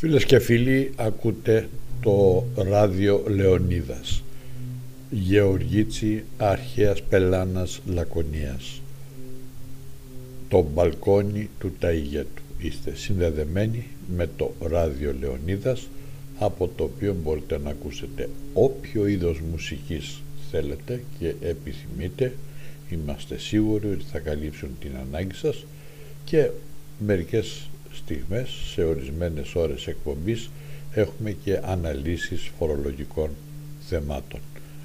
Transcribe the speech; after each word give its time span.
Φίλες 0.00 0.24
και 0.24 0.38
φίλοι, 0.38 0.92
ακούτε 0.96 1.68
το 2.02 2.44
ράδιο 2.56 3.24
Λεωνίδας. 3.28 4.22
Γεωργίτσι 5.10 6.24
Αρχαίας 6.36 7.02
Πελάνας 7.02 7.80
Λακωνίας. 7.86 8.82
Το 10.48 10.62
μπαλκόνι 10.62 11.48
του 11.58 11.72
Ταΐγετου. 11.80 12.42
Είστε 12.58 12.94
συνδεδεμένοι 12.94 13.86
με 14.16 14.28
το 14.36 14.54
ράδιο 14.60 15.14
Λεωνίδας 15.20 15.88
από 16.38 16.70
το 16.76 16.84
οποίο 16.84 17.16
μπορείτε 17.22 17.58
να 17.58 17.70
ακούσετε 17.70 18.28
όποιο 18.52 19.06
είδος 19.06 19.40
μουσικής 19.50 20.22
θέλετε 20.50 21.02
και 21.18 21.34
επιθυμείτε. 21.40 22.34
Είμαστε 22.90 23.38
σίγουροι 23.38 23.90
ότι 23.90 24.04
θα 24.12 24.18
καλύψουν 24.18 24.68
την 24.80 24.90
ανάγκη 24.96 25.34
σας 25.34 25.64
και 26.24 26.50
μερικές 26.98 27.69
στιγμές, 27.92 28.48
σε 28.72 28.84
ορισμένες 28.84 29.54
ώρες 29.54 29.86
εκπομπής, 29.86 30.50
έχουμε 30.92 31.30
και 31.32 31.60
αναλύσεις 31.62 32.50
φορολογικών 32.58 33.30
θεμάτων. 33.80 34.40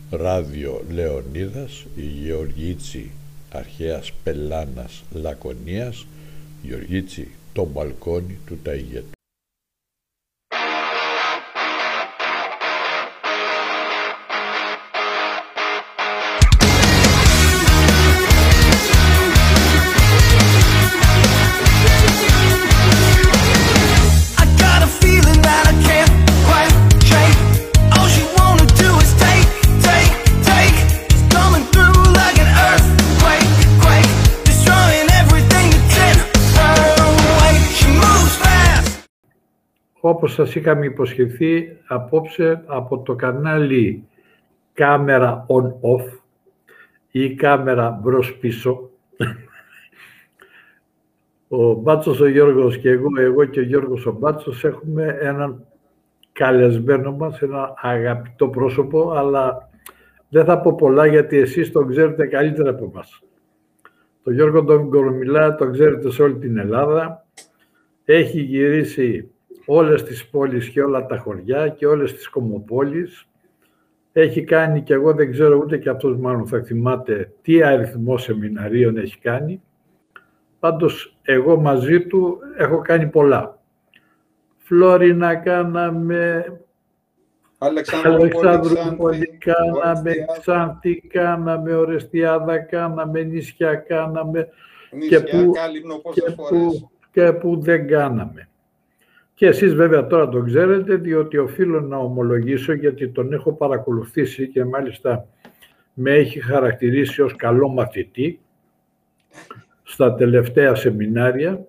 Ράδιο 0.10 0.84
Λεωνίδας, 0.90 1.86
η 1.96 2.02
Γεωργίτσι 2.02 3.12
Αρχαίας 3.52 4.12
Πελάνας 4.24 5.04
Λακωνίας, 5.12 6.06
Γεωργίτσι 6.64 7.28
το 7.54 7.66
μπαλκόνι 7.66 8.38
του 8.46 8.58
Ταϊγέτου. 8.64 9.10
Όπως 40.10 40.34
σας 40.34 40.56
είχαμε 40.56 40.86
υποσχεθεί 40.86 41.78
απόψε 41.88 42.64
από 42.66 43.00
το 43.00 43.16
κανάλι 43.16 44.08
κάμερα 44.74 45.46
on-off 45.48 46.20
ή 47.12 47.36
κάμερα 47.36 48.00
μπρος-πίσω. 48.02 48.90
Ο 51.48 51.74
Μπάτσος 51.74 52.20
ο 52.20 52.28
Γιώργος 52.28 52.78
και 52.78 52.90
εγώ, 52.90 53.08
εγώ 53.20 53.46
και 53.46 53.60
ο 53.60 53.64
Γιώργος 53.64 54.06
ο 54.06 54.12
Μπάτσος 54.12 54.64
έχουμε 54.64 55.18
έναν 55.22 55.66
καλεσμένο 56.32 57.12
μας, 57.12 57.42
ένα 57.42 57.74
αγαπητό 57.76 58.48
πρόσωπο, 58.48 59.12
αλλά 59.12 59.70
δεν 60.30 60.46
θα 60.46 60.62
πω 60.62 60.76
πολλά 60.76 61.06
γιατί 61.06 61.38
εσείς 61.38 61.72
τον 61.72 61.90
ξέρετε 61.90 62.26
καλύτερα 62.26 62.70
από 62.70 62.92
εμάς. 62.94 63.24
Το 64.24 64.32
Γιώργο 64.32 64.64
τον 64.64 64.90
Κορομιλά 64.90 65.56
τον 65.56 65.72
ξέρετε 65.72 66.12
σε 66.12 66.24
όλη 66.24 66.38
την 66.38 66.58
Ελλάδα. 66.58 67.26
Έχει 68.06 68.42
γυρίσει 68.42 69.30
όλες 69.66 70.04
τις 70.04 70.30
πόλεις 70.30 70.70
και 70.70 70.82
όλα 70.82 71.06
τα 71.06 71.18
χωριά 71.18 71.68
και 71.68 71.86
όλες 71.86 72.14
τις 72.14 72.30
κομοπόλεις. 72.30 73.28
Έχει 74.12 74.44
κάνει 74.44 74.82
και 74.82 74.94
εγώ 74.94 75.14
δεν 75.14 75.32
ξέρω 75.32 75.58
ούτε 75.58 75.78
και 75.78 75.90
αυτός 75.90 76.18
μάλλον 76.18 76.48
θα 76.48 76.64
θυμάται 76.64 77.32
τι 77.42 77.64
αριθμό 77.64 78.18
σεμιναρίων 78.18 78.98
έχει 78.98 79.20
κάνει. 79.20 79.62
Πάντως 80.60 81.18
εγώ 81.22 81.58
μαζί 81.58 82.06
του 82.08 82.40
έχω 82.58 82.82
κάνει 82.82 83.08
πολλά. 83.08 83.60
Φλόρινα 84.58 85.36
κάναμε, 85.36 86.46
Αλεξάνδρου 87.58 88.28
Πολύ 88.98 89.38
κάναμε, 89.38 90.14
Ξάνθη 90.40 91.02
κάναμε, 91.02 91.74
Ορεστιάδα 91.74 92.58
κάναμε, 92.58 93.24
νησιά 93.24 93.76
κάναμε 93.76 94.48
νησιά, 94.92 95.20
και, 95.20 95.38
που, 95.38 95.52
και, 96.14 96.22
που, 96.36 96.90
και 97.12 97.34
που 97.34 97.62
δεν 97.62 97.88
κάναμε. 97.88 98.50
Και 99.36 99.48
εσείς 99.48 99.74
βέβαια 99.74 100.08
τώρα 100.08 100.30
τον 100.30 100.46
ξέρετε, 100.46 100.96
διότι 100.96 101.38
οφείλω 101.38 101.82
να 101.82 101.98
ομολογήσω, 101.98 102.74
γιατί 102.74 103.10
τον 103.10 103.34
έχω 103.34 103.54
παρακολουθήσει 103.54 104.48
και 104.48 104.66
μάλιστα 104.66 105.28
με 105.94 106.12
έχει 106.12 106.40
χαρακτηρίσει 106.40 107.22
ως 107.22 107.36
καλό 107.36 107.68
μαθητή 107.68 108.40
στα 109.84 110.16
τελευταία 110.16 110.76
σεμινάρια, 110.76 111.66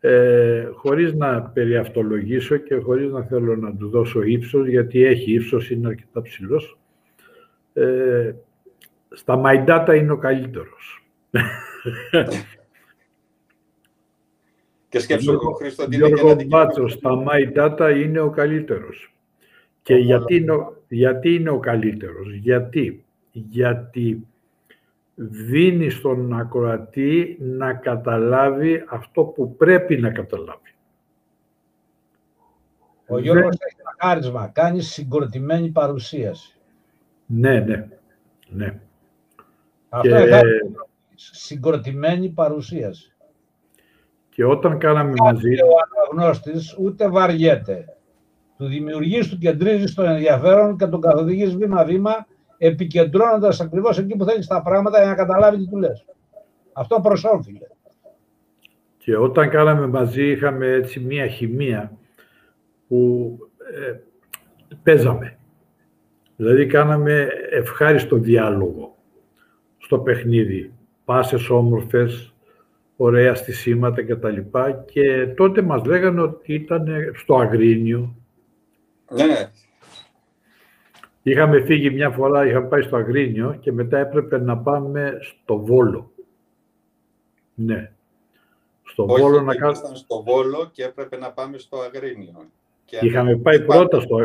ε, 0.00 0.68
χωρίς 0.72 1.14
να 1.14 1.42
περιαυτολογήσω 1.42 2.56
και 2.56 2.74
χωρίς 2.74 3.10
να 3.10 3.22
θέλω 3.22 3.56
να 3.56 3.76
του 3.76 3.88
δώσω 3.88 4.22
ύψος, 4.22 4.68
γιατί 4.68 5.04
έχει 5.04 5.32
ύψος, 5.32 5.70
είναι 5.70 5.88
αρκετά 5.88 6.22
ψηλός. 6.22 6.78
Ε, 7.72 8.32
στα 9.10 9.36
Μαϊντάτα 9.36 9.94
είναι 9.94 10.12
ο 10.12 10.18
καλύτερος. 10.18 11.06
Και 14.94 15.00
σκέψω 15.00 15.32
εγώ, 15.32 15.52
Χρήστο, 15.52 15.82
ότι 15.82 15.96
Γιώργο 15.96 16.36
Μπάτσος, 16.46 17.00
τα 17.00 17.22
My 17.26 17.56
Data 17.56 17.94
είναι 17.96 18.20
ο 18.20 18.30
καλύτερος. 18.30 19.14
Και 19.82 19.94
γιατί 19.94 20.34
είναι, 20.34 20.52
ο, 20.52 20.82
γιατί 20.88 21.34
είναι 21.34 21.50
ο 21.50 21.58
καλύτερος. 21.58 22.34
Γιατί, 22.34 23.04
γιατί 23.32 24.26
δίνει 25.14 25.90
στον 25.90 26.32
ακροατή 26.32 27.36
να 27.40 27.74
καταλάβει 27.74 28.84
αυτό 28.88 29.22
που 29.22 29.56
πρέπει 29.56 29.96
να 29.96 30.10
καταλάβει. 30.10 30.74
Ο 33.06 33.18
Γιώργος 33.18 33.56
έχει 33.58 33.76
ένα 33.78 33.94
χάρισμα, 33.98 34.48
κάνει 34.48 34.82
συγκροτημένη 34.82 35.68
παρουσίαση. 35.68 36.58
Ναι, 37.26 37.60
ναι, 37.60 37.88
ναι. 38.48 38.80
Αυτό 39.88 40.08
και... 40.08 40.22
είναι 40.22 40.42
συγκροτημένη 41.14 42.28
παρουσίαση. 42.28 43.13
Και 44.34 44.44
όταν 44.44 44.78
κάναμε 44.78 45.12
μαζί... 45.16 45.48
Ο 45.48 45.74
αναγνώστης 46.14 46.76
ούτε 46.78 47.08
βαριέται. 47.08 47.84
Του 48.58 48.66
δημιουργείς, 48.66 49.28
του 49.28 49.38
κεντρίζεις 49.38 49.94
το 49.94 50.02
ενδιαφέρον 50.02 50.76
και 50.76 50.86
τον 50.86 51.00
καθοδηγείς 51.00 51.56
βήμα-βήμα, 51.56 52.26
επικεντρώνοντας 52.58 53.60
ακριβώς 53.60 53.98
εκεί 53.98 54.16
που 54.16 54.24
θέλεις 54.24 54.46
τα 54.46 54.62
πράγματα 54.62 54.98
για 54.98 55.06
να 55.06 55.14
καταλάβει 55.14 55.56
τι 55.56 55.68
του 55.68 55.76
λες. 55.76 56.04
Αυτό 56.72 57.00
προς 57.00 57.24
όφιλε. 57.24 57.66
Και 58.98 59.16
όταν 59.16 59.48
κάναμε 59.48 59.86
μαζί 59.86 60.30
είχαμε 60.30 60.66
έτσι 60.66 61.00
μία 61.00 61.26
χημεία 61.26 61.92
που 62.88 63.38
ε, 63.74 63.96
παίζαμε. 64.82 65.38
Δηλαδή 66.36 66.66
κάναμε 66.66 67.28
ευχάριστο 67.50 68.16
διάλογο 68.16 68.96
στο 69.78 69.98
παιχνίδι. 69.98 70.72
Πάσες 71.04 71.50
όμορφες, 71.50 72.33
ωραία 72.96 73.34
στισίματα 73.34 74.02
και 74.02 74.16
τα 74.16 74.30
λοιπά 74.30 74.72
και 74.72 75.26
τότε 75.26 75.62
μας 75.62 75.84
λέγανε 75.84 76.20
ότι 76.20 76.54
ήταν 76.54 76.86
στο 77.14 77.36
Αγρίνιο. 77.36 78.14
Ναι. 79.10 79.50
Είχαμε 81.22 81.60
φύγει 81.60 81.90
μια 81.90 82.10
φορά, 82.10 82.46
είχαμε 82.46 82.66
πάει 82.66 82.82
στο 82.82 82.96
Αγρίνιο 82.96 83.56
και 83.60 83.72
μετά 83.72 83.98
έπρεπε 83.98 84.38
να 84.38 84.58
πάμε 84.58 85.18
στο 85.20 85.58
Βόλο. 85.58 86.12
Ναι. 87.54 87.92
Στο 88.82 89.04
Όχι, 89.04 89.22
Βόλο 89.22 89.40
να 89.40 89.54
κάνουμε... 89.54 89.96
στο 89.96 90.22
Βόλο 90.22 90.70
και 90.72 90.84
έπρεπε 90.84 91.16
να 91.16 91.32
πάμε 91.32 91.58
στο 91.58 91.78
Αγρίνιο. 91.78 92.50
Και 92.84 92.98
είχαμε, 93.02 93.36
πάει 93.36 93.60
πρώτα 93.60 94.00
στο... 94.00 94.16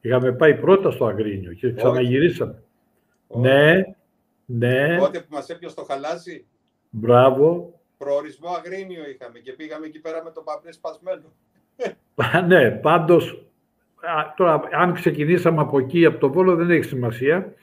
είχαμε 0.00 0.32
πάει 0.32 0.54
πρώτα 0.54 0.90
στο 0.90 1.06
Αγρίνιο 1.06 1.52
και 1.52 1.72
ξαναγυρίσαμε. 1.72 2.62
Ναι, 3.28 3.82
ναι. 4.44 4.98
Τότε 4.98 5.20
που 5.20 5.26
μας 5.30 5.48
έπιασε 5.48 5.74
το 5.74 5.84
χαλάζι. 5.84 6.44
Μπράβο 6.90 7.73
προορισμό 8.04 8.48
Αγρίνιο 8.48 9.02
είχαμε 9.08 9.38
και 9.38 9.52
πήγαμε 9.52 9.86
εκεί 9.86 10.00
πέρα 10.00 10.24
με 10.24 10.30
το 10.30 10.40
παπνί 10.40 10.72
σπασμένο. 10.72 11.32
ναι, 12.46 12.70
πάντως, 12.70 13.44
τώρα 14.36 14.62
αν 14.72 14.92
ξεκινήσαμε 14.92 15.60
από 15.60 15.78
εκεί, 15.78 16.04
από 16.04 16.18
το 16.18 16.32
Βόλο 16.32 16.54
δεν 16.54 16.70
έχει 16.70 16.82
σημασία. 16.82 17.54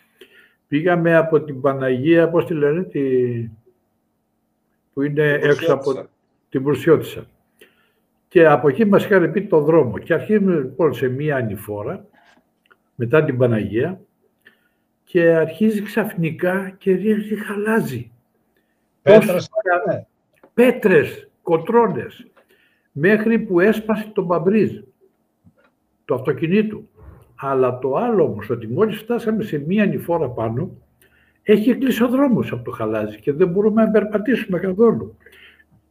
Πήγαμε 0.68 1.16
από 1.16 1.42
την 1.42 1.62
Παναγία, 1.62 2.30
πώς 2.30 2.46
τη 2.46 2.54
λένε, 2.54 2.84
τη... 2.84 3.02
που 4.94 5.02
είναι 5.02 5.32
έξω 5.32 5.74
από 5.74 6.08
την 6.50 6.64
Προυσιώτησα. 6.64 7.26
Και 8.28 8.48
από 8.48 8.70
εκεί 8.70 8.86
μας 8.86 9.06
είχαν 9.06 9.32
πει 9.32 9.48
το 9.48 9.60
δρόμο. 9.60 9.98
Και 9.98 10.14
αρχίζουμε 10.14 10.56
λοιπόν 10.56 10.94
σε 10.94 11.08
μία 11.08 11.36
ανηφόρα, 11.36 12.06
μετά 12.96 13.24
την 13.24 13.38
Παναγία, 13.38 14.02
και 15.04 15.36
αρχίζει 15.36 15.82
ξαφνικά 15.82 16.70
και 16.78 16.92
ρίχνει 16.92 17.38
χαλάζει. 17.38 18.12
Πέτρας, 19.02 19.50
πέτρες, 20.54 21.30
κοτρώνες, 21.42 22.28
μέχρι 22.92 23.40
που 23.40 23.60
έσπασε 23.60 24.12
το 24.14 24.24
μπαμπρίζ 24.24 24.80
το 26.06 26.16
αυτοκινήτου. 26.16 26.90
Αλλά 27.36 27.80
το 27.80 27.96
άλλο 27.96 28.24
όμως, 28.24 28.50
ότι 28.50 28.68
μόλις 28.68 28.98
φτάσαμε 28.98 29.44
σε 29.44 29.58
μία 29.68 29.86
νηφόρα 29.86 30.30
πάνω, 30.30 30.72
έχει 31.44 31.76
κλείσει 31.76 32.04
ο 32.04 32.08
δρόμος 32.08 32.52
από 32.52 32.64
το 32.64 32.72
χαλάζι 32.72 33.20
και 33.20 33.34
δεν 33.34 33.48
μπορούμε 33.48 33.84
να 33.84 33.92
περπατήσουμε 33.92 34.60
καθόλου. 34.60 35.18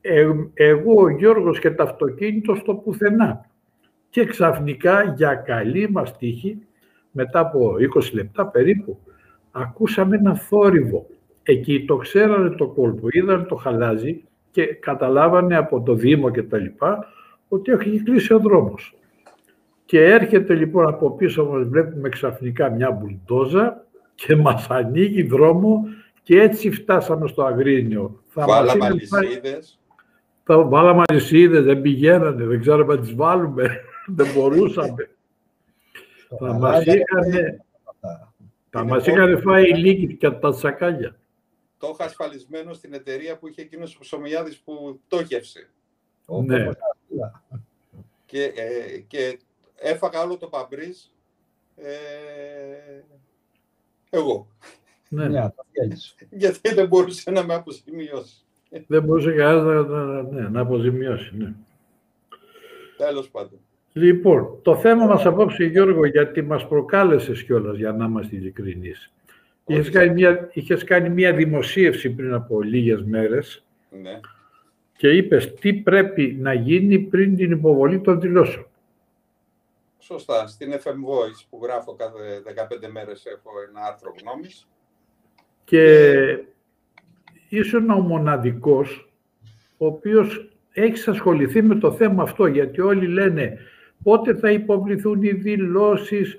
Ε, 0.00 0.30
εγώ, 0.54 1.02
ο 1.02 1.08
Γιώργος 1.08 1.58
και 1.58 1.70
το 1.70 1.82
αυτοκίνητο 1.82 2.54
στο 2.54 2.74
πουθενά. 2.74 3.46
Και 4.10 4.24
ξαφνικά 4.24 5.14
για 5.16 5.34
καλή 5.34 5.90
μας 5.90 6.16
τύχη, 6.16 6.58
μετά 7.10 7.40
από 7.40 7.74
20 7.94 8.12
λεπτά 8.12 8.46
περίπου, 8.46 8.98
ακούσαμε 9.50 10.16
ένα 10.16 10.34
θόρυβο. 10.34 11.06
Εκεί 11.42 11.84
το 11.84 11.96
ξέρανε 11.96 12.50
το 12.50 12.66
κόλπο, 12.66 13.06
είδαν 13.10 13.46
το 13.46 13.54
χαλάζι 13.54 14.24
και 14.50 14.64
καταλάβανε 14.64 15.56
από 15.56 15.80
το 15.80 15.94
Δήμο 15.94 16.30
και 16.30 16.42
τα 16.42 16.58
λοιπά 16.58 17.06
ότι 17.48 17.72
έχει 17.72 18.02
κλείσει 18.02 18.32
ο 18.34 18.38
δρόμος. 18.38 18.94
Και 19.84 20.04
έρχεται 20.04 20.54
λοιπόν 20.54 20.88
από 20.88 21.10
πίσω 21.10 21.44
μας, 21.44 21.66
βλέπουμε 21.68 22.08
ξαφνικά 22.08 22.70
μια 22.70 22.90
μπουλντόζα 22.90 23.84
και 24.14 24.36
μας 24.36 24.66
ανοίγει 24.70 25.22
δρόμο 25.22 25.84
και 26.22 26.40
έτσι 26.40 26.70
φτάσαμε 26.70 27.28
στο 27.28 27.42
Αγρίνιο. 27.42 28.22
Βάλαμε 28.34 28.86
αλυσίδες. 28.86 29.78
Θα 30.44 30.62
βάλαμε 30.62 31.02
αλυσίδες, 31.06 31.64
δεν 31.64 31.80
πηγαίνανε, 31.80 32.44
δεν 32.44 32.60
ξέρω 32.60 32.86
αν 32.90 33.00
τις 33.00 33.14
βάλουμε, 33.14 33.80
δεν 34.16 34.26
μπορούσαμε. 34.34 35.10
θα 36.38 36.52
μας 36.52 36.84
είχαν, 36.84 37.62
θα 38.70 38.84
μας 38.84 39.06
είχαν 39.06 39.40
φάει 39.40 39.88
οι 39.88 40.16
και 40.16 40.30
τα 40.30 40.52
σακάλια. 40.52 41.19
Το 41.80 41.90
είχα 41.92 42.04
ασφαλισμένο 42.04 42.72
στην 42.72 42.94
εταιρεία 42.94 43.38
που 43.38 43.48
είχε 43.48 43.62
εκείνος 43.62 43.96
ο 43.96 43.98
Ψωμιάδης 43.98 44.58
που 44.58 45.00
πτώχευσε. 45.06 45.70
Ναι. 46.44 46.68
Και, 48.26 48.42
ε, 48.42 48.98
και 48.98 49.38
έφαγα 49.76 50.22
όλο 50.22 50.36
το 50.36 50.46
παμπρίζ 50.46 50.98
ε, 51.76 53.02
εγώ. 54.10 54.46
Ναι. 55.08 55.28
ναι 55.28 55.48
Γιατί 56.30 56.74
δεν 56.74 56.86
μπορούσε 56.88 57.30
να 57.30 57.44
με 57.44 57.54
αποζημιώσει. 57.54 58.44
Δεν 58.86 59.02
μπορούσε 59.02 59.32
κανένας 59.32 59.86
να, 59.86 60.04
να, 60.04 60.22
ναι, 60.22 60.48
να 60.48 60.60
αποζημιώσει. 60.60 61.36
Ναι. 61.36 61.54
Τέλος 62.96 63.28
πάντων. 63.28 63.58
Λοιπόν, 63.92 64.58
το 64.62 64.76
θέμα 64.76 65.06
μας 65.06 65.26
απόψε, 65.26 65.64
Γιώργο, 65.64 66.06
γιατί 66.06 66.42
μας 66.42 66.68
προκάλεσες 66.68 67.44
κιόλας, 67.44 67.76
για 67.76 67.92
να 67.92 68.04
είμαστε 68.04 68.36
ειλικρινείς. 68.36 69.12
Είχες 69.70 69.90
κάνει, 69.90 70.12
μια, 70.12 70.50
είχες 70.52 70.84
κάνει 70.84 71.08
μια 71.08 71.32
δημοσίευση 71.32 72.10
πριν 72.10 72.34
από 72.34 72.62
λίγες 72.62 73.02
μέρες 73.02 73.64
ναι. 73.90 74.20
και 74.96 75.08
είπες 75.08 75.54
τι 75.54 75.74
πρέπει 75.74 76.36
να 76.40 76.52
γίνει 76.54 76.98
πριν 76.98 77.36
την 77.36 77.50
υποβολή 77.50 78.00
των 78.00 78.20
δηλώσεων. 78.20 78.66
Σωστά. 79.98 80.46
Στην 80.46 80.72
FM 80.72 81.08
Voice 81.08 81.46
που 81.50 81.60
γράφω 81.62 81.94
κάθε 81.94 82.42
15 82.86 82.90
μέρες 82.90 83.26
έχω 83.26 83.50
ένα 83.68 83.80
άρθρο 83.86 84.14
γνώμης. 84.20 84.68
Και 85.64 86.44
ήσουν 87.48 87.90
ο 87.90 88.00
μοναδικός 88.00 89.12
ο 89.76 89.86
οποίος 89.86 90.50
έχει 90.72 91.10
ασχοληθεί 91.10 91.62
με 91.62 91.74
το 91.74 91.92
θέμα 91.92 92.22
αυτό, 92.22 92.46
γιατί 92.46 92.80
όλοι 92.80 93.06
λένε 93.06 93.58
πότε 94.02 94.34
θα 94.34 94.50
υποβληθούν 94.50 95.22
οι 95.22 95.32
δηλώσεις, 95.32 96.36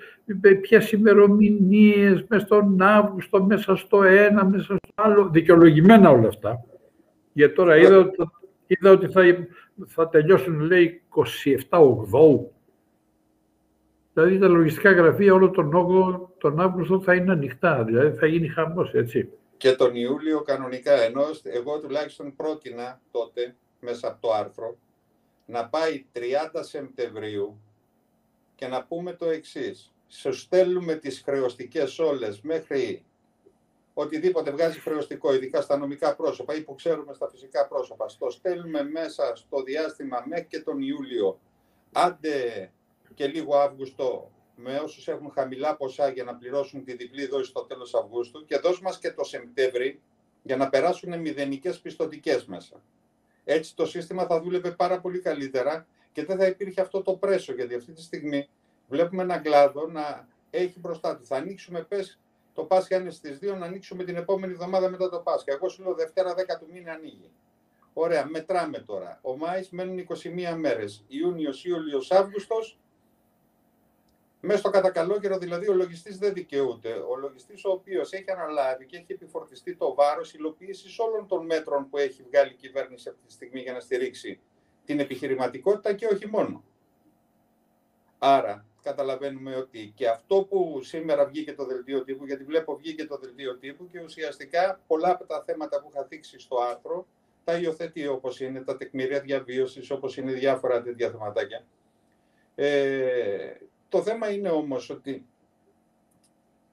ποιες 0.62 0.92
ημερομηνίες, 0.92 2.26
μέσα 2.28 2.46
στον 2.46 2.82
Αύγουστο, 2.82 3.44
μέσα 3.44 3.76
στο 3.76 4.04
ένα, 4.04 4.46
μέσα 4.46 4.64
στο 4.64 4.78
άλλο. 4.96 5.30
Δικαιολογημένα 5.30 6.10
όλα 6.10 6.28
αυτά. 6.28 6.66
Γιατί 7.34 7.56
τώρα 7.56 7.78
είδα, 7.78 8.12
είδα 8.68 8.92
ότι 8.92 9.08
θα, 9.08 9.22
θα 9.88 10.10
τελειώσουν, 10.10 10.60
λέει, 10.60 11.04
27-8 11.70 12.52
Δηλαδή 14.14 14.38
τα 14.40 14.48
λογιστικά 14.48 14.92
γραφεία 14.92 15.34
όλο 15.34 15.50
τον, 15.50 15.74
όγκο, 15.74 16.34
τον 16.38 16.60
Αύγουστο 16.60 17.02
θα 17.02 17.16
είναι 17.16 17.32
ανοιχτά, 17.32 17.84
δηλαδή 17.84 18.18
θα 18.18 18.26
γίνει 18.26 18.48
χαμός, 18.48 18.94
έτσι. 18.94 19.30
Και 19.58 19.72
τον 19.72 19.96
Ιούλιο 19.96 20.42
κανονικά, 20.42 20.92
ενώ 20.92 21.24
εγώ 21.44 21.80
τουλάχιστον 21.80 22.36
πρότεινα 22.36 23.02
τότε, 23.12 23.56
μέσα 23.80 24.08
από 24.08 24.22
το 24.22 24.34
άρθρο, 24.34 24.78
να 25.52 25.70
πάει 25.70 26.06
30 26.14 26.20
Σεπτεμβρίου 26.60 27.62
και 28.56 28.68
να 28.68 28.84
πούμε 28.84 29.14
το 29.14 29.30
εξής. 29.30 29.94
Σου 30.08 30.34
στέλνουμε 30.34 30.96
τις 30.96 31.22
χρεωστικές 31.22 32.00
όλες 32.00 32.42
μέχρι 32.42 33.06
οτιδήποτε 33.94 34.52
βγάζει 34.52 34.80
χρεωστικό, 34.80 35.34
ειδικά 35.34 35.62
στα 35.62 35.78
νομικά 35.78 36.16
πρόσωπα 36.16 36.56
ή 36.56 36.62
που 36.62 36.76
ξέρουμε 36.76 37.14
στα 37.14 37.30
φυσικά 37.30 37.68
πρόσωπα. 37.68 38.10
Στο 38.10 38.30
στέλνουμε 38.30 38.84
μέσα 38.84 39.36
στο 39.36 39.64
διάστημα 39.64 40.24
μέχρι 40.26 40.46
και 40.46 40.60
τον 40.60 40.82
Ιούλιο. 40.82 41.40
Άντε 41.92 42.72
και 43.14 43.28
λίγο 43.28 43.58
Αύγουστο 43.58 44.32
με 44.56 44.78
όσους 44.78 45.08
έχουν 45.08 45.32
χαμηλά 45.32 45.76
ποσά 45.76 46.10
για 46.10 46.24
να 46.24 46.36
πληρώσουν 46.36 46.84
τη 46.84 46.96
διπλή 46.96 47.26
δόση 47.28 47.50
στο 47.50 47.62
τέλος 47.62 47.94
Αυγούστου 47.94 48.46
και 48.46 48.58
δώσ' 48.58 48.82
μας 48.82 49.00
και 49.00 49.12
το 49.12 49.24
Σεπτέμβρη 49.24 50.02
για 50.44 50.58
να 50.58 50.70
περάσουν 50.70 51.20
μηδενικές 51.20 51.80
πιστοτικές 51.80 52.46
μέσα. 52.46 52.82
Έτσι 53.44 53.76
το 53.76 53.86
σύστημα 53.86 54.26
θα 54.26 54.42
δούλευε 54.42 54.72
πάρα 54.72 55.00
πολύ 55.00 55.20
καλύτερα 55.20 55.86
και 56.12 56.26
δεν 56.26 56.38
θα 56.38 56.46
υπήρχε 56.46 56.82
αυτό 56.82 57.02
το 57.02 57.14
πρέσο, 57.14 57.54
γιατί 57.54 57.76
αυτή 57.76 57.92
τη 57.92 58.02
στιγμή 58.02 58.50
βλέπουμε 58.88 59.24
έναν 59.24 59.42
κλάδο 59.42 59.88
να 59.88 60.28
έχει 60.50 60.80
μπροστά 60.80 61.18
του. 61.18 61.26
Θα 61.26 61.36
ανοίξουμε, 61.36 61.82
πες, 61.82 62.20
το 62.54 62.64
Πάσχα 62.64 62.96
είναι 62.96 63.10
στις 63.10 63.40
2, 63.42 63.58
να 63.58 63.66
ανοίξουμε 63.66 64.04
την 64.04 64.16
επόμενη 64.16 64.54
εβδομάδα 64.54 64.90
μετά 64.90 65.10
το 65.10 65.20
Πάσχα. 65.20 65.54
Εγώ 65.54 65.70
σου 65.70 65.84
λέω 65.84 65.94
Δευτέρα 65.94 66.34
10 66.34 66.58
του 66.60 66.68
μήνα 66.74 66.92
ανοίγει. 66.92 67.32
Ωραία, 67.94 68.26
μετράμε 68.26 68.80
τώρα. 68.80 69.20
Ο 69.22 69.38
Μάης 69.38 69.70
μένουν 69.70 69.98
21 69.98 70.56
μέρες. 70.58 71.04
Ιούνιος, 71.08 71.66
Ιούλιος, 71.66 72.12
Αύγουστος, 72.12 72.80
μέσα 74.42 74.60
στο 74.60 74.70
κατακαλό 74.70 75.20
δηλαδή 75.40 75.70
ο 75.70 75.74
λογιστής 75.74 76.18
δεν 76.18 76.34
δικαιούται. 76.34 76.92
Ο 76.92 77.16
λογιστής 77.16 77.66
ο 77.66 77.72
οποίος 77.72 78.12
έχει 78.12 78.32
αναλάβει 78.32 78.86
και 78.86 78.98
έχει 78.98 79.12
επιφορτιστεί 79.14 79.76
το 79.76 79.94
βάρος 79.94 80.34
υλοποίησης 80.34 81.00
όλων 81.00 81.28
των 81.28 81.46
μέτρων 81.46 81.90
που 81.90 81.98
έχει 81.98 82.24
βγάλει 82.24 82.52
η 82.52 82.56
κυβέρνηση 82.56 83.10
αυτή 83.10 83.22
τη 83.26 83.32
στιγμή 83.32 83.62
για 83.62 83.74
να 83.74 83.80
στηρίξει 83.80 84.40
την 84.86 85.00
επιχειρηματικότητα 85.00 85.94
και 85.94 86.06
όχι 86.06 86.28
μόνο. 86.28 86.64
Άρα 88.18 88.66
καταλαβαίνουμε 88.82 89.56
ότι 89.56 89.94
και 89.96 90.08
αυτό 90.08 90.44
που 90.44 90.80
σήμερα 90.84 91.26
βγήκε 91.26 91.54
το 91.54 91.66
δελτίο 91.66 92.04
τύπου, 92.04 92.26
γιατί 92.26 92.44
βλέπω 92.44 92.76
βγήκε 92.76 93.06
το 93.06 93.18
δελτίο 93.18 93.58
τύπου 93.58 93.90
και 93.92 94.04
ουσιαστικά 94.04 94.80
πολλά 94.88 95.10
από 95.10 95.26
τα 95.26 95.44
θέματα 95.46 95.82
που 95.82 95.90
είχα 95.94 96.06
θίξει 96.06 96.40
στο 96.40 96.58
άρθρο 96.58 97.06
τα 97.44 97.58
υιοθετεί 97.58 98.08
όπως 98.08 98.40
είναι 98.40 98.62
τα 98.62 98.78
τεκμήρια 98.78 99.20
διαβίωσης, 99.20 99.92
όπως 99.92 100.18
είναι 100.18 100.32
διάφορα 100.32 100.82
τέτοια 100.82 101.10
θεματάκια. 101.10 101.64
Ε, 102.56 103.54
το 103.92 104.02
θέμα 104.02 104.32
είναι 104.32 104.50
όμως 104.50 104.90
ότι 104.90 105.26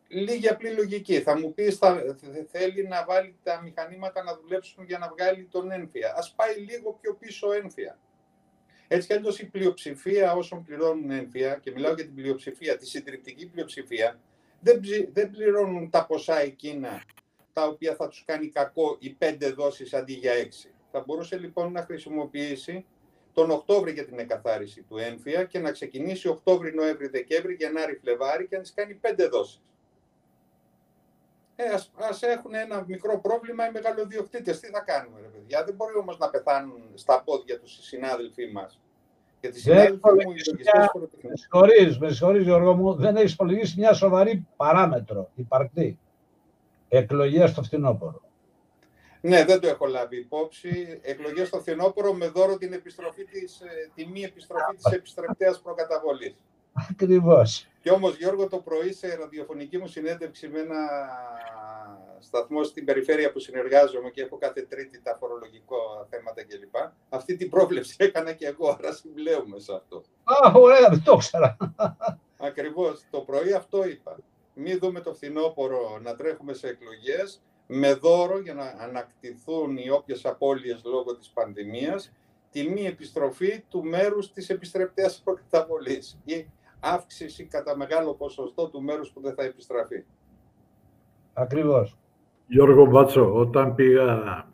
λίγη 0.08 0.48
απλή 0.48 0.70
λογική. 0.70 1.20
Θα 1.20 1.38
μου 1.38 1.54
πεις, 1.54 1.76
θα, 1.76 2.16
θέλει 2.50 2.86
να 2.88 3.04
βάλει 3.04 3.36
τα 3.42 3.62
μηχανήματα 3.62 4.22
να 4.22 4.36
δουλέψουν 4.36 4.84
για 4.84 4.98
να 4.98 5.08
βγάλει 5.08 5.44
τον 5.50 5.70
ένφια. 5.70 6.14
Ας 6.16 6.32
πάει 6.36 6.56
λίγο 6.56 6.98
πιο 7.00 7.14
πίσω 7.14 7.52
ένφια. 7.52 7.98
Έτσι 8.88 9.06
κι 9.06 9.12
αλλιώς 9.12 9.38
η 9.38 9.46
πλειοψηφία 9.46 10.32
όσων 10.32 10.64
πληρώνουν 10.64 11.10
ένφια, 11.10 11.58
και 11.62 11.70
μιλάω 11.70 11.94
για 11.94 12.04
την 12.04 12.14
πλειοψηφία, 12.14 12.76
τη 12.76 12.86
συντριπτική 12.86 13.46
πλειοψηφία, 13.46 14.20
δεν, 14.60 14.80
δεν 15.12 15.30
πληρώνουν 15.30 15.90
τα 15.90 16.06
ποσά 16.06 16.40
εκείνα 16.40 17.02
τα 17.52 17.66
οποία 17.66 17.94
θα 17.94 18.08
τους 18.08 18.24
κάνει 18.26 18.48
κακό 18.48 18.96
οι 19.00 19.10
πέντε 19.10 19.50
δόσεις 19.50 19.94
αντί 19.94 20.12
για 20.12 20.32
έξι. 20.32 20.70
Θα 20.92 21.02
μπορούσε 21.06 21.38
λοιπόν 21.38 21.72
να 21.72 21.82
χρησιμοποιήσει 21.82 22.84
τον 23.38 23.50
Οκτώβρη 23.50 23.92
για 23.92 24.04
την 24.04 24.18
εκαθάριση 24.18 24.82
του 24.82 24.96
έμφυα 24.96 25.44
και 25.44 25.58
να 25.58 25.70
ξεκινήσει 25.70 26.28
Οκτώβρη, 26.28 26.74
Νοέμβρη, 26.74 27.08
Δεκέμβρη, 27.08 27.54
Γενάρη, 27.54 27.98
Φλεβάρη 28.02 28.46
και 28.46 28.56
να 28.56 28.62
τις 28.62 28.72
κάνει 28.74 28.94
πέντε 28.94 29.26
δόσεις. 29.28 29.62
Ε, 31.56 31.64
ας, 31.64 31.92
ας 31.96 32.22
έχουν 32.22 32.54
ένα 32.54 32.84
μικρό 32.86 33.20
πρόβλημα 33.20 33.68
οι 33.68 33.70
μεγαλοδιοκτήτες. 33.70 34.60
Τι 34.60 34.66
θα 34.70 34.80
κάνουμε, 34.80 35.20
ρε 35.20 35.26
παιδιά; 35.26 35.64
Δεν 35.64 35.74
μπορεί 35.74 35.96
όμως 35.96 36.18
να 36.18 36.30
πεθάνουν 36.30 36.82
στα 36.94 37.22
πόδια 37.22 37.58
τους 37.58 37.78
οι 37.78 37.82
συνάδελφοί 37.82 38.50
μας. 38.52 38.80
Γιατί 39.40 39.58
οι 39.58 39.60
συνάδελφοι 39.60 39.98
μου, 40.02 40.20
οι 40.20 40.40
λογιστές 40.46 40.88
Με 41.22 41.36
συγχωρείς, 41.36 41.98
με 41.98 42.10
συγχωρείς 42.10 42.42
Γιώργο 42.42 42.74
μου, 42.74 42.94
δεν 42.94 43.16
έχεις 43.16 43.32
υπολογίσει 43.32 43.74
μια 43.78 43.92
σοβαρή 43.92 44.46
παράμετρο, 44.56 45.30
υπαρκτή. 45.34 45.98
Εκλογές 46.88 47.50
στο 47.50 47.62
φθινόπωρο. 47.62 48.27
Ναι, 49.28 49.44
δεν 49.44 49.60
το 49.60 49.68
έχω 49.68 49.86
λάβει 49.86 50.16
υπόψη. 50.16 51.00
Εκλογές 51.02 51.48
στο 51.48 51.60
φθινόπωρο 51.60 52.12
με 52.12 52.28
δώρο 52.28 52.58
την 52.58 52.72
επιστροφή 52.72 53.24
της, 53.24 53.60
ε, 53.60 53.90
τη 53.94 54.06
μη 54.06 54.22
επιστροφή 54.22 54.74
της 54.74 54.92
επιστρεπτέας 54.92 55.60
προκαταβολής. 55.60 56.34
Ακριβώς. 56.90 57.66
Και 57.82 57.90
όμως, 57.90 58.16
Γιώργο, 58.16 58.48
το 58.48 58.58
πρωί 58.58 58.92
σε 58.92 59.14
ραδιοφωνική 59.14 59.78
μου 59.78 59.86
συνέντευξη 59.86 60.48
με 60.48 60.60
ένα 60.60 60.76
σταθμό 62.18 62.64
στην 62.64 62.84
περιφέρεια 62.84 63.32
που 63.32 63.38
συνεργάζομαι 63.38 64.10
και 64.10 64.22
έχω 64.22 64.36
κάθε 64.36 64.62
τρίτη 64.62 65.00
τα 65.02 65.16
φορολογικό 65.20 66.06
θέματα 66.10 66.44
κλπ. 66.44 66.74
Αυτή 67.08 67.36
την 67.36 67.50
πρόβλεψη 67.50 67.96
έκανα 67.98 68.32
και 68.32 68.46
εγώ, 68.46 68.68
άρα 68.78 68.92
συμπλέουμε 68.92 69.58
σε 69.58 69.72
αυτό. 69.74 70.02
Α, 70.24 70.52
ωραία, 70.54 70.88
δεν 70.88 71.02
το 71.04 71.12
ήξερα. 71.12 71.56
Ακριβώς. 72.38 73.04
Το 73.10 73.20
πρωί 73.20 73.52
αυτό 73.52 73.86
είπα. 73.86 74.16
Μην 74.54 74.78
δούμε 74.78 75.00
το 75.00 75.14
φθινόπωρο 75.14 75.98
να 76.02 76.14
τρέχουμε 76.14 76.52
σε 76.52 76.68
εκλογές, 76.68 77.40
με 77.70 77.94
δώρο 77.94 78.40
για 78.40 78.54
να 78.54 78.64
ανακτηθούν 78.64 79.76
οι 79.76 79.90
όποιες 79.90 80.24
απώλειες 80.24 80.82
λόγω 80.84 81.16
της 81.16 81.28
πανδημίας 81.28 82.12
τη 82.50 82.68
μη 82.70 82.82
επιστροφή 82.82 83.64
του 83.68 83.84
μέρους 83.84 84.32
της 84.32 84.48
επιστρεπτέας 84.48 85.20
προκαταβολής 85.24 86.18
ή 86.24 86.46
αύξηση 86.80 87.44
κατά 87.44 87.76
μεγάλο 87.76 88.14
ποσοστό 88.14 88.68
του 88.68 88.82
μέρους 88.82 89.10
που 89.10 89.20
δεν 89.20 89.34
θα 89.34 89.42
επιστραφεί. 89.42 90.04
Ακριβώς. 91.32 91.96
Γιώργο 92.46 92.86
Μπάτσο, 92.86 93.34
όταν 93.34 93.74
πήγα 93.74 94.46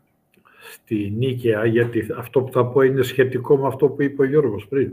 στη 0.73 1.13
Νίκαια, 1.17 1.67
γιατί 1.67 2.07
αυτό 2.17 2.43
που 2.43 2.53
θα 2.53 2.67
πω 2.67 2.81
είναι 2.81 3.03
σχετικό 3.03 3.57
με 3.57 3.67
αυτό 3.67 3.89
που 3.89 4.03
είπε 4.03 4.23
ο 4.23 4.25
Γιώργος 4.25 4.69
πριν. 4.69 4.93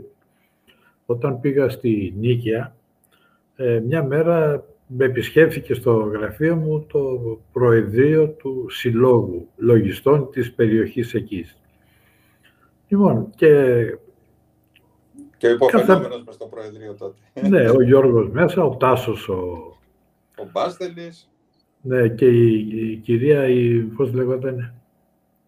όταν 1.06 1.40
πήγα 1.40 1.68
στη 1.68 2.14
Νίκαια, 2.16 2.76
ε, 3.56 3.80
μια 3.80 4.04
μέρα 4.04 4.64
με 4.96 5.04
επισκέφθηκε 5.04 5.74
στο 5.74 5.92
γραφείο 5.92 6.56
μου 6.56 6.86
το 6.86 7.20
Προεδρείο 7.52 8.28
του 8.28 8.66
Συλλόγου 8.68 9.48
Λογιστών 9.56 10.30
της 10.30 10.52
περιοχής 10.54 11.14
εκεί. 11.14 11.46
Λοιπόν, 12.88 13.30
και... 13.34 13.76
Και 15.36 15.46
ο 15.46 15.50
υποφαινόμενος 15.50 16.24
μες 16.24 16.34
στο 16.34 16.46
Προεδρείο 16.46 16.94
τότε. 16.94 17.48
Ναι, 17.48 17.70
ο 17.70 17.82
Γιώργος 17.82 18.30
μέσα, 18.30 18.64
ο 18.64 18.76
Τάσος, 18.76 19.28
ο... 19.28 19.42
Ο 20.38 20.48
Μπάστελης. 20.52 21.30
Ναι, 21.80 22.08
και 22.08 22.26
η, 22.26 22.68
η 22.90 22.96
κυρία, 22.96 23.48
η, 23.48 23.78
πώς 23.78 24.12
λέγονταν, 24.12 24.74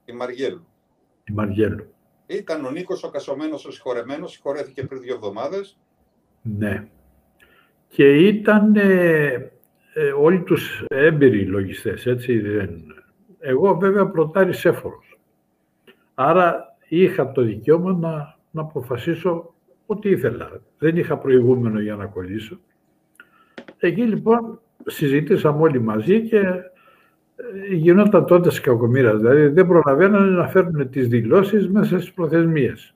η 0.05 0.13
Μαργέλου. 0.13 0.67
Η 1.25 1.33
Μαργέλου. 1.33 1.87
Ήταν 2.27 2.65
ο 2.65 2.71
Νίκος 2.71 3.05
ο 3.05 3.11
Κασομένος 3.11 3.67
ο 3.67 3.71
συγχωρεμένος, 3.71 4.33
συγχωρέθηκε 4.33 4.87
πριν 4.87 5.01
δύο 5.01 5.15
εβδομάδες. 5.15 5.79
Ναι. 6.43 6.89
Και 7.95 8.17
ήταν 8.17 8.77
ε, 8.77 9.53
ε, 9.95 10.11
όλοι 10.19 10.43
τους 10.43 10.85
έμπειροι 10.89 11.47
λογιστές, 11.47 12.07
έτσι. 12.07 12.43
Εγώ 13.39 13.77
βέβαια 13.77 14.07
προτάρι 14.07 14.53
έφορος. 14.63 15.19
Άρα 16.15 16.77
είχα 16.89 17.33
το 17.33 17.43
δικαίωμα 17.43 17.93
να, 17.93 18.39
να 18.51 18.61
αποφασίσω 18.61 19.55
ό,τι 19.87 20.11
ήθελα. 20.11 20.61
Δεν 20.79 20.97
είχα 20.97 21.19
προηγούμενο 21.19 21.81
για 21.81 21.97
να 21.97 22.07
κολλήσω. 22.07 22.59
Εκεί 23.79 24.03
λοιπόν 24.03 24.61
συζητήσαμε 24.87 25.63
όλοι 25.63 25.81
μαζί 25.81 26.29
και 26.29 26.39
ε, 26.39 27.75
γινόταν 27.75 28.27
τότε 28.27 28.51
κακομοίρα. 28.63 29.17
Δηλαδή 29.17 29.47
δεν 29.47 29.67
προλαβαίνανε 29.67 30.31
να 30.31 30.49
φέρουν 30.49 30.91
τις 30.91 31.09
δηλώσεις 31.09 31.69
μέσα 31.69 31.99
στις 31.99 32.13
προθεσμίες. 32.13 32.95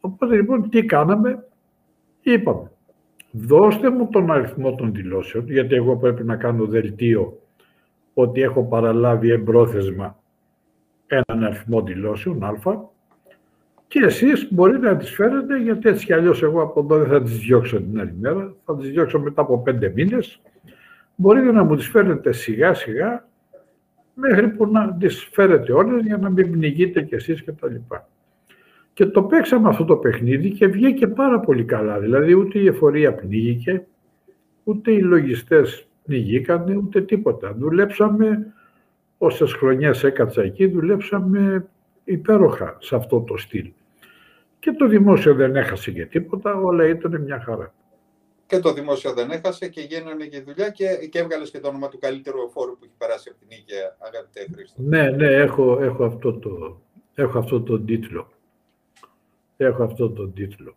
Οπότε 0.00 0.34
λοιπόν 0.34 0.70
τι 0.70 0.84
κάναμε, 0.84 1.44
είπαμε, 2.22 2.70
δώστε 3.30 3.90
μου 3.90 4.08
τον 4.08 4.30
αριθμό 4.30 4.74
των 4.74 4.92
δηλώσεων, 4.92 5.50
γιατί 5.50 5.74
εγώ 5.74 5.96
πρέπει 5.96 6.24
να 6.24 6.36
κάνω 6.36 6.64
δελτίο 6.64 7.38
ότι 8.14 8.42
έχω 8.42 8.64
παραλάβει 8.64 9.30
εμπρόθεσμα 9.30 10.18
έναν 11.06 11.44
αριθμό 11.44 11.82
δηλώσεων, 11.82 12.44
α, 12.44 12.56
και 13.88 14.00
εσείς 14.04 14.48
μπορείτε 14.50 14.86
να 14.86 14.96
τις 14.96 15.10
φέρετε, 15.10 15.58
γιατί 15.58 15.88
έτσι 15.88 16.06
κι 16.06 16.12
αλλιώς 16.12 16.42
εγώ 16.42 16.62
από 16.62 16.80
εδώ 16.80 16.98
δεν 16.98 17.08
θα 17.08 17.22
τις 17.22 17.38
διώξω 17.38 17.76
την 17.76 18.00
άλλη 18.00 18.14
μέρα, 18.20 18.54
θα 18.64 18.76
τις 18.76 18.90
διώξω 18.90 19.20
μετά 19.20 19.40
από 19.40 19.58
πέντε 19.58 19.92
μήνες. 19.94 20.40
Μπορείτε 21.14 21.52
να 21.52 21.64
μου 21.64 21.76
τις 21.76 21.88
φέρετε 21.88 22.32
σιγά 22.32 22.74
σιγά, 22.74 23.28
μέχρι 24.14 24.48
που 24.48 24.66
να 24.66 24.94
τις 24.94 25.28
φέρετε 25.32 25.72
όλες 25.72 26.04
για 26.04 26.16
να 26.16 26.30
μην 26.30 26.50
πνιγείτε 26.50 27.02
κι 27.02 27.14
εσείς 27.14 27.42
και 27.42 27.52
τα 27.52 27.68
λοιπά. 27.68 28.08
Και 28.98 29.06
το 29.06 29.22
παίξαμε 29.22 29.68
αυτό 29.68 29.84
το 29.84 29.96
παιχνίδι 29.96 30.50
και 30.50 30.66
βγήκε 30.66 31.06
πάρα 31.06 31.40
πολύ 31.40 31.64
καλά. 31.64 31.98
Δηλαδή 31.98 32.32
ούτε 32.34 32.58
η 32.58 32.66
εφορία 32.66 33.14
πνίγηκε, 33.14 33.86
ούτε 34.64 34.92
οι 34.92 34.98
λογιστές 34.98 35.86
πνιγήκανε, 36.04 36.76
ούτε 36.76 37.02
τίποτα. 37.02 37.54
Δουλέψαμε, 37.58 38.54
όσες 39.18 39.52
χρονιές 39.52 40.04
έκατσα 40.04 40.42
εκεί, 40.42 40.66
δουλέψαμε 40.66 41.68
υπέροχα 42.04 42.76
σε 42.80 42.96
αυτό 42.96 43.20
το 43.20 43.36
στυλ. 43.36 43.70
Και 44.58 44.72
το 44.72 44.86
δημόσιο 44.86 45.34
δεν 45.34 45.56
έχασε 45.56 45.90
και 45.90 46.06
τίποτα, 46.06 46.54
όλα 46.54 46.88
ήταν 46.88 47.20
μια 47.20 47.40
χαρά. 47.40 47.74
Και 48.46 48.58
το 48.58 48.72
δημόσιο 48.72 49.12
δεν 49.12 49.30
έχασε 49.30 49.68
και 49.68 49.80
γίνανε 49.80 50.26
και 50.26 50.40
δουλειά 50.40 50.68
και, 50.68 50.86
και 51.10 51.18
έβγαλες 51.18 51.50
και 51.50 51.60
το 51.60 51.68
όνομα 51.68 51.88
του 51.88 51.98
καλύτερου 51.98 52.38
εφόρου 52.48 52.72
που 52.72 52.84
έχει 52.84 52.94
περάσει 52.98 53.28
από 53.28 53.38
την 53.38 53.48
Ήγαια, 53.58 53.96
αγαπητέ 53.98 54.46
Χρήστο. 54.54 54.82
Ναι, 54.82 55.10
ναι, 55.10 55.26
έχω, 55.26 55.78
έχω, 55.82 56.04
αυτό 56.04 56.32
το, 56.32 56.80
έχω 57.14 57.38
αυτό 57.38 57.62
το 57.62 57.80
τίτλο. 57.80 58.32
Έχω 59.60 59.82
αυτό 59.82 60.10
το 60.10 60.28
τίτλο. 60.28 60.74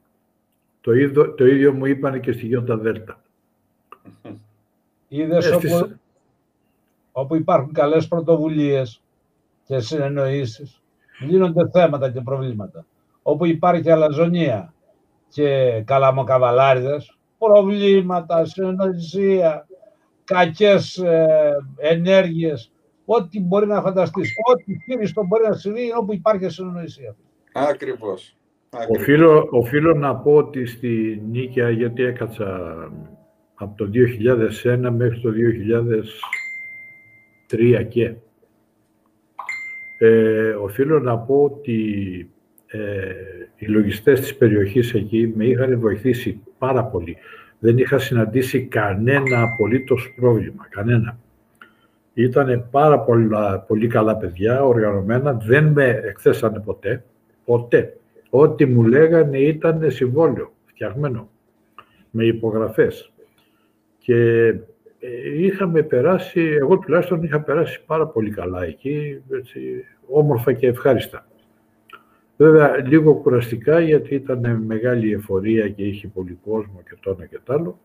Το 0.81 0.91
ίδιο, 0.93 1.33
το 1.33 1.45
ίδιο 1.45 1.73
μου 1.73 1.85
είπαν 1.85 2.19
και 2.21 2.31
στη 2.31 2.45
Γιόντα 2.45 2.77
Δέλτα. 2.77 3.21
Είδες 5.07 5.45
ε, 5.45 5.55
όπου, 5.55 5.95
όπου 7.11 7.35
υπάρχουν 7.35 7.73
καλές 7.73 8.07
πρωτοβουλίες 8.07 9.01
και 9.65 9.79
συνεννοήσεις, 9.79 10.81
λύνονται 11.27 11.69
θέματα 11.69 12.11
και 12.11 12.21
προβλήματα. 12.21 12.85
Όπου 13.21 13.45
υπάρχει 13.45 13.91
αλαζονία 13.91 14.73
και 15.29 15.81
καλαμοκαβαλάριδες, 15.85 17.17
προβλήματα, 17.37 18.45
συνεννοησία, 18.45 19.67
κακές 20.23 20.97
ε, 20.97 21.57
ενέργειες, 21.77 22.71
ό,τι 23.05 23.39
μπορεί 23.41 23.67
να 23.67 23.81
φανταστείς, 23.81 24.31
ό,τι 24.51 24.77
χείριστο 24.83 25.25
μπορεί 25.25 25.47
να 25.47 25.53
συμβεί 25.53 25.93
όπου 25.97 26.13
υπάρχει 26.13 26.49
συνεννοησία. 26.49 27.15
Ακριβώς. 27.53 28.35
Οφείλω, 28.89 29.47
οφείλω 29.51 29.93
να 29.93 30.15
πω 30.15 30.35
ότι 30.35 30.65
στη 30.65 31.21
Νίκαια, 31.29 31.69
γιατί 31.69 32.03
έκατσα 32.03 32.71
από 33.55 33.77
το 33.77 33.89
2001 34.63 34.89
μέχρι 34.95 35.19
το 35.19 35.31
2003 37.47 37.85
και 37.89 38.13
ε, 39.97 40.49
οφείλω 40.49 40.99
να 40.99 41.17
πω 41.17 41.43
ότι 41.43 41.79
ε, 42.67 42.79
οι 43.55 43.65
λογιστές 43.65 44.19
της 44.19 44.35
περιοχής 44.37 44.93
εκεί 44.93 45.33
με 45.35 45.45
είχαν 45.45 45.79
βοηθήσει 45.79 46.43
πάρα 46.57 46.83
πολύ. 46.83 47.17
Δεν 47.59 47.77
είχα 47.77 47.99
συναντήσει 47.99 48.65
κανένα 48.65 49.41
απολύτως 49.41 50.13
πρόβλημα, 50.15 50.67
κανένα. 50.69 51.17
Ήταν 52.13 52.67
πάρα 52.71 52.99
πολλά, 52.99 53.59
πολύ 53.59 53.87
καλά 53.87 54.17
παιδιά, 54.17 54.63
οργανωμένα, 54.63 55.33
δεν 55.33 55.65
με 55.65 56.01
εκθέσανε 56.03 56.59
ποτέ, 56.59 57.03
ποτέ. 57.45 57.95
Ό,τι 58.33 58.65
μου 58.65 58.83
λέγανε 58.83 59.37
ήταν 59.37 59.91
συμβόλαιο, 59.91 60.53
φτιαγμένο, 60.65 61.29
με 62.11 62.25
υπογραφές. 62.25 63.11
Και 63.97 64.47
ε, 64.99 65.41
είχαμε 65.43 65.83
περάσει, 65.83 66.41
εγώ 66.41 66.77
τουλάχιστον 66.77 67.23
είχα 67.23 67.41
περάσει 67.41 67.83
πάρα 67.85 68.07
πολύ 68.07 68.29
καλά 68.31 68.63
εκεί, 68.63 69.21
έτσι, 69.31 69.85
όμορφα 70.07 70.53
και 70.53 70.67
ευχάριστα. 70.67 71.27
Βέβαια, 72.37 72.77
λίγο 72.87 73.15
κουραστικά, 73.15 73.79
γιατί 73.79 74.15
ήταν 74.15 74.63
μεγάλη 74.65 75.13
εφορία 75.13 75.69
και 75.69 75.83
είχε 75.83 76.07
πολύ 76.07 76.39
κόσμο 76.45 76.81
και 76.89 76.97
το 77.01 77.11
ένα 77.11 77.25
και 77.25 77.39
το 77.43 77.53
άλλο. 77.53 77.79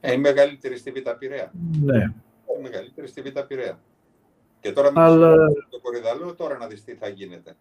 Ε, 0.00 0.12
η 0.12 0.18
μεγαλύτερη 0.18 0.76
στη 0.76 0.90
Β' 0.90 1.10
Πειραιά. 1.18 1.52
Ναι. 1.82 2.14
Η 2.58 2.62
μεγαλύτερη 2.62 3.06
στη 3.06 3.22
Β' 3.22 3.38
Πειραιά. 3.48 3.80
Και 4.60 4.72
τώρα 4.72 4.92
με 4.92 5.00
Αλλά... 5.00 5.36
το 5.68 5.80
κορυδαλό, 5.82 6.34
τώρα 6.34 6.58
να 6.58 6.66
δεις 6.66 6.84
τι 6.84 6.94
θα 6.94 7.08
γίνεται. 7.08 7.56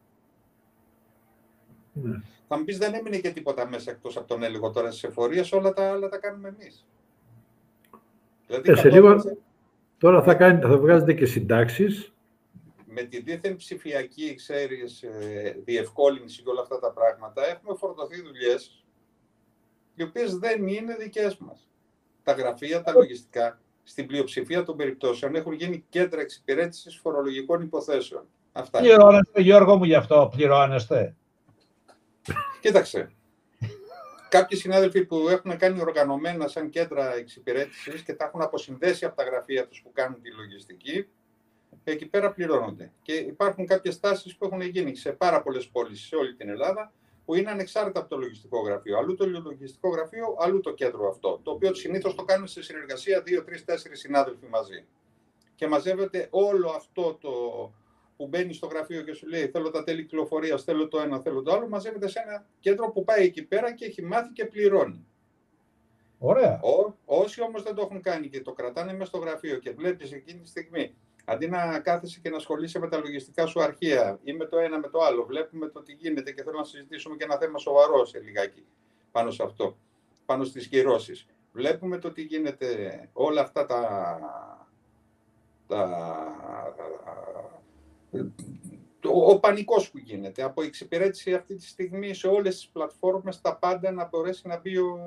Ναι. 1.93 2.21
Θα 2.47 2.57
μου 2.57 2.63
πεις, 2.63 2.77
δεν 2.77 2.93
έμεινε 2.93 3.17
και 3.17 3.29
τίποτα 3.29 3.67
μέσα 3.67 3.91
εκτός 3.91 4.17
από 4.17 4.27
τον 4.27 4.43
έλεγχο 4.43 4.71
τώρα 4.71 4.91
στι 4.91 5.07
εφορίε, 5.07 5.43
όλα 5.51 5.73
τα 5.73 5.91
άλλα 5.91 6.09
τα 6.09 6.17
κάνουμε 6.17 6.47
εμείς. 6.47 6.85
Δηλαδή, 8.47 8.71
ε, 8.71 8.75
σε 8.75 8.89
λίγο, 8.89 9.37
τώρα 9.97 10.23
θα, 10.23 10.35
κάνει, 10.35 10.61
θα 10.61 10.77
βγάζετε 10.77 11.13
και 11.13 11.25
συντάξεις. 11.25 12.13
Με 12.85 13.03
τη 13.03 13.21
δίθεν 13.21 13.55
ψηφιακή, 13.55 14.35
ξέρεις, 14.35 15.03
ε, 15.03 15.61
διευκόλυνση 15.65 16.41
και 16.41 16.49
όλα 16.49 16.61
αυτά 16.61 16.79
τα 16.79 16.91
πράγματα, 16.91 17.45
έχουμε 17.45 17.77
φορτωθεί 17.77 18.21
δουλειές 18.21 18.83
οι 19.95 20.03
οποίες 20.03 20.37
δεν 20.37 20.67
είναι 20.67 20.95
δικές 20.95 21.37
μας. 21.37 21.69
Τα 22.23 22.31
γραφεία, 22.31 22.81
τα 22.81 22.91
λογιστικά, 22.91 23.59
στην 23.83 24.07
πλειοψηφία 24.07 24.63
των 24.63 24.77
περιπτώσεων 24.77 25.35
έχουν 25.35 25.53
γίνει 25.53 25.85
κέντρα 25.89 26.21
εξυπηρέτησης 26.21 26.97
φορολογικών 26.97 27.61
υποθέσεων. 27.61 28.23
Αυτά. 28.51 28.79
Πληρώνεστε, 28.79 29.41
Γιώργο 29.41 29.77
μου, 29.77 29.83
γι' 29.83 29.95
αυτό 29.95 30.31
πληρώνεστε. 30.35 31.15
Κοίταξε. 32.61 33.11
Κάποιοι 34.29 34.57
συνάδελφοι 34.57 35.05
που 35.05 35.29
έχουν 35.29 35.57
κάνει 35.57 35.81
οργανωμένα 35.81 36.47
σαν 36.47 36.69
κέντρα 36.69 37.15
εξυπηρέτησης 37.15 38.01
και 38.01 38.13
τα 38.13 38.25
έχουν 38.25 38.41
αποσυνδέσει 38.41 39.05
από 39.05 39.15
τα 39.15 39.23
γραφεία 39.23 39.67
τους 39.67 39.81
που 39.81 39.91
κάνουν 39.91 40.21
τη 40.21 40.31
λογιστική, 40.31 41.07
εκεί 41.83 42.05
πέρα 42.05 42.31
πληρώνονται. 42.31 42.91
Και 43.01 43.13
υπάρχουν 43.13 43.65
κάποιες 43.65 43.99
τάσεις 43.99 44.35
που 44.35 44.45
έχουν 44.45 44.61
γίνει 44.61 44.95
σε 44.95 45.11
πάρα 45.11 45.41
πολλές 45.41 45.67
πόλεις 45.67 46.01
σε 46.01 46.15
όλη 46.15 46.35
την 46.35 46.49
Ελλάδα, 46.49 46.91
που 47.25 47.35
είναι 47.35 47.49
ανεξάρτητα 47.49 47.99
από 47.99 48.09
το 48.09 48.17
λογιστικό 48.17 48.59
γραφείο. 48.59 48.97
Αλλού 48.97 49.15
το 49.15 49.25
λογιστικό 49.25 49.89
γραφείο, 49.89 50.35
αλλού 50.39 50.59
το 50.59 50.73
κέντρο 50.73 51.09
αυτό. 51.09 51.39
Το 51.43 51.51
οποίο 51.51 51.73
συνήθως 51.73 52.15
το 52.15 52.23
κάνουν 52.23 52.47
σε 52.47 52.63
συνεργασία 52.63 53.21
δύο, 53.21 53.43
τρεις, 53.43 53.65
τέσσερις 53.65 53.99
συνάδελφοι 53.99 54.45
μαζί. 54.45 54.85
Και 55.55 55.67
μαζεύεται 55.67 56.27
όλο 56.29 56.69
αυτό 56.69 57.17
το, 57.21 57.31
που 58.17 58.27
μπαίνει 58.27 58.53
στο 58.53 58.67
γραφείο 58.67 59.01
και 59.01 59.13
σου 59.13 59.27
λέει 59.27 59.47
θέλω 59.47 59.69
τα 59.69 59.83
τέλη 59.83 60.03
κυκλοφορίας, 60.03 60.63
θέλω 60.63 60.87
το 60.87 60.99
ένα, 60.99 61.19
θέλω 61.19 61.41
το 61.41 61.53
άλλο, 61.53 61.67
μαζεύεται 61.67 62.07
σε 62.07 62.19
ένα 62.25 62.45
κέντρο 62.59 62.91
που 62.91 63.03
πάει 63.03 63.25
εκεί 63.25 63.43
πέρα 63.43 63.73
και 63.73 63.85
έχει 63.85 64.01
μάθει 64.01 64.31
και 64.31 64.45
πληρώνει. 64.45 65.05
Ωραία. 66.17 66.59
Ό, 66.61 66.95
όσοι 67.05 67.41
όμως 67.41 67.63
δεν 67.63 67.75
το 67.75 67.81
έχουν 67.81 68.01
κάνει 68.01 68.29
και 68.29 68.41
το 68.41 68.51
κρατάνε 68.51 68.93
μέσα 68.93 69.05
στο 69.05 69.17
γραφείο 69.17 69.57
και 69.57 69.71
βλέπεις 69.71 70.11
εκείνη 70.11 70.39
τη 70.39 70.47
στιγμή, 70.47 70.95
αντί 71.25 71.47
να 71.47 71.79
κάθεσαι 71.79 72.19
και 72.23 72.29
να 72.29 72.35
ασχολείσαι 72.35 72.79
με 72.79 72.87
τα 72.87 72.97
λογιστικά 72.97 73.45
σου 73.45 73.61
αρχεία 73.61 74.19
ή 74.23 74.33
με 74.33 74.45
το 74.45 74.57
ένα 74.57 74.79
με 74.79 74.89
το 74.89 74.99
άλλο, 74.99 75.25
βλέπουμε 75.25 75.67
το 75.67 75.81
τι 75.81 75.93
γίνεται 75.93 76.31
και 76.31 76.43
θέλω 76.43 76.57
να 76.57 76.63
συζητήσουμε 76.63 77.15
και 77.15 77.23
ένα 77.23 77.37
θέμα 77.37 77.57
σοβαρό 77.57 78.05
σε 78.05 78.19
λιγάκι 78.19 78.65
πάνω 79.11 79.31
σε 79.31 79.43
αυτό, 79.43 79.77
πάνω 80.25 80.43
στις 80.43 80.67
κυρώσεις. 80.67 81.25
Βλέπουμε 81.51 81.97
το 81.97 82.11
τι 82.11 82.21
γίνεται 82.21 83.09
όλα 83.13 83.41
αυτά 83.41 83.65
τα, 83.65 84.19
τα 85.67 85.87
ο 89.03 89.39
πανικός 89.39 89.91
που 89.91 89.97
γίνεται 89.97 90.43
από 90.43 90.61
εξυπηρέτηση 90.61 91.33
αυτή 91.33 91.55
τη 91.55 91.67
στιγμή 91.67 92.13
σε 92.13 92.27
όλες 92.27 92.55
τις 92.55 92.67
πλατφόρμες 92.67 93.41
τα 93.41 93.57
πάντα 93.57 93.91
να 93.91 94.07
μπορέσει 94.07 94.47
να 94.47 94.59
μπει 94.59 94.77
ο 94.77 94.97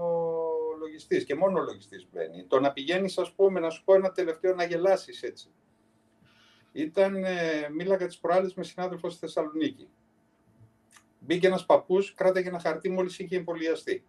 λογιστής 0.79 1.25
και 1.25 1.35
μόνο 1.35 1.61
ο 1.61 1.63
λογιστής 1.63 2.09
μπαίνει. 2.13 2.45
Το 2.45 2.61
να 2.61 2.73
πηγαίνεις, 2.73 3.19
ας 3.19 3.33
πούμε, 3.33 3.61
να 3.61 3.71
σου 3.71 3.85
πω 3.85 3.95
ένα 3.95 4.13
τελευταίο 4.13 4.55
να 4.55 4.65
γελάσεις 4.65 5.23
έτσι. 5.23 5.51
Ήταν, 6.73 7.25
ε, 7.25 7.69
μίλαγα 7.73 8.07
τις 8.07 8.19
προάλλες 8.19 8.55
με 8.55 8.65
συνάδελφο 8.65 9.11
στη 9.11 9.19
Θεσσαλονίκη. 9.19 9.89
Μπήκε 11.19 11.47
ένας 11.47 11.67
παππούς, 11.67 12.15
κράταγε 12.15 12.49
ένα 12.49 12.59
χαρτί 12.59 12.89
μόλις 12.89 13.19
είχε 13.19 13.37
εμβολιαστεί. 13.37 14.05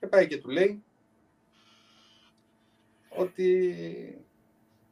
Και 0.00 0.06
πάει 0.06 0.26
και 0.26 0.38
του 0.38 0.48
λέει 0.48 0.84
ότι 3.08 4.26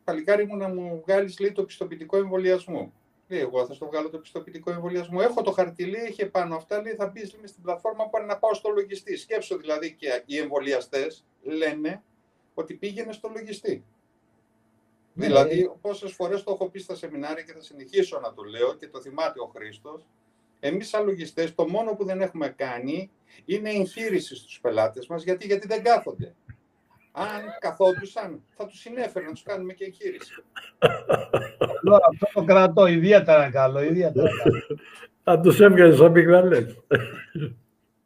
παλικάρι 0.04 0.46
μου 0.46 0.56
να 0.56 0.68
μου 0.68 1.00
βγάλεις 1.06 1.38
λέει, 1.38 1.52
το 1.52 1.64
πιστοποιητικό 1.64 2.16
εμβολιασμού. 2.16 2.92
Λέει, 3.28 3.40
εγώ 3.40 3.66
θα 3.66 3.74
στο 3.74 3.86
βγάλω 3.86 4.10
το 4.10 4.18
πιστοποιητικό 4.18 4.70
εμβολιασμό. 4.70 5.18
Έχω 5.22 5.42
το 5.42 5.50
χαρτί, 5.50 5.84
λέει, 5.84 6.02
έχει 6.02 6.26
πάνω 6.26 6.56
αυτά, 6.56 6.82
λέει, 6.82 6.94
θα 6.94 7.06
μπεις 7.06 7.28
στην 7.28 7.62
πλατφόρμα 7.62 8.08
που 8.08 8.24
να 8.26 8.38
πάω 8.38 8.54
στο 8.54 8.70
λογιστή. 8.70 9.16
Σκέψω 9.16 9.56
δηλαδή 9.56 9.92
και 9.92 10.22
οι 10.26 10.38
εμβολιαστές 10.38 11.24
λένε 11.42 12.02
ότι 12.54 12.74
πήγαινε 12.74 13.12
στο 13.12 13.30
λογιστή. 13.34 13.84
Ναι. 15.14 15.26
Δηλαδή, 15.26 15.72
πόσες 15.80 16.12
φορές 16.12 16.42
το 16.42 16.50
έχω 16.50 16.68
πει 16.68 16.78
στα 16.78 16.94
σεμινάρια 16.94 17.42
και 17.42 17.52
θα 17.52 17.62
συνεχίσω 17.62 18.20
να 18.20 18.34
το 18.34 18.42
λέω 18.42 18.74
και 18.74 18.88
το 18.88 19.00
θυμάται 19.00 19.40
ο 19.40 19.46
Χρήστος. 19.46 20.06
Εμείς, 20.60 20.88
σαν 20.88 21.04
λογιστές, 21.04 21.54
το 21.54 21.68
μόνο 21.68 21.94
που 21.94 22.04
δεν 22.04 22.20
έχουμε 22.20 22.48
κάνει 22.48 23.10
είναι 23.44 23.70
εγχείρηση 23.70 24.36
στους 24.36 24.60
πελάτες 24.60 25.06
μας. 25.06 25.22
Γιατί, 25.22 25.46
γιατί 25.46 25.66
δεν 25.66 25.82
κάθονται 25.82 26.34
αν 27.12 27.40
καθόντουσαν, 27.60 28.42
θα 28.56 28.66
τους 28.66 28.78
συνέφερε 28.78 29.26
να 29.26 29.32
τους 29.32 29.42
κάνουμε 29.42 29.72
και 29.72 29.84
εγχείρηση. 29.84 30.44
Αυτό 32.10 32.26
το 32.34 32.44
κρατώ 32.44 32.86
ιδιαίτερα 32.86 33.50
καλό. 33.50 33.82
Ιδιαίτερα 33.82 34.28
καλό. 34.42 34.60
Θα 35.22 35.40
τους 35.40 35.60
έβγαζε 35.60 35.96
σαν 35.96 36.12
πυγβαλές. 36.12 36.76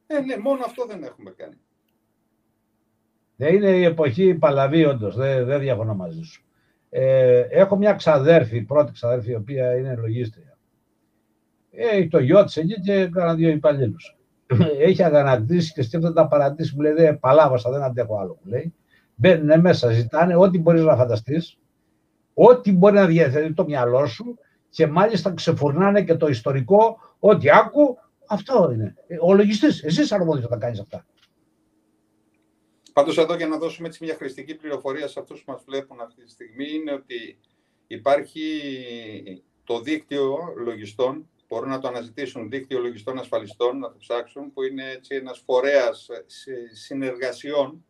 Ε, 0.07 0.21
ναι, 0.21 0.37
μόνο 0.37 0.65
αυτό 0.65 0.87
δεν 0.87 1.03
έχουμε 1.03 1.31
κάνει. 1.31 1.57
Δεν 3.37 3.55
είναι 3.55 3.71
η 3.71 3.85
εποχή 3.85 4.35
παλαβή, 4.35 4.85
όντως. 4.85 5.17
Δεν, 5.17 5.45
δεν 5.45 5.61
διαφωνώ 5.61 5.95
μαζί 5.95 6.23
σου. 6.23 6.45
Ε, 6.91 7.41
έχω 7.51 7.77
μια 7.77 7.93
ξαδέρφη, 7.93 8.63
πρώτη 8.63 8.93
ξαδέρφη, 8.93 9.31
η 9.31 9.35
οποία 9.35 9.77
είναι 9.77 9.95
λογίστρια. 9.97 10.59
Ε, 11.71 12.07
το 12.07 12.19
γιο 12.19 12.45
της 12.45 12.57
εκεί 12.57 12.81
και 12.81 12.93
έκανα 12.93 13.35
δύο 13.35 13.49
υπαλλήλους. 13.49 14.17
Έχει 14.79 15.03
αγανακτήσει 15.03 15.73
και 15.73 15.83
σκέφτεται 15.83 16.21
να 16.21 16.29
παρατήσει. 16.29 16.75
Μου 16.75 16.81
λέει: 16.81 16.93
Δεν 16.93 17.19
παλάβασα, 17.19 17.71
δεν 17.71 17.83
αντέχω 17.83 18.19
άλλο. 18.19 18.39
Μου 18.43 18.51
λέει. 18.51 18.75
Μπαίνουν 19.19 19.61
μέσα, 19.61 19.91
ζητάνε 19.91 20.37
ό,τι 20.37 20.59
μπορείς 20.59 20.83
να 20.83 20.97
φανταστείς, 20.97 21.59
ό,τι 22.35 22.73
μπορεί 22.73 22.95
να 22.95 23.07
διαθέτει 23.07 23.55
το 23.55 23.65
μυαλό 23.65 24.07
σου 24.07 24.39
και 24.71 24.87
μάλιστα 24.87 25.35
ξεφουρνάνε 25.35 26.05
και 26.05 26.15
το 26.15 26.27
ιστορικό, 26.27 26.99
ό,τι 27.19 27.51
άκου, 27.51 27.99
αυτό 28.27 28.71
είναι. 28.73 28.95
Ο 29.21 29.35
λογιστής, 29.35 29.85
εσύ 29.85 30.15
αρμόδιο 30.15 30.43
θα 30.43 30.49
τα 30.49 30.57
κάνεις 30.57 30.81
αυτά. 30.81 31.07
Πάντως, 32.93 33.19
εδώ 33.19 33.35
για 33.35 33.47
να 33.47 33.59
δώσουμε 33.59 33.89
έτσι 33.89 34.05
μια 34.05 34.15
χρηστική 34.15 34.55
πληροφορία 34.55 35.09
σε 35.09 35.21
αυτούς 35.21 35.43
που 35.45 35.53
μας 35.53 35.63
βλέπουν 35.67 36.01
αυτή 36.01 36.25
τη 36.25 36.31
στιγμή, 36.31 36.73
είναι 36.73 36.93
ότι 36.93 37.39
υπάρχει 37.87 38.51
το 39.65 39.81
δίκτυο 39.81 40.39
λογιστών. 40.65 41.29
Μπορούν 41.49 41.69
να 41.69 41.79
το 41.79 41.89
αναζητήσουν 41.89 42.51
δίκτυο 42.51 42.79
λογιστών 42.79 43.19
ασφαλιστών, 43.19 43.79
να 43.79 43.91
το 43.91 43.97
ψάξουν, 43.99 44.53
που 44.53 44.63
είναι 44.63 44.91
έτσι 44.91 45.15
ένας 45.15 45.43
φορέας 45.47 46.09
συνεργασιών 46.73 47.85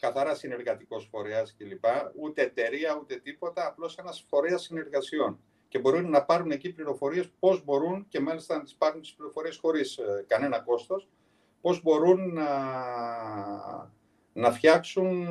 καθαρά 0.00 0.34
συνεργατικός 0.34 1.08
φορέας 1.10 1.54
κλπ. 1.58 1.84
Ούτε 2.20 2.42
εταιρεία, 2.42 2.98
ούτε 3.00 3.16
τίποτα, 3.16 3.66
απλώς 3.66 3.98
ένας 3.98 4.24
φορέας 4.28 4.62
συνεργασιών. 4.62 5.40
Και 5.68 5.78
μπορούν 5.78 6.10
να 6.10 6.24
πάρουν 6.24 6.50
εκεί 6.50 6.72
πληροφορίες 6.72 7.30
πώς 7.38 7.64
μπορούν 7.64 8.06
και 8.08 8.20
μάλιστα 8.20 8.56
να 8.56 8.62
τις 8.62 8.74
πάρουν 8.74 9.00
τις 9.00 9.14
πληροφορίες 9.14 9.56
χωρίς 9.56 9.96
ε, 9.96 10.24
κανένα 10.26 10.60
κόστος, 10.60 11.08
πώς 11.60 11.82
μπορούν 11.82 12.32
να, 12.32 12.48
να 14.32 14.52
φτιάξουν 14.52 15.26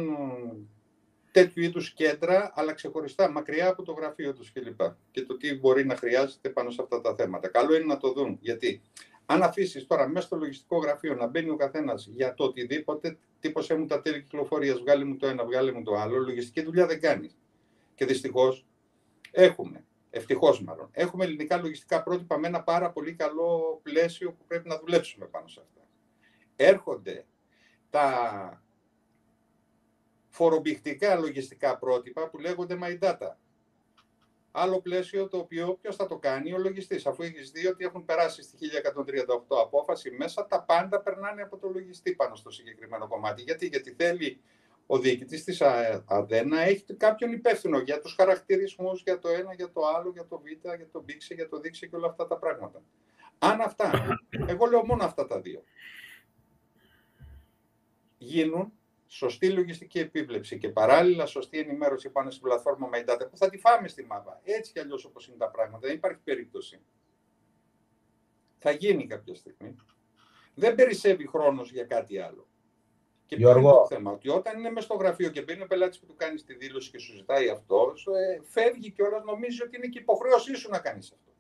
τέτοιου 1.32 1.64
είδους 1.64 1.94
κέντρα, 1.94 2.52
αλλά 2.56 2.74
ξεχωριστά, 2.74 3.32
μακριά 3.32 3.68
από 3.68 3.84
το 3.84 3.92
γραφείο 3.92 4.34
τους 4.34 4.52
κλπ. 4.52 4.82
Και 5.12 5.22
το 5.22 5.38
τι 5.38 5.60
μπορεί 5.60 5.86
να 5.86 5.96
χρειάζεται 5.96 6.50
πάνω 6.50 6.70
σε 6.70 6.82
αυτά 6.82 7.02
τα 7.02 7.16
θέματα. 7.16 7.48
Καλό 7.48 7.76
είναι 7.76 7.86
να 7.86 7.98
το 7.98 8.12
δουν. 8.12 8.38
Γιατί 8.42 8.82
αν 9.26 9.44
αφήσεις 9.44 9.88
τώρα 9.88 10.08
μέσα 10.08 10.26
στο 10.26 10.36
λογιστικό 10.36 10.78
γραφείο 10.78 11.16
να 11.16 11.28
μπαίνει 11.28 11.50
ο 11.50 11.56
καθένας 11.56 12.08
για 12.08 12.34
το 12.34 12.44
οτιδήποτε, 12.44 13.18
τύπωσέ 13.40 13.76
μου 13.76 13.86
τα 13.86 14.02
τέλη 14.02 14.22
κυκλοφορίας, 14.22 14.80
βγάλε 14.80 15.04
μου 15.04 15.18
το 15.18 15.28
ένα, 15.28 15.46
βγάλε 15.46 15.72
μου 15.72 15.84
το 15.84 15.96
άλλο, 15.96 16.18
λογιστική 16.18 16.62
δουλειά 16.62 16.86
δεν 16.86 17.00
κάνεις. 17.00 17.38
Και 17.96 18.06
δυστυχώς 18.06 18.66
έχουμε, 19.32 19.86
ευτυχώς 20.10 20.64
μάλλον, 20.64 20.90
έχουμε 20.92 21.26
ελληνικά 21.26 21.58
λογιστικά 21.58 22.04
πρότυπα 22.04 22.40
με 22.40 22.48
ένα 22.48 22.64
πάρα 22.64 22.92
πολύ 22.92 23.14
καλό 23.14 23.80
πλαίσιο 23.84 24.32
που 24.32 24.46
πρέπει 24.48 24.68
να 24.68 24.80
δουλέψουμε 24.80 25.26
πάνω 25.26 25.48
σε 25.48 25.62
αυτά. 25.64 25.82
Έρχονται 26.56 27.26
τα 27.90 28.64
φορομπηχτικά 30.28 31.16
λογιστικά 31.16 31.78
πρότυπα 31.78 32.30
που 32.30 32.38
λέγονται 32.38 32.78
My 32.82 33.00
Data 33.00 33.36
άλλο 34.56 34.82
πλαίσιο 34.82 35.28
το 35.28 35.38
οποίο 35.38 35.78
ποιος 35.82 35.96
θα 35.96 36.06
το 36.08 36.18
κάνει, 36.18 36.54
ο 36.54 36.58
λογιστής. 36.58 37.06
Αφού 37.06 37.24
έχεις 37.24 37.52
δει 37.52 37.68
ότι 37.68 37.86
έχουν 37.86 38.06
περάσει 38.06 38.42
στη 38.42 38.58
1138 38.58 39.58
απόφαση 39.62 40.12
μέσα, 40.12 40.48
τα 40.48 40.64
πάντα 40.64 41.02
περνάνε 41.02 41.42
από 41.42 41.58
το 41.58 41.70
λογιστή 41.70 42.12
πάνω 42.16 42.36
στο 42.36 42.52
συγκεκριμένο 42.52 43.08
κομμάτι. 43.08 43.42
Γιατί, 43.42 43.68
Γιατί 43.68 43.96
θέλει 43.98 44.42
ο 44.86 45.00
διοικητής 45.00 45.44
της 45.44 45.62
ΑΔΕ 46.06 46.44
να 46.46 46.62
έχει 46.62 46.94
κάποιον 46.94 47.32
υπεύθυνο 47.32 47.80
για 47.80 48.00
τους 48.00 48.14
χαρακτηρισμούς, 48.14 49.02
για 49.02 49.20
το 49.20 49.30
ένα, 49.30 49.54
για 49.54 49.72
το 49.72 49.82
άλλο, 49.98 50.10
για 50.14 50.28
το 50.28 50.40
Β, 50.40 50.46
για 50.76 50.90
το 50.92 51.02
Μπίξε, 51.02 51.34
για 51.34 51.50
το 51.50 51.60
Δίξε 51.60 51.86
και 51.86 51.96
όλα 51.96 52.08
αυτά 52.08 52.28
τα 52.28 52.38
πράγματα. 52.38 52.82
Αν 53.40 53.62
αυτά, 53.62 54.20
εγώ 54.48 54.66
λέω 54.66 54.86
μόνο 54.86 55.04
αυτά 55.04 55.28
τα 55.28 55.42
δύο, 55.42 55.64
γίνουν, 58.18 58.74
σωστή 59.16 59.50
λογιστική 59.50 60.00
επίβλεψη 60.00 60.58
και 60.58 60.70
παράλληλα 60.70 61.26
σωστή 61.26 61.60
ενημέρωση 61.60 62.10
πάνω 62.10 62.30
στην 62.30 62.44
πλατφόρμα 62.44 62.90
MyData 62.94 63.28
που 63.30 63.38
θα 63.38 63.50
τη 63.50 63.58
φάμε 63.58 63.88
στη 63.88 64.06
ΜΑΒΑ. 64.06 64.42
Έτσι 64.44 64.72
κι 64.72 64.80
αλλιώς 64.80 65.06
όπως 65.06 65.28
είναι 65.28 65.38
τα 65.38 65.50
πράγματα, 65.50 65.88
δεν 65.88 65.96
υπάρχει 65.96 66.20
περίπτωση. 66.24 66.80
Θα 68.58 68.72
γίνει 68.72 69.08
κάποια 69.08 69.36
στιγμή. 69.36 69.76
Δεν 70.54 70.76
περισσεύει 70.76 71.28
χρόνος 71.28 71.72
για 71.72 71.84
κάτι 71.84 72.20
άλλο. 72.20 72.48
Και 73.26 73.36
ποιο 73.36 73.50
είναι 73.50 73.62
το 73.62 73.86
θέμα, 73.88 74.12
ότι 74.12 74.30
όταν 74.30 74.60
είναι 74.60 74.70
μέσα 74.70 74.86
στο 74.86 74.96
γραφείο 74.96 75.30
και 75.30 75.42
μπαίνει 75.42 75.62
ο 75.62 75.68
πελάτης 75.68 76.00
που 76.00 76.06
του 76.06 76.16
κάνει 76.16 76.42
τη 76.42 76.54
δήλωση 76.54 76.92
και 76.92 77.00
σου 77.00 77.14
ζητάει 77.14 77.50
αυτό, 77.50 77.94
ε, 78.16 78.40
φεύγει 78.44 78.92
και 78.92 79.04
όλα 79.04 79.24
νομίζει 79.24 79.64
ότι 79.64 79.78
είναι 79.78 79.88
και 79.88 80.00
υποχρέωσή 80.00 80.56
σου 80.56 80.70
να 80.70 80.80
κάνεις 80.80 81.12
αυτό. 81.12 81.32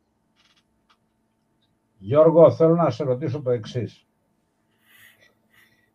Γιώργο, 1.97 2.51
θέλω 2.51 2.75
να 2.75 2.89
σε 2.89 3.03
ρωτήσω 3.03 3.41
το 3.41 3.49
εξής. 3.49 4.05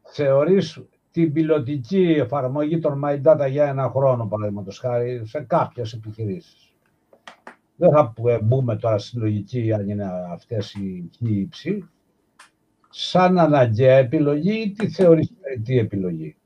Θεωρείς 0.03 0.81
την 1.13 1.33
πιλωτική 1.33 2.03
εφαρμογή 2.03 2.79
των 2.79 3.03
My 3.05 3.23
Data 3.23 3.51
για 3.51 3.69
ένα 3.69 3.91
χρόνο, 3.91 4.27
παραδείγματος 4.27 4.79
χάρη, 4.79 5.27
σε 5.27 5.41
κάποιες 5.41 5.93
επιχειρήσεις. 5.93 6.75
Δεν 7.77 7.91
θα 7.91 8.15
μπούμε 8.43 8.77
τώρα 8.77 8.99
στη 8.99 9.19
λογική 9.19 9.73
αν 9.73 9.89
είναι 9.89 10.11
αυτές 10.33 10.75
οι 10.75 11.11
χύψη. 11.17 11.89
Σαν 12.91 13.39
αναγκαία 13.39 13.97
επιλογή, 13.97 14.73
τι 14.73 14.91
θεωρείς 14.91 15.33
τι 15.65 15.79
επιλογή. 15.79 16.37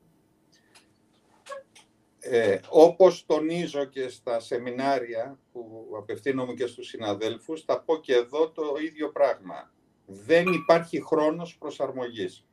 Ε, 2.19 2.59
όπως 2.69 3.25
τονίζω 3.25 3.85
και 3.85 4.07
στα 4.07 4.39
σεμινάρια 4.39 5.39
που 5.51 5.85
απευθύνομαι 5.97 6.53
και 6.53 6.67
στους 6.67 6.87
συναδέλφους, 6.87 7.63
θα 7.63 7.81
πω 7.81 7.97
και 7.97 8.13
εδώ 8.13 8.49
το 8.49 8.63
ίδιο 8.85 9.11
πράγμα. 9.11 9.71
Δεν 10.05 10.47
υπάρχει 10.47 11.03
χρόνος 11.03 11.57
προσαρμογής. 11.57 12.45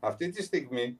Αυτή 0.00 0.28
τη 0.28 0.42
στιγμή 0.42 0.98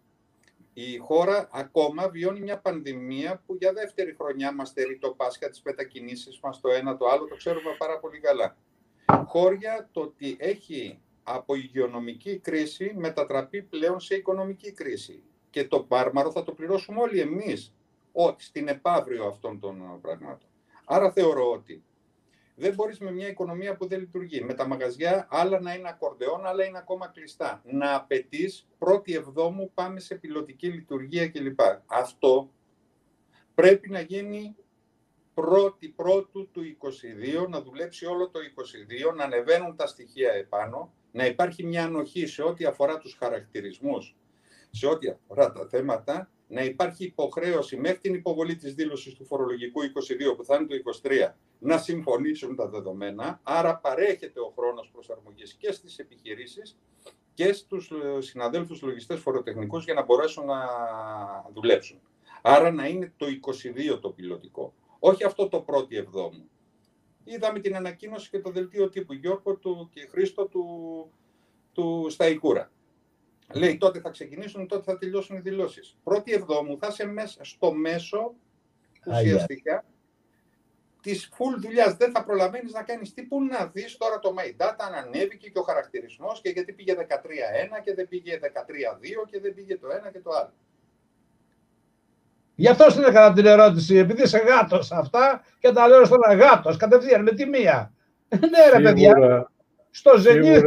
η 0.79 0.97
χώρα 0.97 1.49
ακόμα 1.53 2.09
βιώνει 2.09 2.41
μια 2.41 2.59
πανδημία 2.59 3.43
που 3.47 3.55
για 3.55 3.73
δεύτερη 3.73 4.15
χρονιά 4.15 4.53
μας 4.53 4.69
στερεί 4.69 4.99
το 4.99 5.11
Πάσχα, 5.11 5.49
τις 5.49 5.63
μετακινήσεις 5.63 6.41
μας, 6.41 6.61
το 6.61 6.69
ένα 6.69 6.97
το 6.97 7.07
άλλο, 7.07 7.27
το 7.27 7.37
ξέρουμε 7.37 7.75
πάρα 7.79 7.99
πολύ 7.99 8.21
καλά. 8.21 8.57
Χώρια 9.27 9.89
το 9.93 10.01
ότι 10.01 10.37
έχει 10.39 11.01
από 11.23 11.55
υγειονομική 11.55 12.39
κρίση 12.39 12.93
μετατραπεί 12.97 13.63
πλέον 13.63 14.01
σε 14.01 14.15
οικονομική 14.15 14.73
κρίση. 14.73 15.23
Και 15.51 15.65
το 15.65 15.81
πάρμαρο 15.81 16.31
θα 16.31 16.43
το 16.43 16.53
πληρώσουμε 16.53 17.01
όλοι 17.01 17.21
εμείς, 17.21 17.75
ότι 18.13 18.45
στην 18.45 18.69
επαύριο 18.69 19.27
αυτών 19.27 19.61
των 19.61 19.99
πραγμάτων. 20.01 20.49
Άρα 20.85 21.13
θεωρώ 21.13 21.51
ότι 21.51 21.85
δεν 22.59 22.75
μπορείς 22.75 22.99
με 22.99 23.11
μια 23.11 23.29
οικονομία 23.29 23.77
που 23.77 23.87
δεν 23.87 23.99
λειτουργεί. 23.99 24.41
Με 24.41 24.55
τα 24.55 24.67
μαγαζιά 24.67 25.27
άλλα 25.31 25.61
να 25.61 25.75
είναι 25.75 25.89
ακορντεόν, 25.89 26.47
άλλα 26.47 26.65
είναι 26.65 26.79
ακόμα 26.79 27.07
κλειστά. 27.09 27.63
Να 27.65 27.95
απαιτείς 27.95 28.69
πρώτη 28.79 29.15
εβδόμου 29.15 29.71
πάμε 29.75 30.01
σε 30.01 30.15
πιλωτική 30.15 30.69
λειτουργία 30.69 31.29
κλπ. 31.29 31.61
Αυτό 31.87 32.51
πρέπει 33.55 33.91
να 33.91 34.01
γίνει 34.01 34.57
πρώτη 35.35 35.89
πρώτου 35.89 36.51
του 36.51 36.63
22, 37.45 37.49
να 37.49 37.63
δουλέψει 37.63 38.07
όλο 38.07 38.31
το 38.31 38.39
22, 39.11 39.15
να 39.17 39.25
ανεβαίνουν 39.25 39.77
τα 39.77 39.87
στοιχεία 39.87 40.33
επάνω, 40.33 40.93
να 41.13 41.27
υπάρχει 41.27 41.65
μια 41.65 41.85
ανοχή 41.85 42.27
σε 42.27 42.43
ό,τι 42.43 42.65
αφορά 42.65 42.99
τους 42.99 43.15
χαρακτηρισμούς, 43.15 44.17
σε 44.71 44.87
ό,τι 44.87 45.09
αφορά 45.09 45.53
τα 45.53 45.67
θέματα 45.69 46.31
να 46.49 46.63
υπάρχει 46.63 47.05
υποχρέωση 47.05 47.77
μέχρι 47.77 47.99
την 47.99 48.15
υποβολή 48.15 48.57
της 48.57 48.75
δήλωσης 48.75 49.15
του 49.15 49.25
φορολογικού 49.25 49.81
22 49.83 50.37
που 50.37 50.45
θα 50.45 50.57
είναι 50.57 50.67
το 50.67 50.75
23 51.03 51.33
να 51.59 51.79
συμφωνήσουν 51.79 52.57
τα 52.57 52.69
δεδομένα, 52.69 53.41
άρα 53.43 53.77
παρέχεται 53.77 54.41
ο 54.41 54.53
χρόνος 54.57 54.91
προσαρμογής 54.93 55.55
και 55.55 55.73
στις 55.73 55.99
επιχειρήσεις 55.99 56.79
και 57.35 57.53
στους 57.53 57.91
ε, 57.91 58.21
συναδέλφους 58.21 58.83
λογιστές 58.83 59.21
φοροτεχνικούς 59.21 59.85
για 59.85 59.95
να 59.95 60.05
μπορέσουν 60.05 60.47
να 60.47 60.59
δουλέψουν. 61.53 62.01
Άρα 62.43 62.71
να 62.71 62.87
είναι 62.87 63.13
το 63.17 63.27
22 63.95 64.01
το 64.01 64.11
πιλωτικό, 64.11 64.75
όχι 64.99 65.25
αυτό 65.25 65.49
το 65.49 65.61
πρώτη 65.61 65.97
εβδόμου. 65.97 66.51
Είδαμε 67.25 67.61
την 67.61 67.77
ανακοίνωση 67.77 68.31
και 68.31 68.41
το 68.41 68.51
δελτίο 68.51 68.89
τύπου 68.89 69.13
Γιώργο 69.13 69.57
του 69.57 69.89
και 69.93 70.09
Χρήστο 70.11 70.47
του, 70.47 70.65
του 71.73 72.07
Σταϊκούρα. 72.11 72.71
Λέει 73.55 73.77
τότε 73.77 74.01
θα 74.01 74.11
ξεκινήσουν, 74.11 74.67
τότε 74.67 74.83
θα 74.83 74.99
τελειώσουν 74.99 75.37
οι 75.37 75.41
δηλώσεις. 75.41 75.97
Πρώτη 76.05 76.33
εβδόμου 76.33 76.79
θα 76.79 76.87
είσαι 76.91 77.07
μέσα 77.07 77.45
στο 77.45 77.73
μέσο 77.73 78.35
ουσιαστικά 79.07 79.85
της 81.01 81.29
full 81.33 81.61
δουλειάς. 81.61 81.95
Δεν 81.95 82.11
θα 82.11 82.25
προλαβαίνεις 82.25 82.73
να 82.73 82.83
κάνεις 82.83 83.15
τίποτα 83.15 83.45
να 83.45 83.67
δεις 83.67 83.97
τώρα 83.97 84.19
το 84.19 84.35
My 84.39 84.63
Data 84.63 84.75
αν 84.79 84.95
ανέβηκε 84.95 85.49
και 85.49 85.59
ο 85.59 85.63
χαρακτηρισμός 85.63 86.41
και 86.41 86.49
γιατί 86.49 86.73
πήγε 86.73 86.95
13-1 86.95 87.05
και 87.85 87.95
δεν 87.95 88.09
πήγε 88.09 88.39
13-2 88.43 88.47
και 89.31 89.41
δεν 89.41 89.55
πήγε 89.55 89.79
το 89.79 89.89
ένα 89.91 90.11
και 90.11 90.21
το 90.21 90.31
άλλο. 90.31 90.53
Γι' 92.55 92.69
αυτό 92.69 92.91
στην 92.91 93.05
έκανα 93.05 93.35
την 93.35 93.47
ερώτηση, 93.47 93.97
επειδή 93.97 94.23
είσαι 94.23 94.39
γάτος 94.39 94.93
αυτά 94.93 95.45
και 95.59 95.73
τα 95.73 95.89
λέω 95.89 96.05
στον 96.05 96.19
γάτο 96.39 96.77
κατευθείαν 96.77 97.23
με 97.23 97.31
τη 97.31 97.47
μία. 97.47 97.93
ναι, 98.51 98.79
ρε 98.79 98.83
παιδιά. 98.83 99.15
Στο 99.91 100.19
ζενή, 100.19 100.61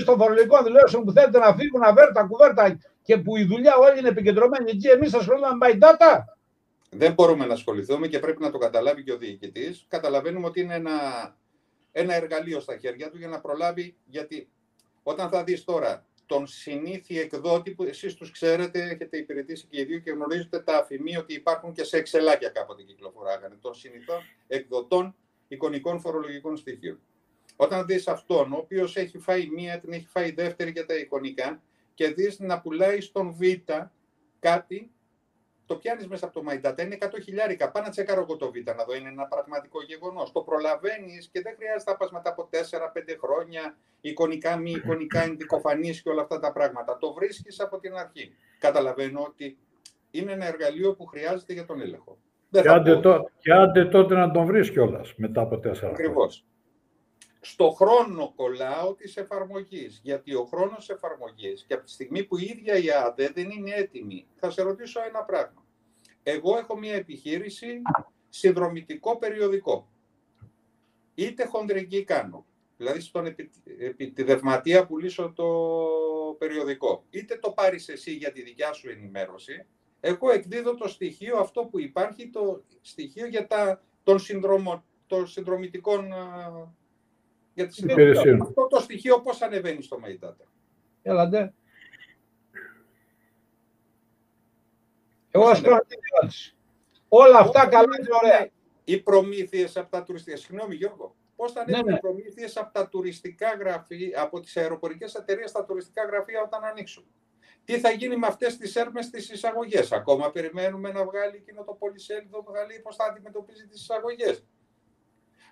στο 0.00 0.16
φορολογικό 0.16 0.62
δηλώσεων 0.62 1.04
που 1.04 1.12
θέλετε 1.12 1.38
να 1.38 1.54
φύγουν, 1.54 1.80
να 1.80 1.92
βέρουν 1.92 2.12
τα 2.14 2.22
κουβέρτα 2.22 2.78
και 3.02 3.16
που 3.18 3.36
η 3.36 3.44
δουλειά 3.44 3.76
όλη 3.76 3.98
είναι 3.98 4.08
επικεντρωμένη 4.08 4.70
εκεί, 4.70 4.88
εμείς 4.88 5.14
ασχολούμαστε 5.14 5.56
με 5.56 5.66
my 5.70 5.82
data. 5.82 6.22
Δεν 6.90 7.12
μπορούμε 7.12 7.46
να 7.46 7.52
ασχοληθούμε 7.52 8.08
και 8.08 8.18
πρέπει 8.18 8.42
να 8.42 8.50
το 8.50 8.58
καταλάβει 8.58 9.02
και 9.02 9.12
ο 9.12 9.16
διοικητής. 9.16 9.84
Καταλαβαίνουμε 9.88 10.46
ότι 10.46 10.60
είναι 10.60 10.74
ένα, 10.74 10.92
ένα 11.92 12.14
εργαλείο 12.14 12.60
στα 12.60 12.76
χέρια 12.76 13.10
του 13.10 13.18
για 13.18 13.28
να 13.28 13.40
προλάβει. 13.40 13.96
Γιατί 14.04 14.48
όταν 15.02 15.28
θα 15.28 15.44
δεις 15.44 15.64
τώρα 15.64 16.06
τον 16.26 16.46
συνήθι 16.46 17.20
εκδότη 17.20 17.70
που 17.70 17.82
εσείς 17.82 18.14
τους 18.14 18.30
ξέρετε, 18.30 18.82
έχετε 18.82 19.16
υπηρετήσει 19.16 19.66
και 19.70 19.80
οι 19.80 19.84
δύο 19.84 19.98
και 19.98 20.10
γνωρίζετε 20.10 20.58
τα 20.58 20.76
αφημί 20.76 21.16
ότι 21.16 21.34
υπάρχουν 21.34 21.72
και 21.72 21.84
σε 21.84 21.96
εξελάκια 21.96 22.48
κάποτε 22.48 22.82
κυκλοφοράγανε 22.82 23.56
των 23.60 23.74
συνηθών 23.74 24.20
εκδοτών 24.46 25.14
εικονικών 25.48 26.00
φορολογικών 26.00 26.56
στοιχείων. 26.56 27.00
Όταν 27.56 27.86
δεις 27.86 28.08
αυτόν, 28.08 28.52
ο 28.52 28.56
οποίος 28.56 28.96
έχει 28.96 29.18
φάει 29.18 29.46
μία, 29.46 29.80
την 29.80 29.92
έχει 29.92 30.06
φάει 30.06 30.30
δεύτερη 30.32 30.70
για 30.70 30.86
τα 30.86 30.94
εικονικά 30.94 31.60
και 31.94 32.08
δεις 32.08 32.38
να 32.38 32.60
πουλάει 32.60 33.00
στον 33.00 33.32
Β 33.32 33.40
κάτι, 34.40 34.90
το 35.66 35.76
πιάνεις 35.76 36.06
μέσα 36.06 36.26
από 36.26 36.40
το 36.40 36.46
MyData, 36.50 36.80
είναι 36.80 36.96
100 37.00 37.06
χιλιάρικα, 37.22 37.70
πάω 37.70 37.82
να 37.82 37.90
τσεκάρω 37.90 38.20
εγώ 38.20 38.36
το 38.36 38.50
Β, 38.50 38.54
να 38.76 38.84
δω 38.84 38.94
είναι 38.94 39.08
ένα 39.08 39.24
πραγματικό 39.26 39.82
γεγονός. 39.82 40.32
Το 40.32 40.40
προλαβαίνεις 40.40 41.28
και 41.32 41.40
δεν 41.40 41.54
χρειάζεται 41.56 41.90
να 41.90 41.96
πας 41.96 42.10
μετά 42.10 42.30
από 42.30 42.48
4-5 42.52 43.16
χρόνια, 43.20 43.76
εικονικά, 44.00 44.56
μη 44.56 44.70
εικονικά, 44.70 45.22
ενδικοφανής 45.28 46.02
και 46.02 46.08
όλα 46.08 46.22
αυτά 46.22 46.38
τα 46.38 46.52
πράγματα. 46.52 46.98
Το 46.98 47.12
βρίσκεις 47.12 47.60
από 47.60 47.78
την 47.78 47.94
αρχή. 47.94 48.36
Καταλαβαίνω 48.58 49.20
ότι 49.22 49.58
είναι 50.10 50.32
ένα 50.32 50.46
εργαλείο 50.46 50.94
που 50.94 51.06
χρειάζεται 51.06 51.52
για 51.52 51.64
τον 51.64 51.80
έλεγχο. 51.80 52.18
Και 52.50 52.68
άντε, 52.68 53.00
το, 53.00 53.30
και 53.38 53.52
άντε, 53.52 53.84
τότε 53.84 54.14
να 54.14 54.30
τον 54.30 54.46
βρεις 54.46 54.70
κιόλας 54.70 55.14
μετά 55.16 55.40
από 55.40 55.58
τέσσερα 55.58 55.90
Ακριβώς 55.90 56.44
στο 57.44 57.70
χρόνο 57.70 58.32
κολλάω 58.36 58.94
της 58.94 59.16
εφαρμογής. 59.16 60.00
Γιατί 60.02 60.34
ο 60.34 60.44
χρόνος 60.44 60.90
εφαρμογής 60.90 61.64
και 61.64 61.74
από 61.74 61.84
τη 61.84 61.90
στιγμή 61.90 62.24
που 62.24 62.38
η 62.38 62.44
ίδια 62.44 62.76
η 62.76 62.90
ΑΔΕ 62.90 63.28
δεν 63.28 63.50
είναι 63.50 63.70
έτοιμη, 63.74 64.26
θα 64.34 64.50
σε 64.50 64.62
ρωτήσω 64.62 65.00
ένα 65.08 65.22
πράγμα. 65.22 65.66
Εγώ 66.22 66.58
έχω 66.58 66.78
μια 66.78 66.94
επιχείρηση 66.94 67.82
συνδρομητικό 68.28 69.16
περιοδικό. 69.16 69.88
Είτε 71.14 71.44
χοντρική 71.44 72.04
κάνω, 72.04 72.46
δηλαδή 72.76 73.00
στον 73.00 73.26
επι, 73.26 73.50
επιτιδευματία 73.78 74.86
που 74.86 74.98
λύσω 74.98 75.32
το 75.32 75.48
περιοδικό, 76.38 77.04
είτε 77.10 77.38
το 77.38 77.50
πάρεις 77.50 77.88
εσύ 77.88 78.12
για 78.12 78.32
τη 78.32 78.42
δικιά 78.42 78.72
σου 78.72 78.90
ενημέρωση, 78.90 79.66
εγώ 80.00 80.30
εκδίδω 80.30 80.74
το 80.74 80.88
στοιχείο 80.88 81.38
αυτό 81.38 81.64
που 81.64 81.80
υπάρχει, 81.80 82.30
το 82.30 82.64
στοιχείο 82.80 83.26
για 83.26 83.46
τα, 83.46 83.82
των, 84.02 84.18
συνδρομο, 84.18 84.84
των 85.06 85.26
συνδρομητικών 85.26 86.12
για 87.54 87.66
τις 87.66 87.78
υπηρεσίες. 87.78 88.40
Αυτό 88.40 88.66
το 88.66 88.80
στοιχείο 88.80 89.20
πώς 89.20 89.42
ανεβαίνει 89.42 89.82
στο 89.82 90.00
Metadata. 90.04 90.46
Έλατε. 91.02 91.54
Εγώ 95.30 95.46
ας 95.46 95.60
κάνω 95.60 95.78
την 95.86 95.98
ερώτηση. 96.12 96.54
Όλα 97.08 97.38
αυτά 97.38 97.66
καλά 97.66 97.96
και 97.96 98.08
ωραία. 98.22 98.48
Οι 98.84 99.00
προμήθειες 99.00 99.76
από 99.76 99.90
τα 99.90 100.02
τουριστικά; 100.02 100.36
Συγγνώμη, 100.36 100.74
Γιώργο. 100.74 101.16
Πώς 101.36 101.52
θα 101.52 101.60
ανέβουν 101.60 101.84
ναι, 101.84 101.90
ναι. 101.90 101.96
οι 101.96 102.00
προμήθειες 102.00 102.56
από 102.56 102.72
τα 102.72 102.88
τουριστικά 102.88 103.54
γραφεία, 103.54 104.22
από 104.22 104.40
τις 104.40 104.56
αεροπορικές 104.56 105.14
εταιρείες 105.14 105.50
στα 105.50 105.64
τουριστικά 105.64 106.04
γραφεία 106.04 106.42
όταν 106.42 106.64
ανοίξουν; 106.64 107.04
Τι 107.64 107.78
θα 107.78 107.90
γίνει 107.90 108.16
με 108.16 108.26
αυτές 108.26 108.56
τις 108.56 108.76
έρμες 108.76 109.04
στις 109.04 109.30
εισαγωγές; 109.30 109.92
Ακόμα 109.92 110.30
περιμένουμε 110.30 110.92
να 110.92 111.04
βγάλει 111.04 111.36
εκείνο 111.36 111.64
το 111.64 111.72
πολυσέλιδο 111.72 112.42
που 112.42 112.52
θα 112.52 112.66
λέει 112.66 112.80
πώς 112.80 112.96
θα 112.96 113.04
αντιμετωπίζει 113.04 113.66
τις 113.66 113.80
εισαγωγές; 113.80 114.44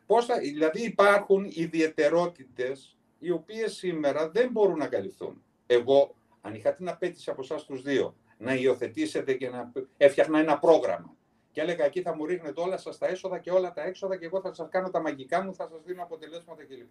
Πώς 0.06 0.26
θα, 0.26 0.38
δηλαδή 0.38 0.82
υπάρχουν 0.84 1.46
ιδιαιτερότητες 1.48 2.96
οι 3.18 3.30
οποίες 3.30 3.72
σήμερα 3.72 4.30
δεν 4.30 4.50
μπορούν 4.50 4.78
να 4.78 4.86
καλυφθούν. 4.86 5.42
Εγώ, 5.66 6.14
αν 6.40 6.54
είχα 6.54 6.74
την 6.74 6.88
απέτηση 6.88 7.30
από 7.30 7.40
εσάς 7.42 7.64
τους 7.64 7.82
δύο, 7.82 8.16
να 8.38 8.54
υιοθετήσετε 8.54 9.34
και 9.34 9.48
να 9.48 9.72
έφτιαχνα 9.96 10.38
ένα 10.38 10.58
πρόγραμμα 10.58 11.16
και 11.52 11.60
έλεγα 11.60 11.84
εκεί 11.84 12.02
θα 12.02 12.14
μου 12.14 12.26
ρίχνετε 12.26 12.60
όλα 12.60 12.76
σας 12.76 12.98
τα 12.98 13.06
έσοδα 13.06 13.38
και 13.38 13.50
όλα 13.50 13.72
τα 13.72 13.82
έξοδα 13.82 14.16
και 14.16 14.24
εγώ 14.24 14.40
θα 14.40 14.54
σας 14.54 14.68
κάνω 14.70 14.90
τα 14.90 15.00
μαγικά 15.00 15.42
μου, 15.42 15.54
θα 15.54 15.68
σας 15.68 15.82
δίνω 15.84 16.02
αποτελέσματα 16.02 16.64
κλπ. 16.64 16.90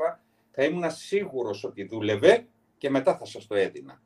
Θα 0.52 0.64
ήμουν 0.64 0.92
σίγουρος 0.92 1.64
ότι 1.64 1.84
δούλευε 1.84 2.48
και 2.78 2.90
μετά 2.90 3.18
θα 3.18 3.26
σας 3.26 3.48
το 3.48 3.56
έδινα. 3.56 4.02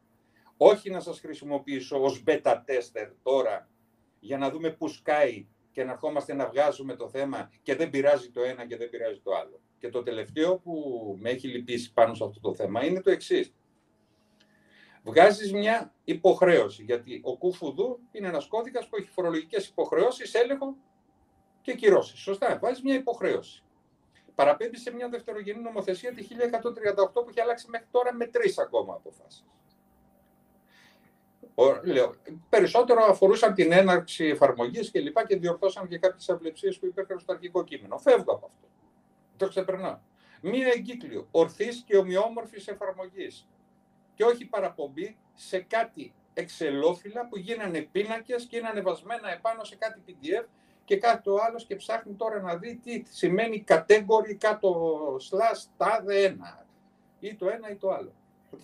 Όχι 0.57 0.89
να 0.89 0.99
σας 0.99 1.19
χρησιμοποιήσω 1.19 2.03
ως 2.03 2.23
beta 2.27 2.53
tester 2.53 3.11
τώρα 3.23 3.69
για 4.19 4.37
να 4.37 4.49
δούμε 4.49 4.69
πού 4.69 4.87
σκάει 4.87 5.47
και 5.75 5.83
να 5.83 5.91
ερχόμαστε 5.91 6.33
να 6.33 6.47
βγάζουμε 6.47 6.95
το 6.95 7.09
θέμα 7.09 7.51
και 7.63 7.75
δεν 7.75 7.89
πειράζει 7.89 8.29
το 8.29 8.41
ένα 8.41 8.65
και 8.65 8.77
δεν 8.77 8.89
πειράζει 8.89 9.19
το 9.19 9.35
άλλο. 9.35 9.61
Και 9.77 9.89
το 9.89 10.03
τελευταίο 10.03 10.57
που 10.57 10.73
με 11.19 11.29
έχει 11.29 11.47
λυπήσει 11.47 11.93
πάνω 11.93 12.13
σε 12.13 12.23
αυτό 12.23 12.39
το 12.39 12.53
θέμα 12.53 12.85
είναι 12.85 13.01
το 13.01 13.11
εξής. 13.11 13.53
Βγάζεις 15.03 15.53
μια 15.53 15.93
υποχρέωση, 16.03 16.83
γιατί 16.83 17.21
ο 17.23 17.37
ΚΟΥΦΟΥΔΟΥ 17.37 17.99
είναι 18.11 18.27
ένας 18.27 18.47
κώδικας 18.47 18.87
που 18.87 18.95
έχει 18.95 19.09
φορολογικές 19.09 19.67
υποχρεώσεις, 19.67 20.33
έλεγχο 20.33 20.75
και 21.61 21.73
κυρώσεις. 21.73 22.19
Σωστά, 22.19 22.59
βάζεις 22.61 22.83
μια 22.83 22.95
υποχρέωση. 22.95 23.63
Παραπέμπεις 24.35 24.81
σε 24.81 24.93
μια 24.93 25.09
δευτερογενή 25.09 25.61
νομοθεσία 25.61 26.13
τη 26.13 26.23
1138 26.23 27.13
που 27.13 27.25
έχει 27.29 27.41
αλλάξει 27.41 27.69
μέχρι 27.69 27.87
τώρα 27.91 28.13
με 28.13 28.25
τρεις 28.25 28.57
ακόμα 28.57 28.93
αποφάσεις 28.93 29.45
λέω, 31.83 32.15
περισσότερο 32.49 33.03
αφορούσαν 33.03 33.53
την 33.53 33.71
έναρξη 33.71 34.25
εφαρμογής 34.25 34.91
και 34.91 34.99
λοιπά 34.99 35.25
και 35.25 35.37
διορθώσαν 35.37 35.87
και 35.87 35.97
κάποιες 35.97 36.29
αυλεψίες 36.29 36.79
που 36.79 36.85
υπήρχαν 36.85 37.19
στο 37.19 37.31
αρχικό 37.33 37.63
κείμενο. 37.63 37.97
Φεύγω 37.97 38.33
από 38.33 38.45
αυτό. 38.45 38.67
Το 39.37 39.47
ξεπερνάω. 39.47 39.97
Μία 40.41 40.67
εγκύκλιο 40.75 41.27
ορθής 41.31 41.83
και 41.85 41.97
ομοιόμορφης 41.97 42.67
εφαρμογής. 42.67 43.47
Και 44.15 44.23
όχι 44.23 44.45
παραπομπή 44.45 45.17
σε 45.33 45.59
κάτι 45.59 46.13
εξελόφυλλα 46.33 47.27
που 47.27 47.37
γίνανε 47.37 47.81
πίνακες 47.81 48.45
και 48.45 48.57
είναι 48.57 48.67
ανεβασμένα 48.67 49.31
επάνω 49.31 49.63
σε 49.63 49.75
κάτι 49.75 50.01
PDF 50.07 50.45
και 50.85 50.97
κάτι 50.97 51.29
ο 51.29 51.37
άλλος 51.47 51.65
και 51.65 51.75
ψάχνει 51.75 52.13
τώρα 52.13 52.41
να 52.41 52.55
δει 52.55 52.79
τι 52.83 53.03
σημαίνει 53.09 53.63
category 53.67 54.33
κάτω 54.37 54.71
slash 55.15 55.69
τάδε 55.77 56.23
ένα 56.23 56.65
ή 57.19 57.35
το 57.35 57.49
ένα 57.49 57.69
ή 57.69 57.75
το 57.75 57.91
άλλο 57.91 58.13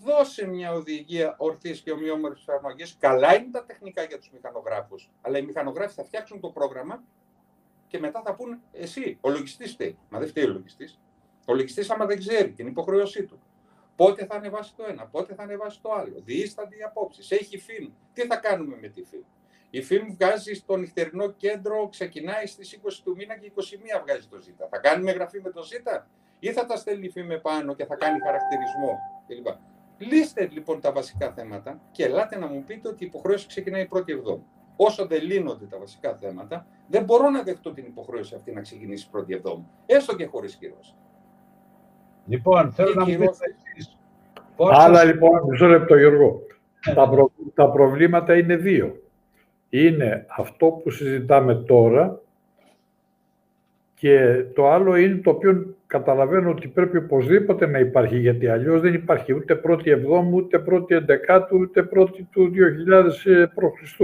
δώσε 0.03 0.47
μια 0.47 0.73
οδηγία 0.73 1.35
ορθής 1.37 1.81
και 1.81 1.91
ομοιόμορφης 1.91 2.47
εφαρμογής. 2.47 2.95
Καλά 2.99 3.35
είναι 3.35 3.51
τα 3.51 3.65
τεχνικά 3.65 4.03
για 4.03 4.17
τους 4.17 4.29
μηχανογράφους, 4.29 5.09
αλλά 5.21 5.37
οι 5.37 5.41
μηχανογράφοι 5.41 5.93
θα 5.93 6.03
φτιάξουν 6.03 6.39
το 6.39 6.49
πρόγραμμα 6.49 7.03
και 7.87 7.99
μετά 7.99 8.21
θα 8.25 8.35
πούνε 8.35 8.59
εσύ, 8.71 9.17
ο 9.21 9.29
λογιστής 9.29 9.71
φταίει. 9.71 9.97
Μα 10.09 10.19
δεν 10.19 10.27
φταίει 10.27 10.43
ο 10.43 10.49
λογιστής. 10.49 10.99
Ο 11.45 11.53
λογιστής, 11.53 11.89
άμα 11.89 12.05
δεν 12.05 12.17
ξέρει 12.17 12.51
την 12.51 12.67
υποχρέωσή 12.67 13.23
του, 13.25 13.41
πότε 13.95 14.25
θα 14.25 14.35
ανεβάσει 14.35 14.75
το 14.75 14.83
ένα, 14.87 15.07
πότε 15.07 15.33
θα 15.33 15.43
ανεβάσει 15.43 15.81
το 15.81 15.91
άλλο, 15.91 16.21
διήστανται 16.25 16.75
οι 16.75 16.81
απόψεις, 16.83 17.31
έχει 17.31 17.57
φιλμ. 17.57 17.91
Τι 18.13 18.25
θα 18.25 18.35
κάνουμε 18.35 18.77
με 18.81 18.87
τη 18.87 19.03
φιλμ. 19.03 19.23
Η 19.69 19.81
φιλμ 19.81 20.07
βγάζει 20.13 20.53
στο 20.53 20.75
νυχτερινό 20.75 21.31
κέντρο, 21.31 21.87
ξεκινάει 21.89 22.45
στις 22.45 22.73
20 22.73 23.01
του 23.03 23.15
μήνα 23.15 23.37
και 23.37 23.51
21 23.55 24.01
βγάζει 24.03 24.27
το 24.27 24.39
ΖΙΤΑ. 24.39 24.67
Θα 24.67 24.77
κάνουμε 24.77 25.11
εγγραφή 25.11 25.41
με 25.41 25.49
το 25.49 25.63
ΖΙΤΑ 25.63 26.07
ή 26.39 26.51
θα 26.51 26.65
τα 26.65 26.75
στέλνει 26.75 27.05
η 27.05 27.09
φιλμ 27.09 27.31
επάνω 27.31 27.75
και 27.75 27.85
θα 27.85 27.95
κάνει 27.95 28.19
χαρακτηρισμό 28.19 28.99
κλπ. 29.27 29.47
Λύστε 30.01 30.49
λοιπόν 30.51 30.81
τα 30.81 30.91
βασικά 30.91 31.31
θέματα 31.31 31.79
και 31.91 32.03
ελάτε 32.03 32.37
να 32.37 32.47
μου 32.47 32.63
πείτε 32.63 32.87
ότι 32.87 33.03
η 33.03 33.07
υποχρέωση 33.07 33.47
ξεκινάει 33.47 33.85
πρώτη 33.87 34.11
εβδόμη. 34.11 34.43
Όσο 34.75 35.05
δεν 35.05 35.23
λύνονται 35.23 35.65
τα 35.65 35.77
βασικά 35.77 36.17
θέματα, 36.21 36.65
δεν 36.87 37.03
μπορώ 37.03 37.29
να 37.29 37.43
δεχτώ 37.43 37.73
την 37.73 37.85
υποχρέωση 37.85 38.35
αυτή 38.35 38.51
να 38.51 38.61
ξεκινήσει 38.61 39.09
πρώτη 39.09 39.33
εβδόμη. 39.33 39.67
Έστω 39.85 40.15
και 40.15 40.25
χωρίς 40.25 40.55
κυρώσεις. 40.55 40.95
Λοιπόν, 42.25 42.71
θέλω 42.71 42.93
να 42.93 43.05
μου 43.05 43.17
πείτε 43.17 43.29
Άλλα 44.71 45.03
λοιπόν, 45.03 45.41
μισό 45.49 45.67
λεπτό 45.67 45.97
Γιώργο. 45.97 46.41
τα, 46.95 47.09
τα 47.53 47.69
προβλήματα 47.69 48.37
είναι 48.37 48.55
δύο. 48.55 49.01
είναι 49.69 50.25
αυτό 50.37 50.67
που 50.67 50.89
συζητάμε 50.89 51.55
τώρα 51.55 52.21
και 53.93 54.43
το 54.55 54.69
άλλο 54.69 54.95
είναι 54.95 55.15
το 55.15 55.29
οποίο 55.29 55.75
καταλαβαίνω 55.91 56.49
ότι 56.49 56.67
πρέπει 56.67 56.97
οπωσδήποτε 56.97 57.67
να 57.67 57.79
υπάρχει, 57.79 58.17
γιατί 58.17 58.47
αλλιώς 58.47 58.81
δεν 58.81 58.93
υπάρχει 58.93 59.33
ούτε 59.33 59.55
πρώτη 59.55 59.89
εβδόμου, 59.89 60.35
ούτε 60.35 60.59
πρώτη 60.59 60.95
εντεκάτου, 60.95 61.57
ούτε 61.57 61.83
πρώτη 61.83 62.27
του 62.31 62.51
2000 63.27 63.45
π.Χ. 63.55 63.99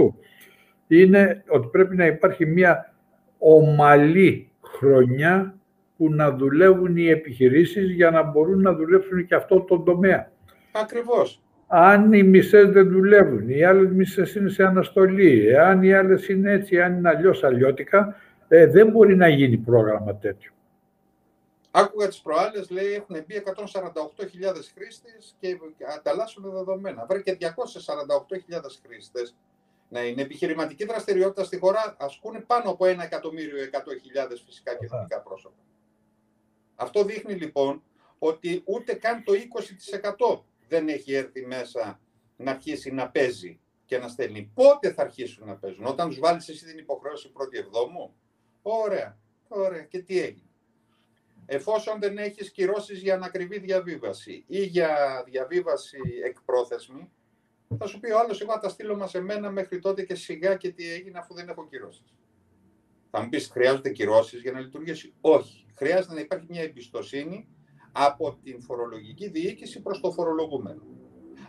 Είναι 0.86 1.44
ότι 1.48 1.68
πρέπει 1.72 1.96
να 1.96 2.06
υπάρχει 2.06 2.46
μια 2.46 2.94
ομαλή 3.38 4.50
χρονιά 4.60 5.54
που 5.96 6.12
να 6.12 6.32
δουλεύουν 6.32 6.96
οι 6.96 7.06
επιχειρήσεις 7.06 7.90
για 7.90 8.10
να 8.10 8.22
μπορούν 8.22 8.60
να 8.60 8.74
δουλέψουν 8.74 9.26
και 9.26 9.34
αυτό 9.34 9.60
το 9.60 9.78
τομέα. 9.78 10.30
Ακριβώς. 10.72 11.42
Αν 11.66 12.12
οι 12.12 12.22
μισές 12.22 12.70
δεν 12.70 12.88
δουλεύουν, 12.88 13.48
οι 13.48 13.64
άλλες 13.64 13.92
μισές 13.92 14.34
είναι 14.34 14.48
σε 14.48 14.64
αναστολή, 14.64 15.48
εάν 15.48 15.82
οι 15.82 15.92
άλλες 15.92 16.28
είναι 16.28 16.52
έτσι, 16.52 16.80
αν 16.80 16.96
είναι 16.96 17.08
αλλιώς 17.08 17.44
αλλιώτικα, 17.44 18.16
ε, 18.48 18.66
δεν 18.66 18.90
μπορεί 18.90 19.16
να 19.16 19.28
γίνει 19.28 19.56
πρόγραμμα 19.56 20.16
τέτοιο. 20.16 20.52
Άκουγα 21.80 22.08
τις 22.08 22.20
προάλλες, 22.20 22.70
λέει, 22.70 22.92
έχουν 22.92 23.24
μπει 23.26 23.42
148.000 23.44 24.70
χρήστες 24.74 25.36
και 25.40 25.58
ανταλλάσσουν 25.96 26.50
δεδομένα. 26.50 27.06
Βρε 27.06 27.22
και 27.22 27.38
248.000 27.40 28.80
χρήστες 28.82 29.36
να 29.88 30.04
είναι 30.04 30.22
επιχειρηματική 30.22 30.84
δραστηριότητα 30.84 31.44
στη 31.44 31.58
χώρα, 31.58 31.96
ασκούν 31.98 32.46
πάνω 32.46 32.70
από 32.70 32.84
1 32.84 32.98
εκατομμύριο 32.98 33.56
100.000 33.72 34.36
φυσικά 34.46 34.74
και 34.74 34.84
εθνικά 34.84 35.20
πρόσωπα. 35.20 35.62
Αυτό 36.74 37.04
δείχνει 37.04 37.34
λοιπόν 37.34 37.82
ότι 38.18 38.62
ούτε 38.64 38.94
καν 38.94 39.24
το 39.24 39.32
20% 40.32 40.40
δεν 40.68 40.88
έχει 40.88 41.14
έρθει 41.14 41.46
μέσα 41.46 42.00
να 42.36 42.50
αρχίσει 42.50 42.90
να 42.90 43.10
παίζει 43.10 43.60
και 43.84 43.98
να 43.98 44.08
στέλνει. 44.08 44.50
Πότε 44.54 44.92
θα 44.92 45.02
αρχίσουν 45.02 45.46
να 45.46 45.56
παίζουν, 45.56 45.84
όταν 45.86 46.08
τους 46.08 46.18
βάλεις 46.18 46.48
εσύ 46.48 46.64
την 46.64 46.78
υποχρέωση 46.78 47.32
πρώτη 47.32 47.58
εβδόμου; 47.58 48.14
Ωραία, 48.62 49.18
ωραία. 49.48 49.82
Και 49.82 49.98
τι 49.98 50.20
έγινε; 50.20 50.47
Εφόσον 51.50 52.00
δεν 52.00 52.18
έχεις 52.18 52.50
κυρώσεις 52.50 53.00
για 53.02 53.14
ανακριβή 53.14 53.58
διαβίβαση 53.58 54.44
ή 54.46 54.64
για 54.64 55.22
διαβίβαση 55.26 55.98
εκπρόθεσμη, 56.24 57.10
θα 57.78 57.86
σου 57.86 58.00
πει 58.00 58.10
ο 58.10 58.18
άλλος: 58.18 58.40
Εγώ 58.40 58.52
θα 58.52 58.58
τα 58.58 58.68
στείλω 58.68 58.96
μας 58.96 59.14
εμένα 59.14 59.50
μέχρι 59.50 59.78
τότε 59.78 60.02
και 60.02 60.14
σιγά 60.14 60.56
και 60.56 60.70
τι 60.70 60.92
έγινε 60.92 61.18
αφού 61.18 61.34
δεν 61.34 61.48
έχω 61.48 61.66
κυρώσεις. 61.68 62.14
Θα 63.10 63.20
μου 63.20 63.28
πεις: 63.28 63.48
Χρειάζονται 63.48 63.90
κυρώσεις 63.90 64.40
για 64.40 64.52
να 64.52 64.60
λειτουργήσει; 64.60 65.14
Όχι. 65.20 65.66
Χρειάζεται 65.74 66.14
να 66.14 66.20
υπάρχει 66.20 66.46
μια 66.48 66.62
εμπιστοσύνη 66.62 67.48
από 67.92 68.38
την 68.42 68.62
φορολογική 68.62 69.28
διοίκηση 69.28 69.82
προς 69.82 70.00
το 70.00 70.12
φορολογούμενο. 70.12 70.82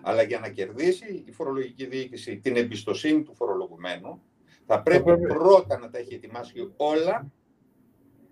Αλλά 0.02 0.22
για 0.22 0.40
να 0.40 0.50
κερδίσει 0.50 1.24
η 1.28 1.32
φορολογική 1.32 1.86
διοίκηση 1.86 2.38
την 2.38 2.56
εμπιστοσύνη 2.56 3.24
του 3.24 3.36
φορολογουμένου, 3.36 4.22
θα 4.66 4.82
πρέπει 4.82 5.18
πρώτα 5.18 5.78
να 5.78 5.90
τα 5.90 5.98
έχει 5.98 6.14
ετοιμάσει 6.14 6.74
όλα, 6.78 7.32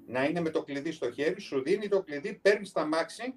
να 0.08 0.24
είναι 0.24 0.42
με 0.42 0.50
το 0.50 0.64
κλειδί 0.64 0.92
στο 0.92 1.12
χέρι, 1.12 1.42
σου 1.42 1.62
δίνει 1.62 1.88
το 1.88 2.02
κλειδί, 2.02 2.34
παίρνεις 2.34 2.72
τα 2.72 2.86
μάξι 2.86 3.34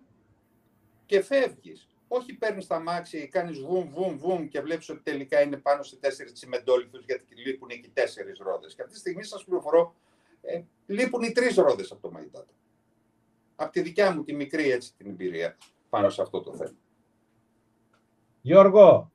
και 1.06 1.22
φεύγεις. 1.22 1.88
Όχι 2.08 2.32
παίρνεις 2.32 2.66
τα 2.66 2.80
μάξι, 2.80 3.28
κάνεις 3.28 3.58
βουμ, 3.58 3.88
βουμ, 3.88 4.18
βουμ 4.18 4.48
και 4.48 4.60
βλέπεις 4.60 4.88
ότι 4.88 5.00
τελικά 5.00 5.40
είναι 5.40 5.56
πάνω 5.56 5.82
σε 5.82 5.96
τέσσερις 5.96 6.32
τσιμεντόλιθους 6.32 7.04
γιατί 7.04 7.34
λείπουν 7.34 7.68
εκεί 7.70 7.88
τέσσερις 7.88 8.38
ρόδες. 8.38 8.74
Και 8.74 8.82
αυτή 8.82 8.94
τη 8.94 9.00
στιγμή 9.00 9.24
σας 9.24 9.44
πληροφορώ, 9.44 9.94
ε, 10.40 10.62
λείπουν 10.86 11.22
οι 11.22 11.32
τρεις 11.32 11.54
ρόδες 11.54 11.92
από 11.92 12.00
το 12.00 12.10
Μαϊντάτα 12.10 12.52
από 13.62 13.72
τη 13.72 13.80
δικιά 13.80 14.14
μου 14.14 14.24
τη 14.24 14.34
μικρή 14.34 14.70
έτσι 14.70 14.94
την 14.96 15.06
εμπειρία 15.06 15.56
πάνω 15.88 16.10
σε 16.10 16.22
αυτό 16.22 16.40
το 16.40 16.54
θέμα. 16.54 16.76
Γιώργο, 18.40 19.12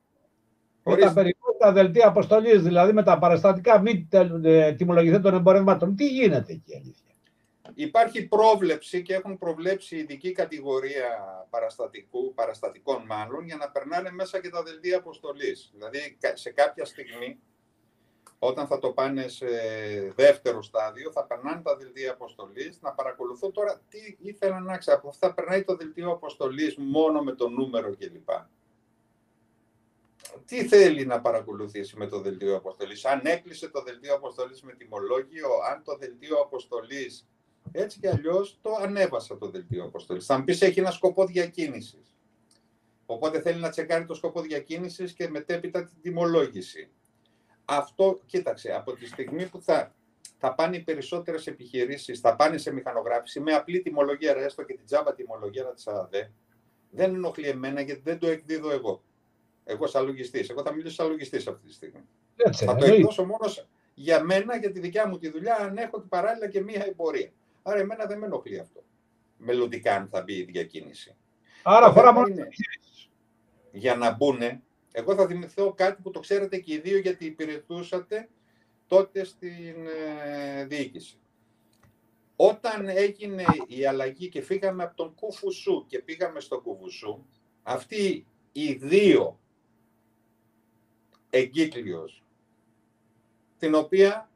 με 0.83 0.97
τα 0.97 1.13
περιπτώσια 1.13 1.71
δελτία 1.71 2.07
αποστολής, 2.07 2.63
δηλαδή 2.63 2.93
με 2.93 3.03
τα 3.03 3.19
παραστατικά 3.19 3.81
μη 3.81 4.07
ε, 4.43 4.73
τιμολογηθέντων 4.73 5.33
εμπορευμάτων, 5.33 5.95
τι 5.95 6.07
γίνεται 6.07 6.53
εκεί 6.53 6.75
αλήθεια; 6.75 7.14
Υπάρχει 7.73 8.27
πρόβλεψη 8.27 9.01
και 9.01 9.13
έχουν 9.13 9.37
προβλέψει 9.37 9.97
ειδική 9.97 10.31
κατηγορία 10.31 11.07
παραστατικού, 11.49 12.33
παραστατικών 12.33 13.03
μάλλον, 13.05 13.45
για 13.45 13.55
να 13.55 13.69
περνάνε 13.69 14.11
μέσα 14.11 14.41
και 14.41 14.49
τα 14.49 14.63
δελτία 14.63 14.97
αποστολής. 14.97 15.71
Δηλαδή, 15.73 16.17
σε 16.33 16.49
κάποια 16.51 16.85
στιγμή 16.85 17.39
όταν 18.39 18.67
θα 18.67 18.79
το 18.79 18.89
πάνε 18.91 19.27
σε 19.27 19.47
δεύτερο 20.15 20.61
στάδιο, 20.61 21.11
θα 21.11 21.23
περνάνε 21.25 21.61
τα 21.61 21.77
δελτία 21.77 22.11
αποστολής, 22.11 22.81
να 22.81 22.91
παρακολουθώ 22.91 23.51
τώρα 23.51 23.81
τι 23.89 24.17
ήθελα 24.21 24.59
να 24.59 24.77
ξέρω. 24.77 24.97
Από 24.97 25.07
αυτά 25.07 25.33
περνάει 25.33 25.63
το 25.63 25.75
δελτίο 25.75 26.11
αποστολής 26.11 26.75
μόνο 26.77 27.23
με 27.23 27.31
το 27.35 27.49
νούμερο 27.49 27.95
κλπ. 27.95 28.29
Τι 30.45 30.67
θέλει 30.67 31.05
να 31.05 31.21
παρακολουθήσει 31.21 31.97
με 31.97 32.07
το 32.07 32.19
δελτίο 32.19 32.55
αποστολής, 32.55 33.05
αν 33.05 33.21
έκλεισε 33.23 33.69
το 33.69 33.81
δελτίο 33.81 34.15
αποστολής 34.15 34.61
με 34.61 34.73
τιμολόγιο, 34.73 35.49
αν 35.71 35.83
το 35.83 35.97
δελτίο 35.97 36.39
αποστολής 36.39 37.27
έτσι 37.71 37.99
κι 37.99 38.07
αλλιώς 38.07 38.59
το 38.61 38.75
ανέβασα 38.81 39.37
το 39.37 39.49
δελτίο 39.49 39.83
αποστολή. 39.83 40.19
Θα 40.21 40.37
μου 40.37 40.43
πεις 40.43 40.61
έχει 40.61 40.79
ένα 40.79 40.91
σκοπό 40.91 41.25
διακίνησης. 41.25 42.15
Οπότε 43.05 43.41
θέλει 43.41 43.59
να 43.59 43.69
τσεκάρει 43.69 44.05
το 44.05 44.13
σκοπό 44.13 44.41
διακίνησης 44.41 45.13
και 45.13 45.29
μετέπειτα 45.29 45.83
την 45.83 45.95
τιμολόγηση 46.01 46.89
αυτό, 47.65 48.21
κοίταξε, 48.25 48.73
από 48.73 48.93
τη 48.93 49.05
στιγμή 49.05 49.49
που 49.49 49.61
θα, 49.61 49.95
θα 50.37 50.53
πάνε 50.53 50.75
οι 50.75 50.79
περισσότερες 50.79 51.47
επιχειρήσεις, 51.47 52.19
θα 52.19 52.35
πάνε 52.35 52.57
σε 52.57 52.73
μηχανογράφηση 52.73 53.39
με 53.39 53.53
απλή 53.53 53.81
τιμολογία, 53.81 54.35
έστω 54.37 54.63
και 54.63 54.73
την 54.73 54.85
τζάμπα 54.85 55.13
τιμολογία 55.13 55.63
τη 55.63 55.83
ΑΔΕ, 55.85 56.31
δεν 56.89 57.13
ενοχλεί 57.13 57.47
εμένα 57.47 57.81
γιατί 57.81 58.01
δεν 58.03 58.19
το 58.19 58.27
εκδίδω 58.27 58.71
εγώ. 58.71 59.03
Εγώ 59.63 59.87
σαν 59.87 60.05
λογιστής. 60.05 60.49
Εγώ 60.49 60.61
θα 60.61 60.73
μιλήσω 60.73 60.93
σαν 60.93 61.07
λογιστής 61.07 61.47
αυτή 61.47 61.67
τη 61.67 61.73
στιγμή. 61.73 62.01
Έτσι, 62.35 62.65
θα 62.65 62.75
το 62.75 62.85
εκδώσω 62.85 63.25
μόνος 63.25 63.67
για 63.93 64.23
μένα, 64.23 64.57
για 64.57 64.71
τη 64.71 64.79
δικιά 64.79 65.07
μου 65.07 65.17
τη 65.17 65.29
δουλειά, 65.29 65.55
αν 65.55 65.77
έχω 65.77 65.99
παράλληλα 65.99 66.47
και 66.47 66.61
μία 66.61 66.85
εμπορία. 66.85 67.31
Άρα, 67.67 67.79
εμένα 67.79 68.05
δεν 68.05 68.19
με 68.19 68.25
ενοχλεί 68.25 68.59
αυτό. 68.59 68.83
Μελλοντικά, 69.37 69.95
αν 69.95 70.07
θα 70.07 70.21
μπει 70.21 70.33
η 70.33 70.43
διακίνηση. 70.43 71.15
Άρα, 71.63 71.91
φορά 71.91 72.13
μόνο. 72.13 72.35
Για 73.71 73.95
να 73.95 74.11
μπουν 74.11 74.41
εγώ 74.97 75.15
θα 75.15 75.27
θυμηθώ 75.27 75.73
κάτι 75.73 76.01
που 76.01 76.11
το 76.11 76.19
ξέρετε 76.19 76.57
και 76.57 76.73
οι 76.73 76.79
δύο 76.79 76.97
γιατί 76.97 77.25
υπηρετούσατε 77.25 78.29
τότε 78.87 79.23
στην 79.23 79.87
ε, 79.87 80.65
διοίκηση. 80.65 81.17
Όταν 82.35 82.89
έγινε 82.89 83.45
η 83.67 83.85
αλλαγή 83.85 84.29
και 84.29 84.41
φύγαμε 84.41 84.83
από 84.83 84.95
τον 84.95 85.15
Κουφουσού 85.15 85.85
και 85.87 85.99
πήγαμε 85.99 86.39
στον 86.39 86.61
Κουφουσού, 86.61 87.25
αυτοί 87.63 88.27
οι 88.51 88.73
δύο 88.73 89.39
εγκύκλειος, 91.29 92.23
την 93.57 93.75
οποία 93.75 94.29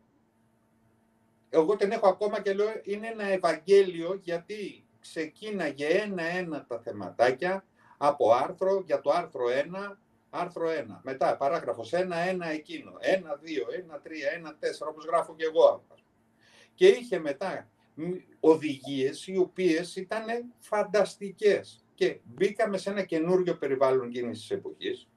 εγώ 1.49 1.75
την 1.75 1.91
έχω 1.91 2.07
ακόμα 2.07 2.41
και 2.41 2.53
λέω 2.53 2.67
είναι 2.83 3.07
ένα 3.07 3.23
Ευαγγέλιο 3.23 4.19
γιατί 4.21 4.85
ξεκίναγε 4.99 5.87
ένα-ένα 5.87 6.65
τα 6.65 6.79
θεματάκια 6.79 7.65
από 7.97 8.33
άρθρο 8.33 8.83
για 8.85 9.01
το 9.01 9.11
άρθρο 9.11 9.45
1 9.91 9.97
Άρθρο 10.29 10.67
1. 10.69 10.99
Μετά, 11.01 11.37
παράγραφος 11.37 11.91
1, 11.93 11.97
1 11.97 12.41
εκείνο. 12.51 12.91
1, 13.01 13.37
2, 13.37 13.65
1, 13.69 13.99
3, 13.99 14.29
1, 14.47 14.53
4, 14.59 14.87
όπως 14.89 15.05
γράφω 15.05 15.35
και 15.35 15.45
εγώ. 15.45 15.85
Και 16.75 16.87
είχε 16.87 17.19
μετά 17.19 17.69
οδηγίες 18.39 19.27
οι 19.27 19.37
οποίες 19.37 19.95
ήταν 19.95 20.23
φανταστικές. 20.59 21.85
Και 21.95 22.19
μπήκαμε 22.23 22.77
σε 22.77 22.89
ένα 22.89 23.03
καινούριο 23.03 23.57
περιβάλλον 23.57 24.07
εκείνης 24.07 24.39
της 24.39 24.51
εποχής. 24.51 25.07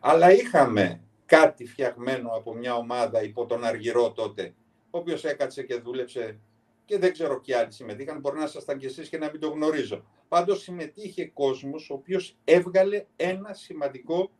Αλλά 0.00 0.32
είχαμε 0.32 1.00
κάτι 1.26 1.66
φτιαγμένο 1.66 2.30
από 2.30 2.54
μια 2.54 2.74
ομάδα 2.76 3.22
υπό 3.22 3.46
τον 3.46 3.64
Αργυρό 3.64 4.12
τότε, 4.12 4.54
ο 4.90 4.98
οποίο 4.98 5.16
έκατσε 5.22 5.62
και 5.62 5.80
δούλεψε 5.80 6.38
και 6.84 6.98
δεν 6.98 7.12
ξέρω 7.12 7.40
και 7.40 7.56
άλλοι 7.56 7.72
συμμετείχαν, 7.72 8.20
μπορεί 8.20 8.38
να 8.38 8.44
ήσασταν 8.44 8.78
κι 8.78 8.86
εσείς 8.86 9.08
και 9.08 9.18
να 9.18 9.30
μην 9.30 9.40
το 9.40 9.48
γνωρίζω. 9.48 10.04
Πάντως 10.28 10.62
συμμετείχε 10.62 11.26
κόσμος 11.26 11.90
ο 11.90 11.94
οποίος 11.94 12.36
έβγαλε 12.44 13.04
ένα 13.16 13.52
σημαντικό 13.52 14.30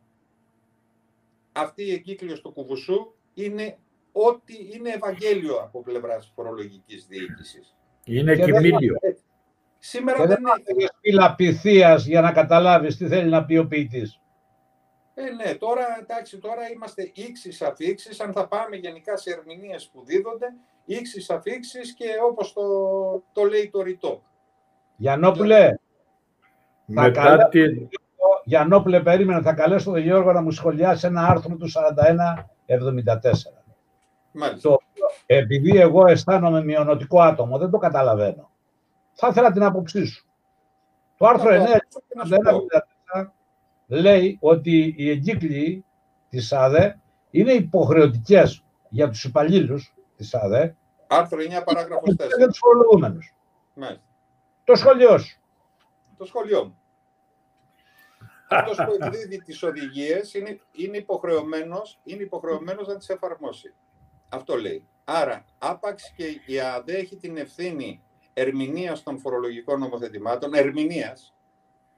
αυτή 1.51 1.83
η 1.83 1.93
εγκύκλειος 1.93 2.41
του 2.41 2.51
κουβουσού 2.51 3.13
είναι 3.33 3.77
ό,τι 4.11 4.53
είναι 4.73 4.89
Ευαγγέλιο 4.89 5.55
από 5.55 5.81
πλευράς 5.81 6.31
φορολογικής 6.35 7.05
διοίκησης. 7.07 7.75
Είναι 8.05 8.35
κοιμήλιο. 8.35 8.95
Σήμερα 9.79 10.17
και 10.17 10.27
δεν 10.27 10.37
είναι 11.01 11.37
φύλλα 11.61 11.95
για 11.95 12.21
να 12.21 12.31
καταλάβεις 12.31 12.97
τι 12.97 13.07
θέλει 13.07 13.29
να 13.29 13.45
πει 13.45 13.57
ο 13.57 13.67
ποιητής. 13.67 14.21
Ε, 15.27 15.31
ναι, 15.33 15.55
τώρα, 15.55 15.85
εντάξει, 16.01 16.37
τώρα 16.37 16.71
είμαστε 16.73 17.11
ίξις 17.13 17.61
αφήξεις, 17.61 18.19
αν 18.19 18.33
θα 18.33 18.47
πάμε 18.47 18.75
γενικά 18.75 19.17
σε 19.17 19.31
ερμηνείες 19.31 19.89
που 19.93 20.03
δίδονται, 20.05 20.47
ίξις 20.85 21.29
αφήξεις 21.29 21.93
και 21.93 22.05
όπως 22.29 22.53
το, 22.53 22.61
το 23.31 23.43
λέει 23.43 23.69
το 23.69 23.81
ρητό. 23.81 24.23
Γιαννόπουλε, 24.95 25.75
Μετά 26.85 27.47
την... 27.47 27.89
Γιαννόπουλε, 28.43 29.01
περίμενα, 29.01 29.41
θα 29.41 29.53
καλέσω 29.53 29.91
τον 29.91 29.99
Γιώργο 29.99 30.31
να 30.31 30.41
μου 30.41 30.51
σχολιάσει 30.51 31.07
ένα 31.07 31.27
άρθρο 31.27 31.55
του 31.55 31.67
41-74. 31.67 31.71
Μάλιστα. 34.31 34.77
επειδή 35.25 35.77
εγώ 35.77 36.07
αισθάνομαι 36.07 36.63
μειονοτικό 36.63 37.21
άτομο, 37.21 37.57
δεν 37.57 37.69
το 37.69 37.77
καταλαβαίνω. 37.77 38.51
Θα 39.13 39.27
ήθελα 39.27 39.51
την 39.51 39.63
άποψή 39.63 40.05
σου. 40.05 40.25
Το 41.17 41.25
άρθρο 41.25 41.49
9 41.51 41.77
λέει 43.99 44.37
ότι 44.41 44.93
οι 44.97 45.09
εγκύκλοι 45.09 45.85
της 46.29 46.53
ΑΔΕ 46.53 46.99
είναι 47.31 47.51
υποχρεωτικές 47.51 48.63
για 48.89 49.09
τους 49.09 49.23
υπαλλήλους 49.23 49.93
της 50.17 50.33
ΑΔΕ. 50.33 50.75
Άρθρο 51.07 51.39
9 51.39 51.63
παράγραφος 51.65 52.15
4. 52.15 52.27
Για 52.37 52.47
τους 52.47 52.57
φορολογούμενους. 52.57 53.35
Μάλιστα. 53.73 54.03
Το 54.63 54.75
σχολείο 54.75 55.17
σου. 55.17 55.39
Το 56.17 56.25
σχολείο 56.25 56.63
μου. 56.63 56.75
Αυτός 58.49 58.75
που 58.75 58.97
εκδίδει 58.99 59.43
τις 59.43 59.63
οδηγίες 59.63 60.33
είναι, 60.33 60.59
είναι, 60.71 60.97
υποχρεωμένος, 60.97 61.99
είναι 62.03 62.23
υποχρεωμένος 62.23 62.87
να 62.87 62.97
τις 62.97 63.09
εφαρμόσει. 63.09 63.73
Αυτό 64.29 64.55
λέει. 64.55 64.87
Άρα, 65.03 65.45
άπαξ 65.57 66.13
και 66.15 66.25
η 66.45 66.59
ΑΔΕ 66.59 66.97
έχει 66.97 67.15
την 67.15 67.37
ευθύνη 67.37 68.01
ερμηνείας 68.33 69.03
των 69.03 69.19
φορολογικών 69.19 69.79
νομοθετημάτων, 69.79 70.53
ερμηνείας, 70.53 71.33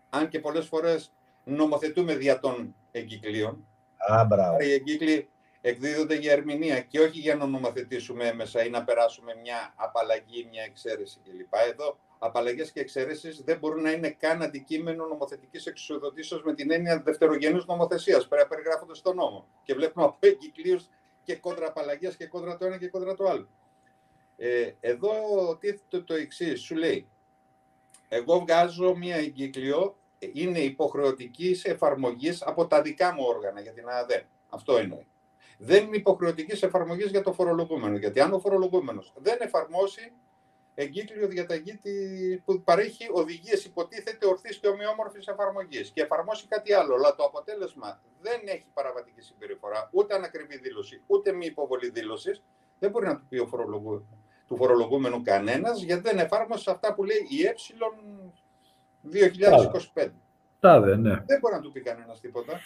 αν 0.09 0.27
και 0.29 0.39
πολλές 0.39 0.67
φορές 0.67 1.11
νομοθετούμε 1.43 2.15
δια 2.15 2.39
των 2.39 2.75
εγκυκλίων. 2.91 3.67
Α, 3.97 4.25
μπράβο. 4.25 4.55
Άρα 4.55 4.63
οι 4.63 4.71
εγκύκλοι 4.71 5.29
εκδίδονται 5.61 6.15
για 6.15 6.31
ερμηνεία 6.31 6.81
και 6.81 6.99
όχι 6.99 7.19
για 7.19 7.35
να 7.35 7.45
νομοθετήσουμε 7.45 8.27
έμεσα 8.27 8.65
ή 8.65 8.69
να 8.69 8.83
περάσουμε 8.83 9.35
μια 9.41 9.73
απαλλαγή, 9.75 10.47
μια 10.51 10.63
εξαίρεση 10.63 11.19
κλπ. 11.23 11.53
Εδώ 11.71 11.97
απαλλαγές 12.19 12.71
και 12.71 12.79
εξαιρέσει 12.79 13.43
δεν 13.43 13.57
μπορούν 13.57 13.81
να 13.81 13.91
είναι 13.91 14.09
καν 14.09 14.41
αντικείμενο 14.41 15.05
νομοθετικής 15.05 15.65
εξουσιοδοτήσεως 15.65 16.43
με 16.43 16.53
την 16.53 16.71
έννοια 16.71 17.01
δευτερογενούς 17.01 17.65
νομοθεσίας. 17.65 18.27
Πρέπει 18.27 18.43
να 18.43 18.49
περιγράφονται 18.49 18.95
στον 18.95 19.15
νόμο. 19.15 19.47
Και 19.63 19.73
βλέπουμε 19.73 20.05
από 20.05 20.17
εγκυκλίους 20.19 20.89
και 21.23 21.35
κόντρα 21.35 21.67
απαλλαγές 21.67 22.15
και 22.15 22.25
κόντρα 22.25 22.57
το 22.57 22.65
ένα 22.65 22.77
και 22.77 22.87
κόντρα 22.87 23.15
το 23.15 23.29
άλλο. 23.29 23.47
Ε, 24.37 24.71
εδώ 24.79 25.11
τίθεται 25.59 25.99
το 26.01 26.13
εξής, 26.13 26.61
σου 26.61 26.75
λέει. 26.75 27.07
Εγώ 28.07 28.39
βγάζω 28.39 28.95
μία 28.95 29.15
εγκύκλιο, 29.15 29.97
είναι 30.33 30.59
υποχρεωτική 30.59 31.55
εφαρμογής 31.63 32.41
από 32.41 32.67
τα 32.67 32.81
δικά 32.81 33.13
μου 33.13 33.23
όργανα 33.27 33.61
για 33.61 33.73
την 33.73 33.89
ΑΔΕ. 33.89 34.25
Αυτό 34.49 34.77
εννοεί. 34.77 35.07
Δεν 35.57 35.83
είναι 35.83 35.95
υποχρεωτική 35.95 36.65
εφαρμογής 36.65 37.09
για 37.09 37.21
το 37.21 37.33
φορολογούμενο. 37.33 37.97
Γιατί 37.97 38.19
αν 38.19 38.33
ο 38.33 38.39
φορολογούμενος 38.39 39.13
δεν 39.17 39.37
εφαρμόσει 39.39 40.11
εγκύκλιο 40.75 41.27
διαταγή 41.27 41.79
που 42.45 42.61
παρέχει 42.61 43.07
οδηγίες 43.11 43.65
υποτίθεται 43.65 44.27
ορθής 44.27 44.57
και 44.57 44.67
ομοιόμορφης 44.67 45.27
εφαρμογής 45.27 45.91
και 45.93 46.01
εφαρμόσει 46.01 46.47
κάτι 46.47 46.73
άλλο, 46.73 46.95
αλλά 46.95 47.15
το 47.15 47.23
αποτέλεσμα 47.23 48.01
δεν 48.21 48.41
έχει 48.45 48.65
παραβατική 48.73 49.21
συμπεριφορά, 49.21 49.89
ούτε 49.91 50.15
ανακριβή 50.15 50.57
δήλωση, 50.57 51.01
ούτε 51.07 51.31
μη 51.31 51.45
υποβολή 51.45 51.89
δήλωσης, 51.89 52.43
δεν 52.79 52.91
μπορεί 52.91 53.05
να 53.05 53.17
του 53.17 53.25
πει 53.29 53.37
ο 53.37 53.45
φορολογούμενο 53.45 54.05
του 54.47 54.55
φορολογούμενου 54.55 55.21
κανένας, 55.21 55.81
γιατί 55.81 56.01
δεν 56.01 56.19
εφάρμοσε 56.19 56.71
αυτά 56.71 56.93
που 56.93 57.03
λέει 57.03 57.27
η 57.29 57.45
ε 57.45 57.53
2025. 59.11 60.09
Τάδε, 60.59 60.95
ναι. 60.95 61.23
Δεν 61.25 61.39
μπορεί 61.39 61.53
να 61.53 61.61
του 61.61 61.71
πει 61.71 61.81
κανένας 61.81 62.19
τίποτα. 62.19 62.59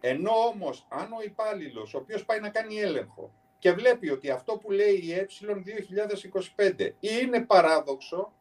Ενώ 0.00 0.30
όμως, 0.30 0.86
αν 0.88 1.12
ο 1.12 1.22
υπάλληλος, 1.24 1.94
ο 1.94 1.98
οποίος 1.98 2.24
πάει 2.24 2.40
να 2.40 2.48
κάνει 2.48 2.80
έλεγχο 2.80 3.32
και 3.58 3.72
βλέπει 3.72 4.10
ότι 4.10 4.30
αυτό 4.30 4.56
που 4.56 4.70
λέει 4.70 4.94
η 4.94 5.12
ε 5.12 5.26
2025 6.56 6.90
είναι 7.00 7.40
παράδοξο, 7.40 8.32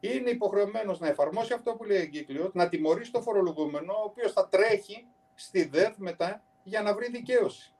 είναι 0.00 0.30
υποχρεωμένος 0.30 1.00
να 1.00 1.08
εφαρμόσει 1.08 1.52
αυτό 1.52 1.72
που 1.72 1.84
λέει 1.84 1.98
η 1.98 2.00
εγκύκλειος, 2.00 2.50
να 2.52 2.68
τιμωρήσει 2.68 3.12
το 3.12 3.20
φορολογούμενο, 3.20 3.92
ο 3.92 4.02
οποίος 4.04 4.32
θα 4.32 4.48
τρέχει 4.48 5.06
στη 5.34 5.64
ΔΕΔ 5.64 5.94
μετά 5.96 6.42
για 6.62 6.82
να 6.82 6.94
βρει 6.94 7.10
δικαίωση. 7.10 7.74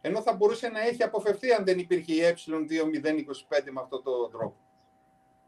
Ενώ 0.00 0.22
θα 0.22 0.32
μπορούσε 0.32 0.68
να 0.68 0.80
έχει 0.80 1.02
αποφευθεί 1.02 1.52
αν 1.52 1.64
δεν 1.64 1.78
υπήρχε 1.78 2.12
η 2.12 2.20
ε2025 2.20 3.70
με 3.70 3.80
αυτόν 3.80 4.02
τον 4.02 4.30
τρόπο. 4.30 4.56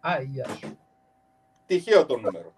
Άγια 0.01 0.49
σου. 0.49 0.79
Τυχαίο 1.69 2.07
το 2.07 2.17
νούμερο. 2.17 2.53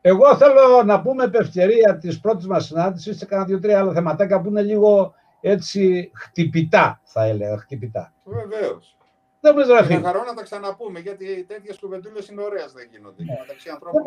Εγώ 0.00 0.36
θέλω 0.36 0.82
να 0.84 1.00
πούμε 1.02 1.24
επ' 1.24 1.34
ευκαιρία 1.34 1.98
της 1.98 2.20
πρώτης 2.20 2.46
μας 2.46 2.64
συνάντησης 2.64 3.18
σε 3.18 3.24
κάνα 3.24 3.44
δύο-τρία 3.44 3.78
άλλα 3.78 3.92
θεματάκια 3.92 4.40
που 4.40 4.48
είναι 4.48 4.62
λίγο 4.62 5.14
έτσι 5.40 6.10
χτυπητά, 6.14 7.00
θα 7.04 7.24
έλεγα. 7.24 7.58
Χτυπητά. 7.58 8.12
Βεβαίως. 8.24 8.96
Δεν 9.40 9.54
μου 9.56 9.90
Είναι 9.90 10.02
χαρό 10.02 10.24
να 10.24 10.34
τα 10.34 10.42
ξαναπούμε, 10.42 11.00
γιατί 11.00 11.44
τέτοιες 11.44 11.78
κουβεντούλες 11.78 12.28
είναι 12.28 12.42
ωραίες, 12.42 12.72
δεν 12.72 12.88
γίνονται. 12.90 13.22
Ναι. 13.24 13.36
Μεταξύ 13.40 13.68
ανθρώπων 13.68 14.02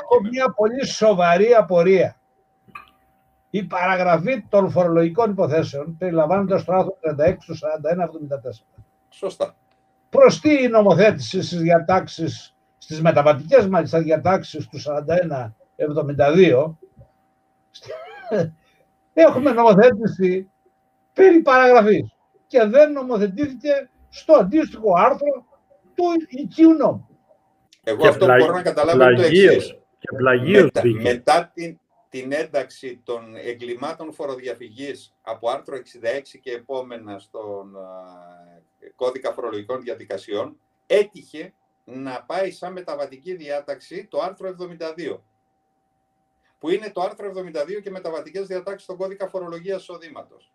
Έχω 0.00 0.20
μια 0.30 0.50
πολύ 0.50 0.86
σοβαρή 0.86 1.54
απορία. 1.54 2.20
Η 3.50 3.62
παραγραφή 3.62 4.44
των 4.48 4.70
φορολογικών 4.70 5.30
υποθέσεων 5.30 5.96
περιλαμβάνεται 5.96 6.58
στο 6.58 6.72
άρθρο 6.72 6.98
36 7.00 7.44
του 7.46 7.56
41-74. 7.56 7.58
Σωστά. 9.08 9.56
Προς 10.08 10.40
τι 10.40 10.62
η 10.62 10.68
νομοθέτηση 10.68 11.42
στις 11.42 11.60
διατάξεις, 11.60 12.53
στις 12.84 13.00
μεταβατικές 13.00 13.66
μάλιστα 13.66 14.00
διατάξεις 14.00 14.68
του 14.68 14.78
41-72, 14.80 16.74
έχουμε 19.12 19.52
νομοθέτηση 19.52 20.50
περί 21.12 21.40
παραγραφής 21.40 22.14
και 22.46 22.64
δεν 22.64 22.92
νομοθετήθηκε 22.92 23.90
στο 24.08 24.34
αντίστοιχο 24.34 24.94
άρθρο 24.96 25.46
του 25.94 26.04
οικείου 26.28 26.72
νόμου. 26.72 27.08
Εγώ 27.84 28.00
και 28.00 28.08
αυτό 28.08 28.26
μπορώ 28.26 28.52
να 28.52 28.62
καταλάβω 28.62 29.14
το 29.14 29.22
εξής. 29.22 29.76
Μετά, 30.12 30.82
μετά 31.02 31.50
την, 31.54 31.78
την 32.08 32.32
ένταξη 32.32 33.00
των 33.04 33.36
εγκλημάτων 33.36 34.12
φοροδιαφυγής 34.12 35.14
από 35.22 35.50
άρθρο 35.50 35.76
66 35.76 35.80
και 36.42 36.50
επόμενα 36.50 37.18
στον 37.18 37.76
κώδικα 38.94 39.32
φορολογικών 39.32 39.82
διαδικασιών, 39.82 40.56
έτυχε 40.86 41.52
να 41.84 42.22
πάει 42.22 42.50
σαν 42.50 42.72
μεταβατική 42.72 43.34
διάταξη 43.34 44.06
το 44.06 44.20
άρθρο 44.20 44.54
72 44.58 45.18
που 46.58 46.70
είναι 46.70 46.90
το 46.90 47.00
άρθρο 47.00 47.32
72 47.36 47.80
και 47.82 47.90
μεταβατικές 47.90 48.46
διατάξεις 48.46 48.82
στον 48.82 48.96
κώδικα 48.96 49.28
φορολογίας 49.28 49.80
εισοδήματος. 49.80 50.52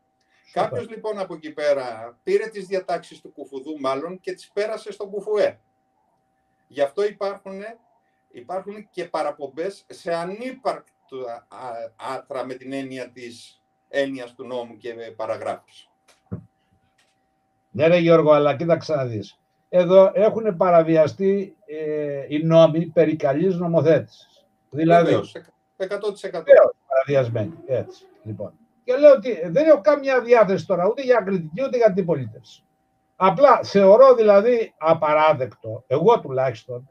Κάποιος 0.52 0.90
λοιπόν 0.90 1.20
από 1.20 1.34
εκεί 1.34 1.52
πέρα 1.52 2.18
πήρε 2.24 2.48
τις 2.48 2.66
διατάξεις 2.66 3.22
του 3.22 3.32
κουφουδού, 3.32 3.80
μάλλον 3.80 4.20
και 4.20 4.34
τις 4.34 4.52
πέρασε 4.52 4.92
στον 4.92 5.10
κουφουέ. 5.10 5.60
Γι' 6.68 6.82
αυτό 6.82 7.06
υπάρχουν, 7.06 7.62
υπάρχουν 8.32 8.90
και 8.90 9.06
παραπομπές 9.06 9.86
σε 9.90 10.14
ανύπαρκτα 10.16 11.48
άρθρα 11.96 12.46
με 12.46 12.54
την 12.54 12.74
έννοια 12.74 13.12
της 13.12 13.62
έννοιας 13.88 14.34
του 14.34 14.44
νόμου 14.44 14.78
και 14.78 14.94
παραγράφου. 15.16 15.66
Ναι, 17.70 17.88
ρε 17.88 17.98
Γιώργο, 17.98 18.32
αλλά 18.32 18.56
κοίταξε 18.56 18.96
να 18.96 19.06
δεις. 19.06 19.39
Εδώ 19.70 20.12
έχουν 20.14 20.58
παραβιαστεί 20.58 21.56
ε, 21.66 22.26
οι 22.28 22.44
νόμοι 22.44 22.86
περί 22.86 23.16
καλής 23.16 23.56
νομοθέτησης. 23.56 24.46
Δηλαδή, 24.70 25.20
100%. 25.78 25.88
Παραδιασμένη. 26.88 27.54
Έτσι. 27.66 28.04
Λοιπόν. 28.24 28.54
Και 28.84 28.96
λέω 28.96 29.12
ότι 29.12 29.42
δεν 29.46 29.68
έχω 29.68 29.82
καμία 29.82 30.22
διάθεση 30.22 30.66
τώρα 30.66 30.88
ούτε 30.88 31.02
για 31.02 31.22
κριτική 31.26 31.64
ούτε 31.64 31.78
για 31.78 31.94
την 31.94 32.06
πολίτευση. 32.06 32.64
Απλά 33.16 33.60
θεωρώ 33.64 34.14
δηλαδή 34.16 34.74
απαράδεκτο, 34.78 35.84
εγώ 35.88 36.20
τουλάχιστον, 36.20 36.90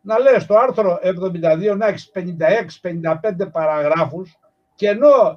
να 0.00 0.18
λέει 0.18 0.38
στο 0.38 0.56
άρθρο 0.56 0.98
72 1.02 1.76
να 1.76 1.86
έχεις 1.86 2.10
56-55 2.82 3.50
παραγράφους 3.52 4.38
και 4.74 4.88
ενώ 4.88 5.36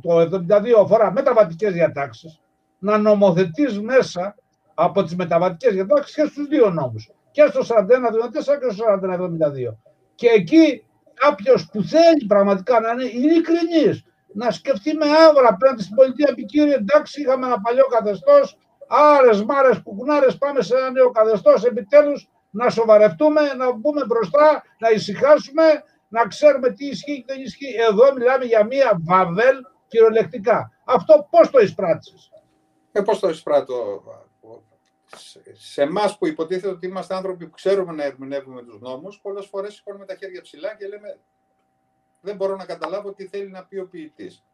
το 0.00 0.20
72 0.20 0.82
αφορά 0.82 1.12
μεταβατικές 1.12 1.72
διατάξεις, 1.72 2.40
να 2.78 2.98
νομοθετείς 2.98 3.80
μέσα 3.80 4.36
από 4.78 5.02
τις 5.02 5.16
μεταβατικές 5.16 5.74
διατάξεις 5.74 6.14
και 6.14 6.24
στους 6.24 6.46
δύο 6.46 6.70
νόμους. 6.70 7.10
Και 7.30 7.46
στο 7.46 7.60
41-74 7.62 8.58
και 8.60 8.70
στο 8.70 8.84
41-72. 8.84 9.76
Και 10.14 10.28
εκεί 10.28 10.86
κάποιος 11.14 11.68
που 11.72 11.82
θέλει 11.82 12.26
πραγματικά 12.28 12.80
να 12.80 12.90
είναι 12.90 13.04
ειλικρινής, 13.04 14.04
να 14.32 14.50
σκεφτεί 14.50 14.94
με 14.94 15.06
άβρα 15.28 15.48
απέναντι 15.48 15.82
στην 15.82 15.94
πολιτεία 15.94 16.26
επικύρια. 16.30 16.74
Εντάξει, 16.74 17.20
είχαμε 17.20 17.46
ένα 17.46 17.60
παλιό 17.60 17.84
καθεστώς, 17.84 18.58
άρες, 18.88 19.44
μάρες, 19.44 19.78
κουκουνάρες, 19.82 20.38
πάμε 20.38 20.62
σε 20.62 20.76
ένα 20.76 20.90
νέο 20.90 21.10
καθεστώς. 21.10 21.64
Επιτέλους 21.64 22.28
να 22.50 22.70
σοβαρευτούμε, 22.70 23.40
να 23.58 23.72
μπούμε 23.72 24.04
μπροστά, 24.06 24.62
να 24.78 24.90
ησυχάσουμε, 24.90 25.62
να 26.08 26.22
ξέρουμε 26.26 26.70
τι 26.70 26.86
ισχύει 26.86 27.24
και 27.26 27.32
δεν 27.34 27.42
ισχύει. 27.42 27.74
Εδώ 27.90 28.12
μιλάμε 28.16 28.44
για 28.44 28.64
μία 28.64 29.00
βαβέλ 29.08 29.56
κυριολεκτικά. 29.88 30.70
Αυτό 30.84 31.26
πώς 31.30 31.50
το 31.50 31.58
εισπράττει. 31.58 32.12
Ε, 32.92 33.00
πώς 33.00 33.18
το 33.18 33.28
εισπράττω, 33.28 34.02
σε 35.52 35.82
εμάς 35.82 36.18
που 36.18 36.26
υποτίθεται 36.26 36.68
ότι 36.68 36.86
είμαστε 36.86 37.14
άνθρωποι 37.14 37.46
που 37.46 37.54
ξέρουμε 37.54 37.92
να 37.92 38.04
ερμηνεύουμε 38.04 38.62
τους 38.62 38.80
νόμους, 38.80 39.20
πολλές 39.20 39.46
φορές 39.46 39.74
σηκώνουμε 39.74 40.04
τα 40.04 40.14
χέρια 40.14 40.40
ψηλά 40.40 40.74
και 40.74 40.86
λέμε 40.86 41.18
δεν 42.20 42.36
μπορώ 42.36 42.56
να 42.56 42.64
καταλάβω 42.64 43.12
τι 43.12 43.26
θέλει 43.26 43.50
να 43.50 43.64
πει 43.64 43.78
ο 43.78 43.86
ποιητής. 43.86 44.44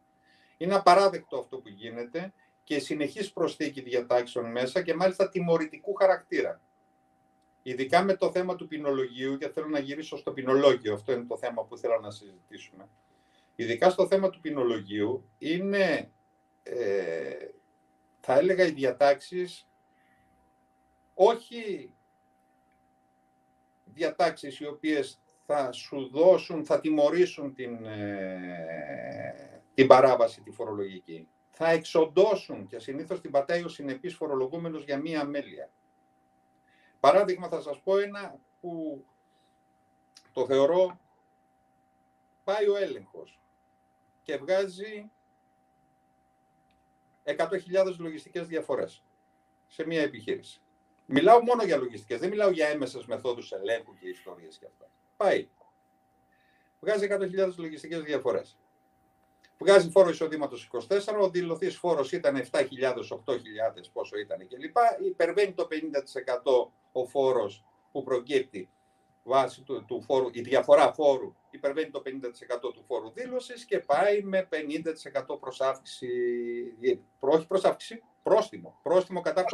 Είναι 0.57 0.75
απαράδεκτο 0.75 1.37
αυτό 1.37 1.57
που 1.57 1.69
γίνεται 1.69 2.33
και 2.63 2.79
συνεχής 2.79 3.31
προσθήκη 3.31 3.81
διατάξεων 3.81 4.51
μέσα 4.51 4.81
και 4.81 4.93
μάλιστα 4.93 5.29
τιμωρητικού 5.29 5.93
χαρακτήρα. 5.93 6.61
Ειδικά 7.63 8.03
με 8.03 8.15
το 8.15 8.31
θέμα 8.31 8.55
του 8.55 8.67
ποινολογίου, 8.67 9.37
και 9.37 9.49
θέλω 9.49 9.67
να 9.67 9.79
γυρίσω 9.79 10.17
στο 10.17 10.31
ποινολόγιο, 10.31 10.93
αυτό 10.93 11.11
είναι 11.11 11.25
το 11.27 11.37
θέμα 11.37 11.63
που 11.63 11.77
θέλω 11.77 11.99
να 11.99 12.11
συζητήσουμε. 12.11 12.87
Ειδικά 13.55 13.89
στο 13.89 14.07
θέμα 14.07 14.29
του 14.29 14.39
ποινολογίου, 14.39 15.29
είναι, 15.37 16.11
ε, 16.63 17.47
θα 18.19 18.37
έλεγα, 18.37 18.65
οι 18.65 18.71
διατάξεις 18.71 19.67
όχι 21.13 21.93
διατάξεις 23.85 24.59
οι 24.59 24.65
οποίες 24.67 25.21
θα 25.45 25.71
σου 25.71 26.09
δώσουν, 26.09 26.65
θα 26.65 26.79
τιμωρήσουν 26.79 27.53
την, 27.53 27.85
ε, 27.85 29.63
την 29.73 29.87
παράβαση 29.87 30.41
τη 30.41 30.51
φορολογική. 30.51 31.27
θα 31.55 31.69
εξοντώσουν 31.69 32.67
και 32.67 32.79
συνήθως 32.79 33.21
την 33.21 33.31
πατάει 33.31 33.63
ο 33.63 33.67
συνεπής 33.67 34.15
φορολογούμενος 34.15 34.83
για 34.83 34.97
μία 34.97 35.21
αμέλεια. 35.21 35.71
Παράδειγμα 36.99 37.47
θα 37.47 37.61
σας 37.61 37.79
πω 37.79 37.97
ένα 37.97 38.39
που 38.61 39.05
το 40.31 40.45
θεωρώ 40.45 40.99
πάει 42.43 42.67
ο 42.67 42.75
έλεγχος 42.75 43.39
και 44.23 44.37
βγάζει 44.37 45.11
100.000 47.23 47.95
λογιστικές 47.97 48.47
διαφορές 48.47 49.03
σε 49.67 49.85
μία 49.85 50.01
επιχείρηση. 50.01 50.62
Μιλάω 51.05 51.43
μόνο 51.43 51.63
για 51.63 51.77
λογιστικές, 51.77 52.19
δεν 52.19 52.29
μιλάω 52.29 52.49
για 52.49 52.67
έμεσες 52.67 53.05
μεθόδους 53.05 53.51
ελέγχου 53.51 53.95
και 53.99 54.07
ιστορίες 54.07 54.57
και 54.57 54.65
αυτά. 54.65 54.89
Πάει. 55.17 55.47
Βγάζει 56.79 57.07
100.000 57.11 57.55
λογιστικές 57.55 58.01
διαφορές. 58.01 58.57
Βγάζει 59.57 59.89
φόρο 59.89 60.09
εισοδήματος 60.09 60.69
24, 60.71 61.19
ο 61.21 61.29
δηλωθή 61.29 61.69
φόρος 61.69 62.11
ήταν 62.11 62.35
7.000, 62.51 63.09
8.000, 63.09 63.89
πόσο 63.93 64.17
ήταν 64.17 64.47
κλπ. 64.47 65.05
Υπερβαίνει 65.05 65.53
το 65.53 65.67
50% 65.71 66.71
ο 66.91 67.05
φόρος 67.05 67.63
που 67.91 68.03
προκύπτει 68.03 68.69
βάσει 69.23 69.61
του, 69.61 69.85
του 69.85 70.01
φόρου, 70.01 70.29
η 70.31 70.41
διαφορά 70.41 70.93
φόρου 70.93 71.33
υπερβαίνει 71.49 71.89
το 71.89 72.01
50% 72.05 72.09
του 72.59 72.83
φόρου 72.87 73.11
δήλωσης 73.11 73.65
και 73.65 73.79
πάει 73.79 74.21
με 74.21 74.47
50% 75.31 75.39
προσάυξη, 75.39 76.07
όχι 77.19 77.47
προσάυξη, 77.47 78.03
πρόστιμο. 78.23 78.79
Πρόστιμο 78.83 79.21
κατά 79.21 79.45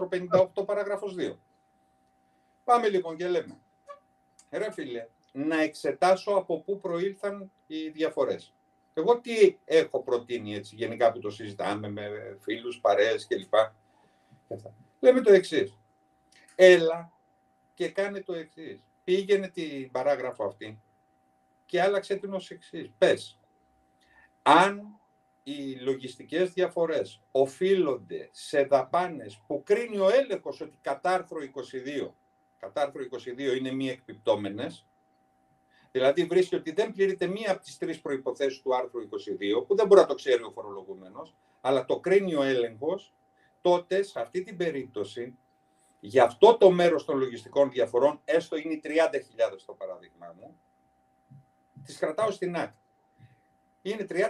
58 0.55 0.65
παράγραφος 0.65 1.15
2. 1.17 1.35
Πάμε 2.63 2.89
λοιπόν 2.89 3.17
και 3.17 3.27
λέμε, 3.27 3.57
ρε 4.51 4.71
φίλε, 4.71 5.07
να 5.31 5.61
εξετάσω 5.61 6.31
από 6.31 6.59
πού 6.61 6.79
προήλθαν 6.79 7.51
οι 7.67 7.89
διαφορές. 7.89 8.53
Εγώ 8.93 9.19
τι 9.19 9.57
έχω 9.65 10.03
προτείνει 10.03 10.55
έτσι 10.55 10.75
γενικά 10.75 11.11
που 11.11 11.19
το 11.19 11.29
συζητάμε 11.29 11.89
με 11.89 12.37
φίλους, 12.41 12.79
παρέες 12.79 13.27
κλπ. 13.27 13.53
Λέμε 14.99 15.21
το 15.21 15.33
εξής. 15.33 15.77
Έλα 16.55 17.11
και 17.73 17.89
κάνε 17.89 18.21
το 18.21 18.33
εξής. 18.33 18.83
Πήγαινε 19.03 19.47
την 19.47 19.91
παράγραφο 19.91 20.45
αυτή 20.45 20.81
και 21.65 21.81
άλλαξε 21.81 22.15
την 22.15 22.33
ως 22.33 22.49
εξής. 22.49 22.91
Πες, 22.97 23.39
αν 24.41 24.98
οι 25.51 25.79
λογιστικές 25.79 26.51
διαφορές 26.51 27.21
οφείλονται 27.31 28.29
σε 28.31 28.63
δαπάνες 28.63 29.41
που 29.47 29.63
κρίνει 29.63 29.97
ο 29.97 30.09
έλεγχος 30.09 30.61
ότι 30.61 30.77
κατά 30.81 31.13
άρθρο 31.13 31.37
22, 32.07 32.13
κατά 32.59 32.81
άρθρο 32.81 33.01
22 33.03 33.57
είναι 33.57 33.71
μη 33.71 33.89
εκπιπτόμενες, 33.89 34.87
Δηλαδή 35.91 36.23
βρίσκει 36.23 36.55
ότι 36.55 36.71
δεν 36.71 36.91
πληρείται 36.91 37.27
μία 37.27 37.51
από 37.51 37.61
τις 37.61 37.77
τρεις 37.77 38.01
προϋποθέσεις 38.01 38.61
του 38.61 38.75
άρθρου 38.75 39.01
22, 39.01 39.65
που 39.67 39.75
δεν 39.75 39.87
μπορεί 39.87 40.01
να 40.01 40.07
το 40.07 40.13
ξέρει 40.13 40.43
ο 40.43 40.51
φορολογούμενος, 40.51 41.35
αλλά 41.61 41.85
το 41.85 41.99
κρίνει 41.99 42.35
ο 42.35 42.41
έλεγχος, 42.41 43.13
τότε 43.61 44.03
σε 44.03 44.19
αυτή 44.19 44.43
την 44.43 44.57
περίπτωση, 44.57 45.37
για 45.99 46.23
αυτό 46.23 46.57
το 46.57 46.71
μέρος 46.71 47.05
των 47.05 47.17
λογιστικών 47.17 47.71
διαφορών, 47.71 48.21
έστω 48.25 48.57
είναι 48.57 48.79
30.000 48.83 49.65
το 49.65 49.73
παράδειγμά 49.73 50.35
μου, 50.39 50.59
τις 51.85 51.97
κρατάω 51.97 52.31
στην 52.31 52.55
άκρη. 52.55 52.78
Είναι 53.81 54.05
30.000 54.09 54.21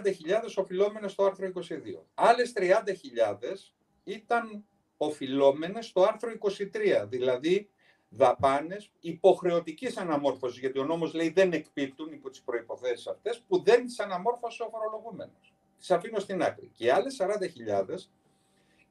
οφειλόμενες 0.56 1.12
στο 1.12 1.24
άρθρο 1.24 1.46
22. 1.46 2.04
Άλλες 2.14 2.52
30.000 2.56 3.74
ήταν 4.04 4.64
οφειλόμενες 4.96 5.86
στο 5.86 6.02
άρθρο 6.02 6.30
23, 6.30 7.06
δηλαδή 7.08 7.70
δαπάνες 8.08 8.92
υποχρεωτικής 9.00 9.96
αναμόρφωσης, 9.96 10.58
γιατί 10.58 10.78
ο 10.78 10.84
νόμος 10.84 11.14
λέει 11.14 11.30
δεν 11.30 11.52
εκπίπτουν 11.52 12.12
υπό 12.12 12.30
τις 12.30 12.42
προποθέσει 12.42 13.08
αυτές, 13.10 13.42
που 13.48 13.62
δεν 13.62 13.86
τις 13.86 14.00
αναμόρφωσε 14.00 14.62
ο 14.62 14.68
φορολογούμενος. 14.68 15.54
Τις 15.78 15.90
αφήνω 15.90 16.18
στην 16.18 16.42
άκρη. 16.42 16.70
Και 16.74 16.84
οι 16.84 16.90
άλλες 16.90 17.16
40.000 17.16 18.10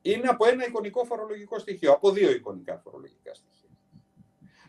είναι 0.02 0.28
από 0.28 0.48
ένα 0.48 0.66
εικονικό 0.66 1.04
φορολογικό 1.04 1.60
στοιχείο, 1.60 1.92
από 1.92 2.12
δύο 2.12 2.32
εικονικά 2.32 2.78
φορολογικά 2.78 3.34
στοιχεία. 3.34 3.70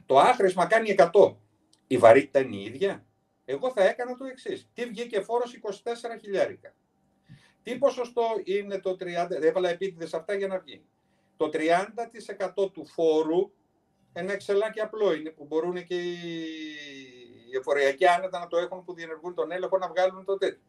Το 0.06 0.18
άχρησμα 0.18 0.66
κάνει 0.66 0.94
100. 0.98 1.36
Η 1.86 1.98
βαρύτητα 1.98 2.40
είναι 2.40 2.56
η 2.56 2.62
ίδια. 2.62 3.04
Εγώ 3.50 3.72
θα 3.72 3.82
έκανα 3.82 4.16
το 4.16 4.24
εξής. 4.24 4.68
Τι 4.74 4.84
βγήκε 4.84 5.20
φόρος 5.20 5.58
24 5.62 6.18
χιλιάρικα. 6.20 6.74
Τι 7.62 7.78
ποσοστό 7.78 8.24
είναι 8.44 8.80
το 8.80 8.90
30, 8.90 9.30
έβαλα 9.30 9.68
επίτηδες 9.68 10.14
αυτά 10.14 10.34
για 10.34 10.46
να 10.46 10.58
βγει. 10.58 10.84
Το 11.36 11.50
30% 11.52 12.72
του 12.72 12.86
φόρου 12.86 13.52
ένα 14.12 14.32
εξελάκι 14.32 14.80
απλό 14.80 15.12
είναι 15.12 15.30
που 15.30 15.44
μπορούν 15.44 15.84
και 15.84 15.94
οι 15.94 17.56
εφοριακοί 17.58 18.06
άνετα 18.06 18.38
να 18.38 18.46
το 18.46 18.56
έχουν 18.56 18.84
που 18.84 18.94
διενεργούν 18.94 19.34
τον 19.34 19.50
έλεγχο 19.50 19.78
να 19.78 19.88
βγάλουν 19.88 20.24
το 20.24 20.36
τέτοιο. 20.38 20.62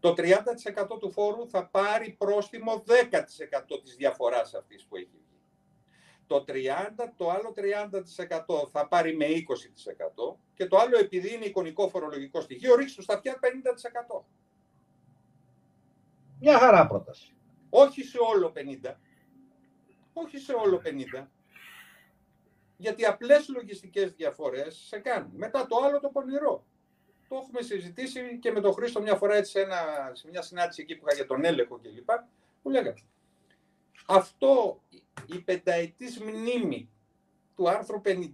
Το 0.00 0.14
30% 0.16 0.98
του 1.00 1.10
φόρου 1.10 1.48
θα 1.48 1.66
πάρει 1.66 2.14
πρόστιμο 2.18 2.84
10% 2.86 3.80
της 3.82 3.96
διαφοράς 3.96 4.54
αυτής 4.54 4.84
που 4.84 4.96
έχει 4.96 5.08
βγει. 5.12 5.23
Το 6.26 6.44
30%, 6.48 6.52
το 7.16 7.30
άλλο 7.30 7.54
30% 7.56 8.68
θα 8.70 8.88
πάρει 8.88 9.16
με 9.16 9.26
20% 9.26 10.36
και 10.54 10.66
το 10.66 10.76
άλλο 10.76 10.98
επειδή 10.98 11.34
είναι 11.34 11.44
εικονικό 11.44 11.88
φορολογικό 11.88 12.40
στοιχείο 12.40 12.74
ρίξει 12.74 12.96
του 12.96 13.04
αυτιά 13.08 13.38
50%. 14.14 14.24
Μια 16.40 16.58
χαρά 16.58 16.86
πρόταση. 16.86 17.36
Όχι 17.70 18.02
σε 18.02 18.18
όλο 18.34 18.52
50. 18.84 18.94
Όχι 20.12 20.38
σε 20.38 20.52
όλο 20.52 20.82
50 20.84 21.26
γιατί 22.76 23.04
απλές 23.04 23.48
λογιστικές 23.48 24.12
διαφορές 24.12 24.76
σε 24.76 24.98
κάνουν. 24.98 25.30
Μετά 25.34 25.66
το 25.66 25.76
άλλο 25.84 26.00
το 26.00 26.08
πονηρό. 26.08 26.64
Το 27.28 27.36
έχουμε 27.36 27.62
συζητήσει 27.62 28.38
και 28.38 28.50
με 28.50 28.60
τον 28.60 28.72
Χρήστο 28.72 29.00
μια 29.00 29.16
φορά 29.16 29.34
έτσι 29.34 29.50
σε, 29.50 29.60
ένα, 29.60 30.10
σε 30.12 30.28
μια 30.28 30.42
συνάντηση 30.42 30.82
εκεί 30.82 30.96
που 30.96 31.04
είχα 31.06 31.16
για 31.16 31.26
τον 31.26 31.44
έλεγχο 31.44 31.78
κλπ. 31.78 32.10
Που 32.62 32.70
λέγατε. 32.70 33.02
Αυτό 34.06 34.82
η 35.26 35.38
πενταετής 35.38 36.20
μνήμη 36.20 36.90
του 37.56 37.68
άρθρου 37.68 38.00
54 38.04 38.32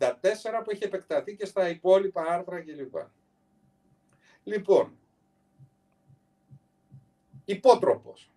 που 0.64 0.70
έχει 0.70 0.85
επεκταθεί 0.85 1.37
και 1.37 1.45
στα 1.45 1.68
υπόλοιπα 1.68 2.22
άρθρα 2.22 2.61
κλπ. 2.61 2.95
Λοιπόν, 4.43 4.99
υπότροπος. 7.45 8.33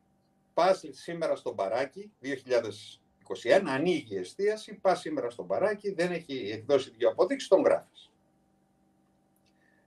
Πας 0.53 0.83
σήμερα 0.89 1.35
στο 1.35 1.53
μπαράκι, 1.53 2.11
21, 2.21 3.61
ανοίγει 3.65 4.15
η 4.15 4.17
εστίαση, 4.17 4.73
πας 4.73 4.99
σήμερα 4.99 5.29
στο 5.29 5.43
μπαράκι, 5.43 5.93
δεν 5.93 6.11
έχει 6.11 6.49
εκδώσει 6.51 6.89
δύο 6.97 7.09
αποδείξεις, 7.09 7.49
τον 7.49 7.61
γράφεις. 7.61 8.11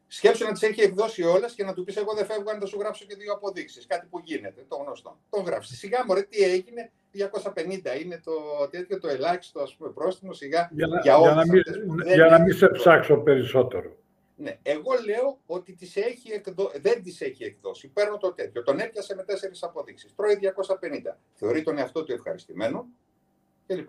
Σκέψου 0.07 0.45
να 0.45 0.53
τις 0.53 0.63
έχει 0.63 0.81
εκδώσει 0.81 1.23
όλες 1.23 1.55
και 1.55 1.65
να 1.65 1.75
του 1.75 1.85
πεις: 1.85 1.97
Εγώ 1.97 2.15
δεν 2.15 2.27
φεύγω 2.27 2.51
αν 2.51 2.59
δεν 2.59 2.69
σου 2.69 2.79
γράψω 2.79 3.05
και 3.05 3.17
δύο 3.17 3.33
αποδείξεις. 3.33 3.87
Κάτι 3.87 4.07
που 4.07 4.19
γίνεται, 4.19 4.65
το 4.69 4.77
γνωστό. 4.77 5.21
Τον 5.31 5.45
γράφεις. 5.45 5.79
Σιγά 5.79 6.05
μωρέ, 6.05 6.23
τι 6.23 6.43
έγινε, 6.43 6.93
250 7.95 8.01
είναι 8.03 8.21
το 8.25 8.33
τέτοιο 8.71 9.01
το 9.01 9.09
ελάχιστο 9.09 9.61
ας 9.61 9.75
πούμε, 9.75 9.91
πρόστιμο 9.91 10.33
σιγά 10.33 10.71
για, 10.73 10.87
να, 10.87 11.01
για, 11.01 11.19
να 11.19 11.47
μην, 11.47 11.63
για 12.15 12.27
να 12.27 12.41
μην 12.41 12.55
σε 12.55 12.69
ψάξω 12.69 13.17
περισσότερο. 13.17 13.97
Ναι, 14.39 14.59
εγώ 14.63 14.91
λέω 15.07 15.41
ότι 15.47 15.75
τις 15.75 15.97
έχει 15.97 16.33
εκδο... 16.33 16.71
δεν 16.81 17.03
τις 17.03 17.21
έχει 17.21 17.45
εκδώσει. 17.45 17.89
Παίρνω 17.89 18.17
το 18.17 18.33
τέτοιο. 18.33 18.63
Τον 18.63 18.79
έπιασε 18.79 19.15
με 19.15 19.23
τέσσερις 19.23 19.63
αποδείξεις. 19.63 20.15
Τρώει 20.15 20.39
250. 20.41 21.17
Θεωρεί 21.33 21.63
τον 21.63 21.79
εαυτό 21.79 22.05
του 22.05 22.13
ευχαριστημένο 22.13 22.87
κλπ. 23.67 23.89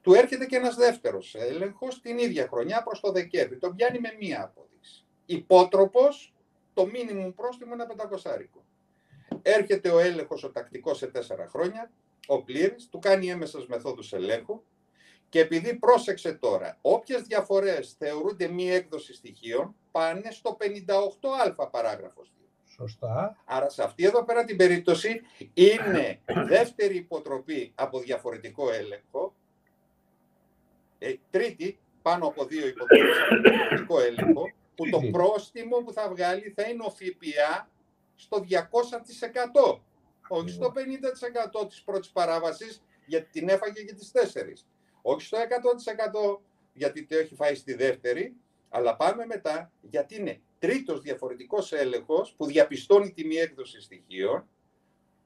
Του 0.00 0.14
έρχεται 0.14 0.46
και 0.46 0.56
ένας 0.56 0.76
δεύτερος 0.76 1.34
έλεγχος 1.34 2.00
την 2.00 2.18
ίδια 2.18 2.46
χρονιά 2.48 2.82
προς 2.82 3.00
το 3.00 3.12
Δεκέμβρη. 3.12 3.58
Τον 3.58 3.74
πιάνει 3.74 3.98
με 3.98 4.16
μία 4.20 4.42
απόδειξη. 4.42 5.04
Υπότροπος, 5.26 6.34
το 6.74 6.86
μήνυμο 6.86 7.32
πρόστιμο 7.36 7.74
είναι 7.74 7.86
πεντακοσάρικο. 7.86 8.64
Έρχεται 9.42 9.90
ο 9.90 9.98
έλεγχος 9.98 10.44
ο 10.44 10.50
τακτικός 10.50 10.98
σε 10.98 11.06
τέσσερα 11.06 11.46
χρόνια, 11.46 11.90
ο 12.26 12.42
πλήρης, 12.42 12.88
του 12.88 12.98
κάνει 12.98 13.30
έμεσες 13.30 13.66
μεθόδους 13.66 14.12
ελέγχου 14.12 14.62
και 15.28 15.40
επειδή 15.40 15.74
πρόσεξε 15.74 16.32
τώρα, 16.32 16.78
όποιες 16.80 17.22
διαφορές 17.22 17.94
θεωρούνται 17.98 18.48
μη 18.48 18.70
έκδοση 18.70 19.14
στοιχείων, 19.14 19.74
πάνε 19.90 20.30
στο 20.30 20.56
58α 20.60 21.70
παράγραφος 21.70 22.30
Σωστά. 22.76 23.36
Άρα 23.44 23.68
σε 23.68 23.82
αυτή 23.82 24.04
εδώ 24.04 24.24
πέρα 24.24 24.44
την 24.44 24.56
περίπτωση 24.56 25.20
είναι 25.54 26.20
δεύτερη 26.48 26.96
υποτροπή 26.96 27.72
από 27.74 28.00
διαφορετικό 28.00 28.72
έλεγχο. 28.72 29.34
Ε, 30.98 31.14
τρίτη, 31.30 31.78
πάνω 32.02 32.26
από 32.26 32.44
δύο 32.44 32.66
υποτροπές 32.66 33.16
από 33.30 33.40
διαφορετικό 33.40 34.00
έλεγχο, 34.00 34.50
που 34.74 34.88
το 34.90 35.00
πρόστιμο 35.12 35.76
που 35.76 35.92
θα 35.92 36.08
βγάλει 36.08 36.52
θα 36.56 36.62
είναι 36.62 36.84
ο 36.86 36.90
ΦΠΑ 36.90 37.68
στο 38.14 38.44
200%. 39.64 39.78
Όχι 40.28 40.50
στο 40.50 40.72
50% 41.62 41.68
της 41.68 41.82
πρώτης 41.82 42.10
παράβασης, 42.10 42.82
γιατί 43.06 43.30
την 43.30 43.48
έφαγε 43.48 43.82
και 43.82 43.94
τις 43.94 44.10
τέσσερις. 44.10 44.66
Όχι 45.02 45.26
στο 45.26 45.38
100% 45.38 46.40
γιατί 46.72 47.04
το 47.04 47.16
έχει 47.16 47.34
φάει 47.34 47.54
στη 47.54 47.74
δεύτερη, 47.74 48.36
αλλά 48.68 48.96
πάμε 48.96 49.26
μετά 49.26 49.72
γιατί 49.80 50.16
είναι 50.16 50.40
τρίτος 50.58 51.00
διαφορετικός 51.00 51.72
έλεγχος 51.72 52.34
που 52.36 52.46
διαπιστώνει 52.46 53.12
τη 53.12 53.26
μη 53.26 53.36
έκδοση 53.36 53.80
στοιχείων, 53.80 54.48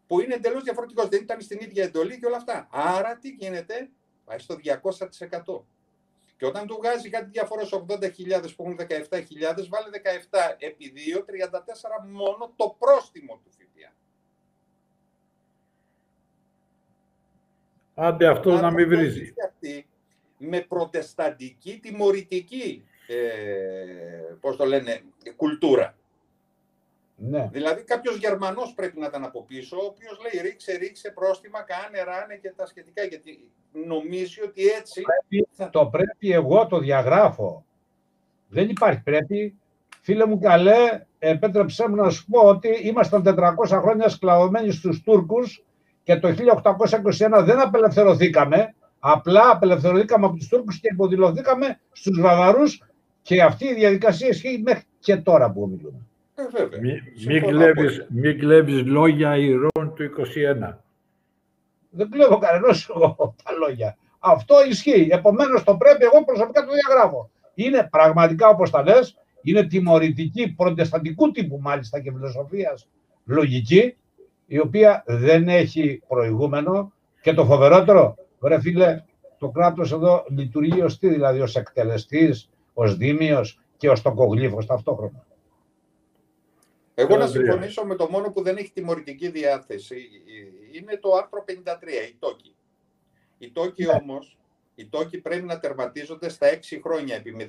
που 0.07 0.21
είναι 0.21 0.35
εντελώς 0.35 0.63
διαφορετικός, 0.63 1.09
δεν 1.09 1.23
ήταν 1.23 1.41
στην 1.41 1.61
ίδια 1.61 1.85
εντολή 1.85 2.19
και 2.19 2.27
όλα 2.27 2.37
αυτά. 2.37 2.69
Άρα 2.71 3.19
τι 3.19 3.29
γίνεται, 3.29 3.91
πάει 4.25 4.39
στο 4.39 4.57
200%. 4.57 5.67
Και 6.37 6.47
όταν 6.47 6.67
του 6.67 6.77
βγάζει 6.77 7.09
κάτι 7.09 7.31
διαφορά 7.31 7.69
80.000 7.71 8.55
που 8.57 8.63
έχουν 8.63 8.77
17.000, 8.77 9.69
βάλει 9.69 9.91
17 10.31 10.57
επί 10.59 10.93
2, 11.17 11.25
34 11.25 12.07
μόνο 12.07 12.53
το 12.57 12.77
πρόστιμο 12.79 13.41
του 13.45 13.51
ΦΠΑ. 13.51 13.95
Άντε 18.03 18.27
αυτός 18.27 18.61
να 18.61 18.71
μην 18.71 18.89
βρίζει. 18.89 19.35
Αυτή 19.47 19.87
με 20.39 20.61
προτεσταντική 20.61 21.79
τιμωρητική, 21.83 22.85
ε, 23.07 24.35
πώς 24.41 24.57
το 24.57 24.65
λένε, 24.65 25.01
κουλτούρα. 25.37 25.95
Ναι. 27.17 27.49
Δηλαδή 27.53 27.83
κάποιος 27.83 28.17
Γερμανός 28.17 28.73
πρέπει 28.75 28.99
να 28.99 29.07
ήταν 29.07 29.25
από 29.25 29.45
πίσω, 29.45 29.77
ο 29.77 29.85
οποίος 29.85 30.21
λέει 30.23 30.43
ρίξε, 30.43 30.73
ρίξε 30.73 31.11
πρόστιμα, 31.11 31.63
κάνε, 31.63 32.03
ράνε 32.03 32.37
και 32.43 32.53
τα 32.57 32.67
σχετικά, 32.67 33.03
γιατί 33.05 33.51
νομίζει 33.73 34.43
ότι 34.43 34.67
έτσι... 34.67 35.03
Πρέπει, 35.03 35.71
Το 35.71 35.87
πρέπει 35.87 36.33
εγώ 36.33 36.67
το 36.67 36.79
διαγράφω. 36.79 37.65
Δεν 38.49 38.69
υπάρχει 38.69 39.03
πρέπει. 39.03 39.55
Φίλε 40.01 40.27
μου 40.27 40.39
καλέ, 40.39 41.07
επέτρεψέ 41.19 41.89
μου 41.89 41.95
να 41.95 42.11
σου 42.11 42.27
πω 42.31 42.41
ότι 42.41 42.69
ήμασταν 42.69 43.23
400 43.27 43.79
χρόνια 43.81 44.09
σκλαβωμένοι 44.09 44.71
στους 44.71 45.03
Τούρκους 45.03 45.65
και 46.11 46.17
το 46.17 46.29
1821 47.39 47.45
δεν 47.45 47.61
απελευθερωθήκαμε, 47.61 48.75
απλά 48.99 49.51
απελευθερωθήκαμε 49.51 50.27
από 50.27 50.37
τους 50.37 50.49
Τούρκους 50.49 50.81
και 50.81 50.89
υποδηλωθήκαμε 50.93 51.81
στους 51.93 52.21
Βαβαρούς 52.21 52.83
και 53.23 53.43
αυτή 53.43 53.65
η 53.67 53.75
διαδικασία 53.75 54.29
ισχύει 54.29 54.63
μέχρι 54.65 54.85
και 54.99 55.17
τώρα 55.17 55.51
που 55.51 55.69
μιλούμε. 55.69 55.99
Ε, 56.35 58.03
Μην 58.09 58.39
κλέβεις, 58.39 58.87
λόγια 58.87 59.37
ηρών 59.37 59.93
του 59.95 60.03
21. 60.03 60.79
Δεν 61.91 62.11
κλέβω 62.11 62.39
κανένας 62.39 62.87
τα 63.45 63.53
λόγια. 63.59 63.97
Αυτό 64.19 64.55
ισχύει. 64.69 65.09
Επομένως 65.11 65.65
το 65.65 65.77
πρέπει 65.77 66.05
εγώ 66.05 66.25
προσωπικά 66.25 66.65
το 66.65 66.73
διαγράφω. 66.73 67.31
Είναι 67.55 67.89
πραγματικά 67.91 68.49
όπως 68.49 68.71
τα 68.71 68.83
λες, 68.83 69.19
είναι 69.43 69.63
τιμωρητική, 69.63 70.55
προτεσταντικού 70.57 71.31
τύπου 71.31 71.59
μάλιστα 71.61 72.01
και 72.01 72.13
φιλοσοφίας 72.13 72.89
λογική, 73.25 73.97
η 74.53 74.59
οποία 74.59 75.05
δεν 75.07 75.49
έχει 75.49 76.03
προηγούμενο 76.09 76.93
και 77.21 77.33
το 77.33 77.45
φοβερότερο, 77.45 78.17
βρε 78.39 78.61
φίλε, 78.61 79.05
το 79.39 79.49
κράτος 79.49 79.93
εδώ 79.93 80.25
λειτουργεί 80.29 80.83
ως 80.83 80.99
τι, 80.99 81.09
δηλαδή 81.09 81.41
ως 81.41 81.57
εκτελεστής, 81.57 82.51
ως 82.75 82.97
δήμιο 82.97 83.45
και 83.77 83.91
ως 83.91 84.03
τοκογλύφος 84.03 84.67
ταυτόχρονα. 84.67 85.27
Εγώ 86.95 87.17
να 87.17 87.27
συμφωνήσω 87.27 87.85
με 87.85 87.95
το 87.95 88.09
μόνο 88.11 88.33
που 88.33 88.43
δεν 88.43 88.57
έχει 88.57 88.73
τιμωρητική 88.73 89.29
διάθεση. 89.29 90.09
Είναι 90.73 90.97
το 90.97 91.13
άρθρο 91.13 91.45
53, 91.47 91.53
η 92.11 92.17
τόκη. 92.19 92.55
Οι 93.39 93.51
τόκοι 93.51 93.85
ναι. 93.85 93.93
όμως, 94.03 94.39
οι 94.75 94.87
τόκοι 94.87 95.19
πρέπει 95.19 95.47
να 95.47 95.59
τερματίζονται 95.59 96.29
στα 96.29 96.47
6 96.55 96.81
χρόνια 96.85 97.17
επί 97.17 97.37
0,73, 97.39 97.47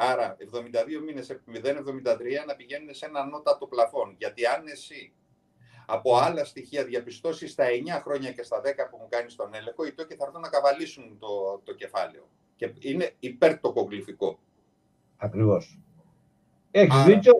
άρα 0.00 0.36
72 0.38 1.02
μήνες 1.04 1.30
επί 1.30 1.60
0,73 1.64 1.76
να 2.46 2.54
πηγαίνουν 2.56 2.94
σε 2.94 3.06
ένα 3.06 3.20
ανώτατο 3.20 3.66
πλαφόν. 3.66 4.14
Γιατί 4.18 4.46
αν 4.46 4.66
εσύ 4.66 5.12
από 5.86 6.16
άλλα 6.16 6.44
στοιχεία 6.44 6.84
διαπιστώσεις 6.84 7.52
στα 7.52 7.64
9 7.98 8.00
χρόνια 8.02 8.32
και 8.32 8.42
στα 8.42 8.60
10 8.60 8.62
που 8.90 8.96
μου 9.00 9.06
κάνεις 9.08 9.34
τον 9.34 9.54
έλεγχο, 9.54 9.86
οι 9.86 9.92
τόκοι 9.92 10.14
θα 10.14 10.24
έρθουν 10.26 10.40
να 10.40 10.48
καβαλήσουν 10.48 11.18
το, 11.18 11.60
το 11.64 11.74
κεφάλαιο. 11.74 12.28
Και 12.56 12.72
είναι 12.78 13.10
υπερτοκογλυφικό. 13.18 14.38
Ακριβώς. 15.16 15.78
Έχεις 16.70 17.04
δίκιο. 17.04 17.32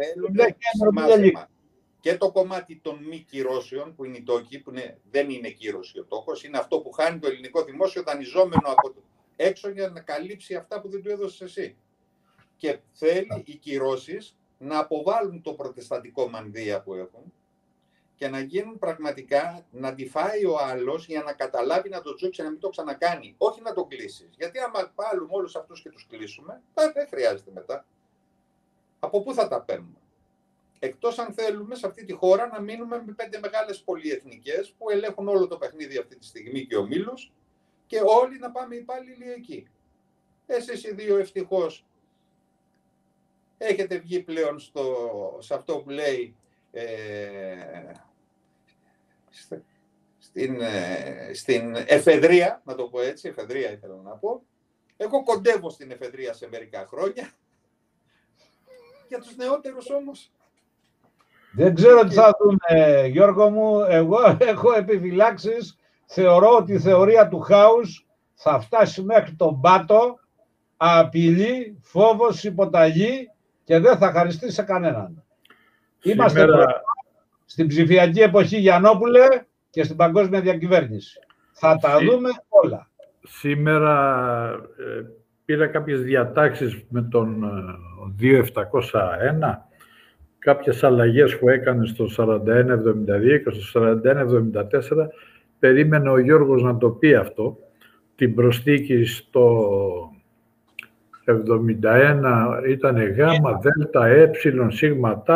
Και 2.01 2.17
το 2.17 2.33
κομμάτι 2.33 2.81
των 2.83 3.05
μη 3.05 3.19
κυρώσεων, 3.19 3.95
που 3.95 4.05
είναι 4.05 4.17
οι 4.17 4.23
τόκοι, 4.23 4.59
που 4.59 4.73
δεν 5.11 5.31
είναι 5.31 5.49
κύρωση 5.49 5.99
ο 5.99 6.05
τόκος, 6.05 6.45
είναι 6.45 6.59
αυτό 6.59 6.81
που 6.81 6.91
χάνει 6.91 7.19
το 7.19 7.27
ελληνικό 7.27 7.65
δημόσιο 7.65 8.03
δανειζόμενο 8.03 8.69
από 8.69 8.93
το 8.93 9.03
έξω 9.37 9.71
για 9.71 9.89
να 9.89 10.01
καλύψει 10.01 10.55
αυτά 10.55 10.81
που 10.81 10.89
δεν 10.89 11.03
του 11.03 11.11
έδωσες 11.11 11.41
εσύ. 11.41 11.77
Και 12.61 12.79
θέλει 12.93 13.43
οι 13.45 13.57
κυρώσεις 13.57 14.37
να 14.59 14.79
αποβάλουν 14.79 15.43
το 15.43 15.53
προτεσταντικό 15.53 16.29
μανδύα 16.29 16.83
που 16.83 16.95
έχουν 16.95 17.33
και 18.15 18.29
να 18.29 18.41
γίνουν 18.41 18.79
πραγματικά 18.79 19.67
να 19.71 19.95
τη 19.95 20.09
φάει 20.09 20.45
ο 20.45 20.59
άλλος 20.59 21.07
για 21.07 21.23
να 21.23 21.33
καταλάβει 21.33 21.89
να 21.89 22.01
το 22.01 22.15
τζούξει 22.15 22.43
να 22.43 22.51
μην 22.51 22.61
το 22.61 22.69
ξανακάνει. 22.69 23.35
Όχι 23.39 23.61
να 23.61 23.73
το 23.73 23.85
κλείσεις. 23.85 24.31
Γιατί 24.37 24.59
άμα 24.59 24.93
πάρουμε 24.95 25.29
όλους 25.31 25.57
αυτούς 25.57 25.83
και 25.83 25.91
τους 25.91 26.07
κλείσουμε, 26.07 26.63
δεν 26.95 27.09
χρειάζεται 27.09 27.51
μετά 27.55 27.87
από 28.99 29.23
πού 29.23 29.35
θα 29.35 29.49
τα 29.49 29.63
παίρνουμε; 29.63 29.99
Εκτός 30.79 31.19
αν 31.19 31.33
θέλουμε 31.33 31.75
σε 31.75 31.87
αυτή 31.87 32.05
τη 32.05 32.13
χώρα 32.13 32.47
να 32.47 32.61
μείνουμε 32.61 33.03
με 33.07 33.13
πέντε 33.13 33.39
μεγάλες 33.39 33.81
πολυεθνικές 33.81 34.75
που 34.79 34.91
ελέγχουν 34.91 35.29
όλο 35.29 35.47
το 35.47 35.57
παιχνίδι 35.57 35.99
αυτή 35.99 36.17
τη 36.17 36.25
στιγμή 36.25 36.67
και 36.67 36.77
ο 36.77 36.87
Μήλος 36.87 37.33
και 37.87 38.01
όλοι 38.05 38.39
να 38.39 38.51
πάμε 38.51 38.75
υπάλληλοι 38.75 39.33
εκεί. 39.33 39.69
Εσείς 40.47 40.85
οι 40.85 40.95
δύο 40.95 41.17
ευτυχώς 41.17 41.85
έχετε 43.63 43.99
βγει 43.99 44.21
πλέον 44.21 44.59
στο, 44.59 44.85
σε 45.41 45.55
αυτό 45.55 45.77
που 45.79 45.91
λέει 45.91 46.37
ε, 46.71 46.83
στην, 50.19 50.61
ε, 50.61 51.31
στην 51.35 51.75
εφεδρεία, 51.75 52.63
να 52.65 52.75
το 52.75 52.85
πω 52.85 53.01
έτσι, 53.01 53.29
εφεδρεία 53.29 53.73
ήθελα 53.73 53.95
να 54.03 54.11
πω. 54.11 54.43
Εγώ 54.97 55.23
κοντεύω 55.25 55.71
στην 55.71 55.91
εφεδρεία 55.91 56.33
σε 56.33 56.49
μερικά 56.49 56.87
χρόνια 56.87 57.31
για 59.09 59.19
τους 59.19 59.37
νεότερους 59.37 59.91
όμως. 59.91 60.31
Δεν 61.53 61.75
ξέρω 61.75 62.05
τι 62.05 62.15
θα 62.15 62.37
δούμε, 62.41 63.07
Γιώργο 63.07 63.51
μου. 63.51 63.81
Εγώ 63.81 64.19
έχω 64.53 64.73
επιφυλάξεις. 64.73 65.79
Θεωρώ 66.07 66.57
ότι 66.57 66.73
η 66.73 66.79
θεωρία 66.79 67.29
του 67.29 67.41
χάους 67.41 68.07
θα 68.35 68.61
φτάσει 68.61 69.03
μέχρι 69.03 69.35
τον 69.35 69.61
πάτο, 69.61 70.19
απειλή, 70.77 71.79
φόβος, 71.83 72.45
υποταγή 72.45 73.31
και 73.71 73.79
δεν 73.79 73.97
θα 73.97 74.12
χαριστεί 74.12 74.53
σε 74.53 74.62
κανέναν. 74.62 75.23
Είμαστε 76.03 76.47
στην 77.45 77.66
ψηφιακή 77.66 78.21
εποχή 78.21 78.57
Γιαννόπουλε 78.57 79.27
και 79.71 79.85
στην 79.85 79.97
παγκόσμια 79.97 80.41
διακυβέρνηση. 80.41 81.18
Θα 81.53 81.79
τα 81.81 81.99
δούμε 81.99 82.29
όλα. 82.49 82.91
Σήμερα 83.23 83.95
ε, 84.79 85.03
πήρα 85.45 85.66
κάποιες 85.66 86.03
διατάξεις 86.03 86.85
με 86.89 87.03
τον 87.03 87.45
2701, 88.21 88.23
ε, 88.23 89.59
κάποιες 90.39 90.85
αλλαγές 90.85 91.39
που 91.39 91.49
έκανε 91.49 91.87
στο 91.87 92.07
4172 92.16 93.43
και 93.45 93.51
στο 93.51 93.81
4174. 93.81 95.09
Περίμενε 95.59 96.11
ο 96.11 96.18
Γιώργος 96.18 96.62
να 96.62 96.79
το 96.79 96.91
πει 96.91 97.14
αυτό. 97.14 97.59
Την 98.14 98.35
προσθήκη 98.35 99.05
στο 99.05 99.61
71 101.25 102.62
ήταν 102.68 103.12
γάμα, 103.12 103.61
δέλτα, 103.62 104.07
ε, 104.07 104.31
σίγμα, 104.68 105.23
τ 105.23 105.29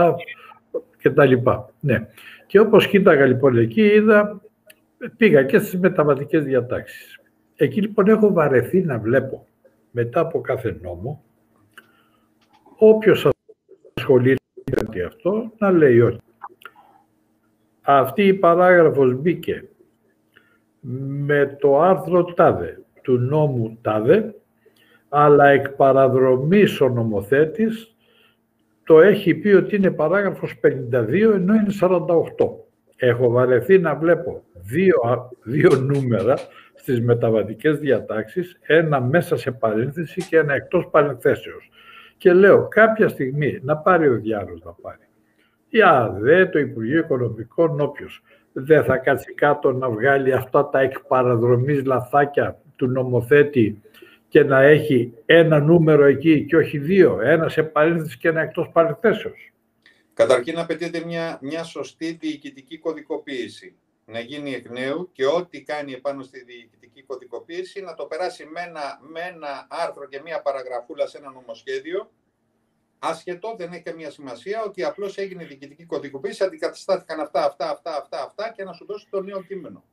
και 0.99 1.11
τα 1.11 1.24
λοιπά. 1.24 1.70
Ναι. 1.80 2.09
Και 2.47 2.61
όπως 2.61 2.87
κοίταγα 2.87 3.26
λοιπόν 3.26 3.57
εκεί 3.57 3.82
είδα, 3.82 4.41
πήγα 5.16 5.43
και 5.43 5.59
στις 5.59 5.78
μεταβατικές 5.78 6.45
διατάξεις. 6.45 7.20
Εκεί 7.57 7.80
λοιπόν 7.80 8.09
έχω 8.09 8.32
βαρεθεί 8.32 8.82
να 8.82 8.99
βλέπω 8.99 9.47
μετά 9.91 10.20
από 10.20 10.41
κάθε 10.41 10.78
νόμο, 10.82 11.24
όποιος 12.78 13.28
ασχολείται 13.95 14.41
με 14.95 15.03
αυτό, 15.03 15.53
να 15.59 15.70
λέει 15.70 16.01
ότι 16.01 16.18
αυτή 17.82 18.26
η 18.26 18.35
παράγραφος 18.35 19.14
μπήκε 19.14 19.68
με 21.26 21.57
το 21.61 21.80
άρθρο 21.80 22.24
τάδε 22.24 22.78
του 23.03 23.18
νόμου 23.18 23.78
τάδε, 23.82 24.35
αλλά 25.17 25.49
εκ 25.49 25.69
παραδρομής 25.69 26.81
ο 26.81 26.89
νομοθέτης 26.89 27.95
το 28.85 29.01
έχει 29.01 29.35
πει 29.35 29.49
ότι 29.49 29.77
είναι 29.77 29.91
παράγραφος 29.91 30.61
52 30.62 31.33
ενώ 31.35 31.55
είναι 31.55 31.73
48. 31.81 31.97
Έχω 32.97 33.31
βαρεθεί 33.31 33.79
να 33.79 33.95
βλέπω 33.95 34.43
δύο, 34.53 35.31
δύο 35.43 35.71
νούμερα 35.71 36.35
στις 36.75 37.01
μεταβατικές 37.01 37.79
διατάξεις, 37.79 38.59
ένα 38.67 39.01
μέσα 39.01 39.37
σε 39.37 39.51
παρένθεση 39.51 40.27
και 40.29 40.37
ένα 40.37 40.55
εκτός 40.55 40.89
παρενθέσεως. 40.91 41.71
Και 42.17 42.33
λέω 42.33 42.69
κάποια 42.69 43.09
στιγμή 43.09 43.59
να 43.62 43.77
πάρει 43.77 44.09
ο 44.09 44.15
διάλογος 44.15 44.62
να 44.65 44.73
πάρει. 44.73 45.09
Η 45.69 45.83
ΑΔΕ, 45.83 46.47
το 46.47 46.59
Υπουργείο 46.59 46.99
Οικονομικών, 46.99 47.81
όποιος 47.81 48.23
δεν 48.53 48.85
θα 48.85 48.97
κάτσει 48.97 49.35
κάτω 49.35 49.73
να 49.73 49.91
βγάλει 49.91 50.33
αυτά 50.33 50.69
τα 50.69 50.81
εκπαραδρομής 50.81 51.85
λαθάκια 51.85 52.59
του 52.77 52.87
νομοθέτη 52.87 53.83
και 54.35 54.45
να 54.45 54.62
έχει 54.62 55.12
ένα 55.26 55.61
νούμερο 55.61 56.05
εκεί 56.05 56.45
και 56.45 56.57
όχι 56.57 56.78
δύο, 56.78 57.20
ένας 57.20 57.53
σε 57.53 57.62
παρένθεσης 57.62 58.16
και 58.16 58.28
ένα 58.28 58.41
εκτός 58.41 58.70
παρενθέσεως. 58.72 59.53
Καταρχήν 60.14 60.59
απαιτείται 60.59 61.05
μια, 61.05 61.39
μια 61.43 61.64
σωστή 61.64 62.12
διοικητική 62.20 62.78
κωδικοποίηση 62.78 63.76
να 64.05 64.20
γίνει 64.20 64.55
εκ 64.55 64.70
νέου 64.70 65.11
και 65.12 65.26
ό,τι 65.26 65.62
κάνει 65.62 65.93
επάνω 65.93 66.22
στη 66.22 66.45
διοικητική 66.45 67.03
κωδικοποίηση 67.03 67.80
να 67.80 67.95
το 67.95 68.05
περάσει 68.05 68.45
με 68.45 68.61
ένα, 68.61 68.99
με 69.01 69.20
ένα 69.20 69.66
άρθρο 69.70 70.07
και 70.07 70.20
μία 70.24 70.43
παραγραφούλα 70.43 71.07
σε 71.07 71.18
ένα 71.18 71.30
νομοσχέδιο 71.30 72.11
άσχετο, 72.99 73.55
δεν 73.59 73.72
έχει 73.72 73.82
καμία 73.82 74.11
σημασία, 74.11 74.62
ότι 74.62 74.85
απλώς 74.85 75.16
έγινε 75.18 75.45
διοικητική 75.45 75.85
κωδικοποίηση, 75.85 76.45
αντικαταστάθηκαν 76.45 77.20
αυτά, 77.20 77.45
αυτά, 77.45 77.70
αυτά, 77.70 77.97
αυτά, 77.97 78.22
αυτά 78.22 78.53
και 78.57 78.64
να 78.64 78.72
σου 78.72 78.85
δώσει 78.87 79.07
το 79.11 79.22
νέο 79.22 79.43
κείμενο. 79.43 79.85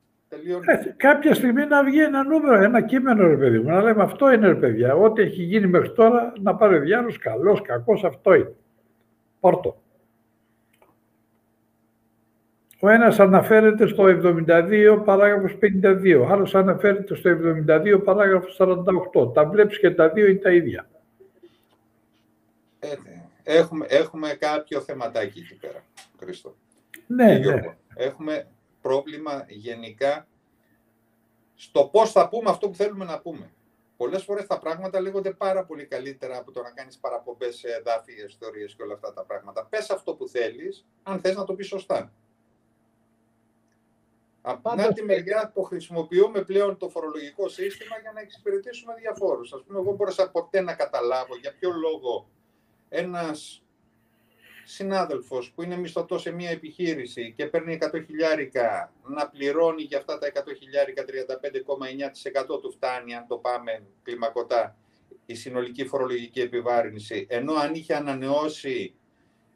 Ε, 0.66 0.94
κάποια 0.96 1.34
στιγμή 1.34 1.66
να 1.66 1.84
βγει 1.84 2.02
ένα 2.02 2.24
νούμερο, 2.24 2.62
ένα 2.62 2.82
κείμενο, 2.82 3.26
ρε 3.26 3.36
παιδί 3.36 3.58
μου, 3.58 3.68
να 3.68 3.82
λέμε 3.82 4.02
αυτό 4.02 4.32
είναι, 4.32 4.46
ρε 4.46 4.54
παιδιά. 4.54 4.94
Ό,τι 4.94 5.22
έχει 5.22 5.42
γίνει 5.42 5.66
μέχρι 5.66 5.92
τώρα, 5.92 6.32
να 6.40 6.54
πάρει 6.54 6.78
διάλογο, 6.78 7.14
καλός, 7.20 7.62
κακός, 7.62 8.04
αυτό 8.04 8.34
είναι. 8.34 8.54
Πόρτο. 9.40 9.82
Ο 12.80 12.88
ένας 12.88 13.20
αναφέρεται 13.20 13.86
στο 13.86 14.04
72 14.04 15.02
παράγραφος 15.04 15.58
52, 15.60 16.20
ο 16.20 16.26
άλλος 16.26 16.54
αναφέρεται 16.54 17.14
στο 17.14 17.30
72 17.30 18.00
παράγραφος 18.04 18.56
48. 18.56 19.34
Τα 19.34 19.44
βλέπεις 19.44 19.78
και 19.78 19.90
τα 19.90 20.08
δύο 20.08 20.26
είναι 20.26 20.38
τα 20.38 20.50
ίδια. 20.50 20.88
Ε, 22.78 22.88
έχουμε, 23.42 23.86
έχουμε 23.88 24.28
κάποιο 24.28 24.80
θεματάκι 24.80 25.38
εκεί 25.38 25.58
πέρα, 25.60 25.84
Χρήστο. 26.18 26.56
Ναι, 27.06 27.38
ναι. 27.38 27.60
Έχουμε 27.94 28.46
πρόβλημα 28.82 29.44
γενικά 29.48 30.26
στο 31.54 31.84
πώς 31.84 32.12
θα 32.12 32.28
πούμε 32.28 32.50
αυτό 32.50 32.68
που 32.68 32.74
θέλουμε 32.74 33.04
να 33.04 33.20
πούμε. 33.20 33.52
Πολλές 33.96 34.24
φορές 34.24 34.46
τα 34.46 34.58
πράγματα 34.58 35.00
λέγονται 35.00 35.32
πάρα 35.32 35.64
πολύ 35.64 35.86
καλύτερα 35.86 36.38
από 36.38 36.52
το 36.52 36.62
να 36.62 36.70
κάνεις 36.70 36.98
παραπομπές 36.98 37.56
σε 37.56 37.68
εδάφια, 37.68 38.24
ιστορίες 38.24 38.74
και 38.74 38.82
όλα 38.82 38.94
αυτά 38.94 39.12
τα 39.12 39.24
πράγματα. 39.24 39.66
Πες 39.66 39.90
αυτό 39.90 40.14
που 40.14 40.28
θέλεις, 40.28 40.86
αν 41.02 41.20
θες 41.20 41.36
να 41.36 41.44
το 41.44 41.54
πεις 41.54 41.66
σωστά. 41.66 42.12
Από 44.42 44.70
την 44.70 44.80
άλλη 44.80 45.02
μεριά 45.04 45.52
το 45.54 45.62
χρησιμοποιούμε 45.62 46.44
πλέον 46.44 46.76
το 46.76 46.88
φορολογικό 46.88 47.48
σύστημα 47.48 47.98
για 47.98 48.12
να 48.12 48.20
εξυπηρετήσουμε 48.20 48.94
διαφόρους. 48.94 49.52
Ας 49.52 49.62
πούμε, 49.62 49.78
εγώ 49.78 49.92
μπορούσα 49.92 50.30
ποτέ 50.30 50.60
να 50.60 50.74
καταλάβω 50.74 51.36
για 51.36 51.54
ποιο 51.54 51.70
λόγο 51.70 52.28
ένας 52.88 53.61
συνάδελφος 54.64 55.52
που 55.54 55.62
είναι 55.62 55.76
μισθωτός 55.76 56.22
σε 56.22 56.30
μια 56.30 56.50
επιχείρηση 56.50 57.32
και 57.36 57.46
παίρνει 57.46 57.78
100 57.80 58.04
χιλιάρικα 58.06 58.92
να 59.02 59.28
πληρώνει 59.28 59.82
για 59.82 59.98
αυτά 59.98 60.18
τα 60.18 60.32
100 60.34 60.38
χιλιάρικα 60.58 61.04
35,9% 61.04 62.60
του 62.62 62.72
φτάνει, 62.72 63.14
αν 63.14 63.26
το 63.26 63.36
πάμε 63.36 63.82
κλιμακωτά, 64.02 64.76
η 65.26 65.34
συνολική 65.34 65.86
φορολογική 65.86 66.40
επιβάρυνση, 66.40 67.26
ενώ 67.30 67.54
αν 67.54 67.74
είχε 67.74 67.94
ανανεώσει 67.94 68.94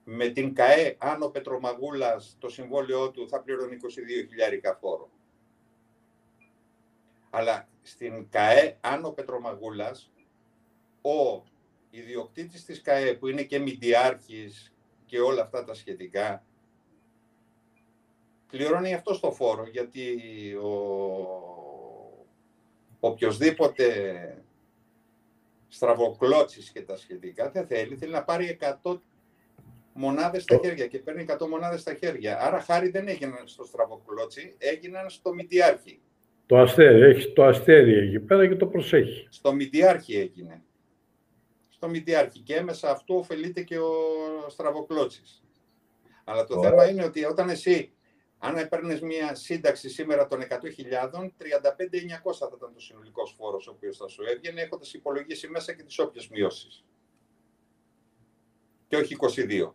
με 0.05 0.29
την 0.29 0.55
ΚΑΕ 0.55 0.97
Άνω 0.99 1.29
Πετρομαγούλας 1.29 2.37
το 2.39 2.49
συμβόλαιό 2.49 3.11
του 3.11 3.29
θα 3.29 3.41
πληρώνει 3.41 3.77
22 4.25 4.29
χιλιάρικα 4.29 4.75
φόρο. 4.81 5.11
Αλλά 7.31 7.69
στην 7.83 8.29
ΚΑΕ 8.31 8.77
Άνω 8.81 9.11
Πετρομαγούλας 9.11 10.11
ο 11.03 11.45
ιδιοκτήτης 11.91 12.65
της 12.65 12.83
ΚΑΕ 12.83 13.15
που 13.15 13.27
είναι 13.27 13.43
και 13.43 13.59
μηντιάρχης 13.59 14.76
και 15.07 15.21
όλα 15.21 15.43
αυτά 15.43 15.65
τα 15.65 15.75
σχετικά, 15.75 16.45
πληρώνει 18.49 18.95
αυτό 18.95 19.15
στο 19.15 19.33
φόρο, 19.33 19.67
γιατί 19.67 20.19
ο 20.63 20.69
οποιοδήποτε 23.01 23.85
στραβοκλώτσης 25.69 26.71
και 26.71 26.81
τα 26.83 26.97
σχετικά 26.97 27.51
δεν 27.51 27.67
θέλει, 27.67 27.97
θέλει 27.97 28.13
να 28.13 28.25
πάρει 28.25 28.59
100 28.83 28.99
μονάδες 29.93 30.43
στα 30.43 30.59
χέρια 30.63 30.87
και 30.87 30.99
παίρνει 30.99 31.25
100 31.29 31.47
μονάδες 31.49 31.81
στα 31.81 31.95
χέρια. 31.95 32.41
Άρα 32.41 32.61
χάρη 32.61 32.89
δεν 32.89 33.09
έγιναν 33.09 33.43
στο 33.45 33.65
στραβοκλώτσι, 33.65 34.55
έγιναν 34.59 35.11
στο 35.11 35.35
μηντιάρχη. 35.35 36.01
Το 36.47 36.59
αστέρι, 36.59 37.01
έχει 37.01 37.33
το 37.33 37.45
αστέρι 37.45 37.93
εκεί 37.93 38.21
πέρα 38.21 38.49
και 38.49 38.57
το 38.57 38.67
προσέχει. 38.67 39.27
Στο 39.31 39.53
μηντιάρχη 39.53 40.17
έγινε 40.17 40.63
στο 41.77 41.89
Μηντιάρχη 41.89 42.41
και 42.41 42.55
έμεσα 42.55 42.91
αυτού 42.91 43.15
ωφελείται 43.15 43.63
και 43.63 43.79
ο 43.79 43.93
Στραβοκλώτσης. 44.49 45.43
Αλλά 46.25 46.45
το 46.45 46.63
θέμα 46.63 46.89
είναι 46.89 47.05
ότι 47.05 47.25
όταν 47.25 47.49
εσύ, 47.49 47.93
αν 48.39 48.57
έπαιρνες 48.57 49.01
μια 49.01 49.35
σύνταξη 49.35 49.89
σήμερα 49.89 50.27
των 50.27 50.41
100.000, 50.41 50.47
35.900 51.39 52.33
θα 52.39 52.51
ήταν 52.57 52.73
το 52.73 52.81
συνολικός 52.81 53.35
φόρος 53.39 53.67
ο 53.67 53.71
οποίος 53.71 53.97
θα 53.97 54.09
σου 54.09 54.23
έβγαινε, 54.23 54.61
έχοντας 54.61 54.93
υπολογίσει 54.93 55.49
μέσα 55.49 55.73
και 55.73 55.83
τις 55.83 55.99
όποιες 55.99 56.29
μειώσεις. 56.29 56.85
Και 58.89 58.97
όχι 58.97 59.13
22. 59.13 59.75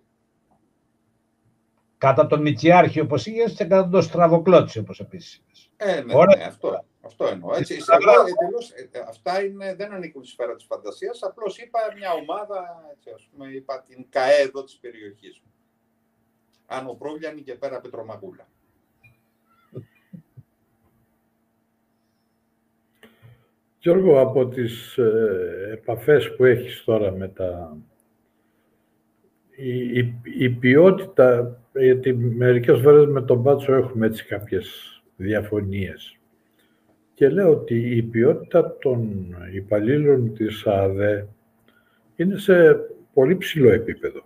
Κατά 2.02 2.28
τον 2.28 2.42
Μητσιάρχη 2.42 3.00
όπως 3.00 3.26
είχε 3.26 3.44
και 3.44 3.66
κατά 3.66 3.90
τον 3.90 4.02
Στραβοκλώτσι 4.02 4.80
όπως 4.80 5.00
επίσης. 5.00 5.44
Ε, 5.78 6.02
ναι, 6.02 6.14
ναι, 6.14 6.44
αυτό. 6.44 6.86
Αυτό 7.02 7.26
εννοώ. 7.26 7.56
Έτσι, 7.56 7.74
εντελώς, 7.74 8.72
ε, 8.72 9.00
αυτά 9.08 9.44
είναι, 9.44 9.76
δεν 9.76 9.94
ανήκουν 9.94 10.24
στη 10.24 10.32
σφαίρα 10.32 10.56
της 10.56 10.66
φαντασίας. 10.66 11.24
Απλώς 11.24 11.58
είπα 11.58 11.80
μια 11.98 12.12
ομάδα, 12.14 12.86
έτσι, 12.96 13.10
ας 13.16 13.30
πούμε, 13.32 13.48
είπα 13.52 13.84
την 13.88 14.06
ΚΑΕ 14.10 14.42
εδώ 14.42 14.64
της 14.64 14.78
περιοχής 14.78 15.42
μου. 15.44 15.52
Άνω 16.66 16.94
Πρόβλιανη 16.94 17.42
και 17.42 17.54
πέρα 17.54 17.82
Πετρομαγούλα. 17.82 18.48
Γιώργο, 23.80 24.20
από 24.20 24.48
τις 24.48 24.98
ε, 24.98 25.70
επαφές 25.74 26.36
που 26.36 26.46
έχεις 26.46 26.84
τώρα 26.84 27.12
με 27.12 27.28
τα... 27.28 27.78
Η, 29.56 30.00
η, 30.00 30.22
η 30.24 30.50
ποιότητα, 30.50 31.61
γιατί 31.74 32.14
μερικές 32.14 32.80
φορές 32.80 33.06
με 33.06 33.22
τον 33.22 33.40
Μπάτσο 33.40 33.74
έχουμε 33.74 34.06
έτσι 34.06 34.26
κάποιες 34.26 35.02
διαφωνίες 35.16 36.16
και 37.14 37.30
λέω 37.30 37.50
ότι 37.50 37.96
η 37.96 38.04
ποιότητα 38.04 38.78
των 38.78 39.26
υπαλλήλων 39.54 40.34
της 40.34 40.68
ΑΔΕ 40.68 41.28
είναι 42.16 42.38
σε 42.38 42.74
πολύ 43.14 43.38
ψηλό 43.38 43.70
επίπεδο. 43.72 44.24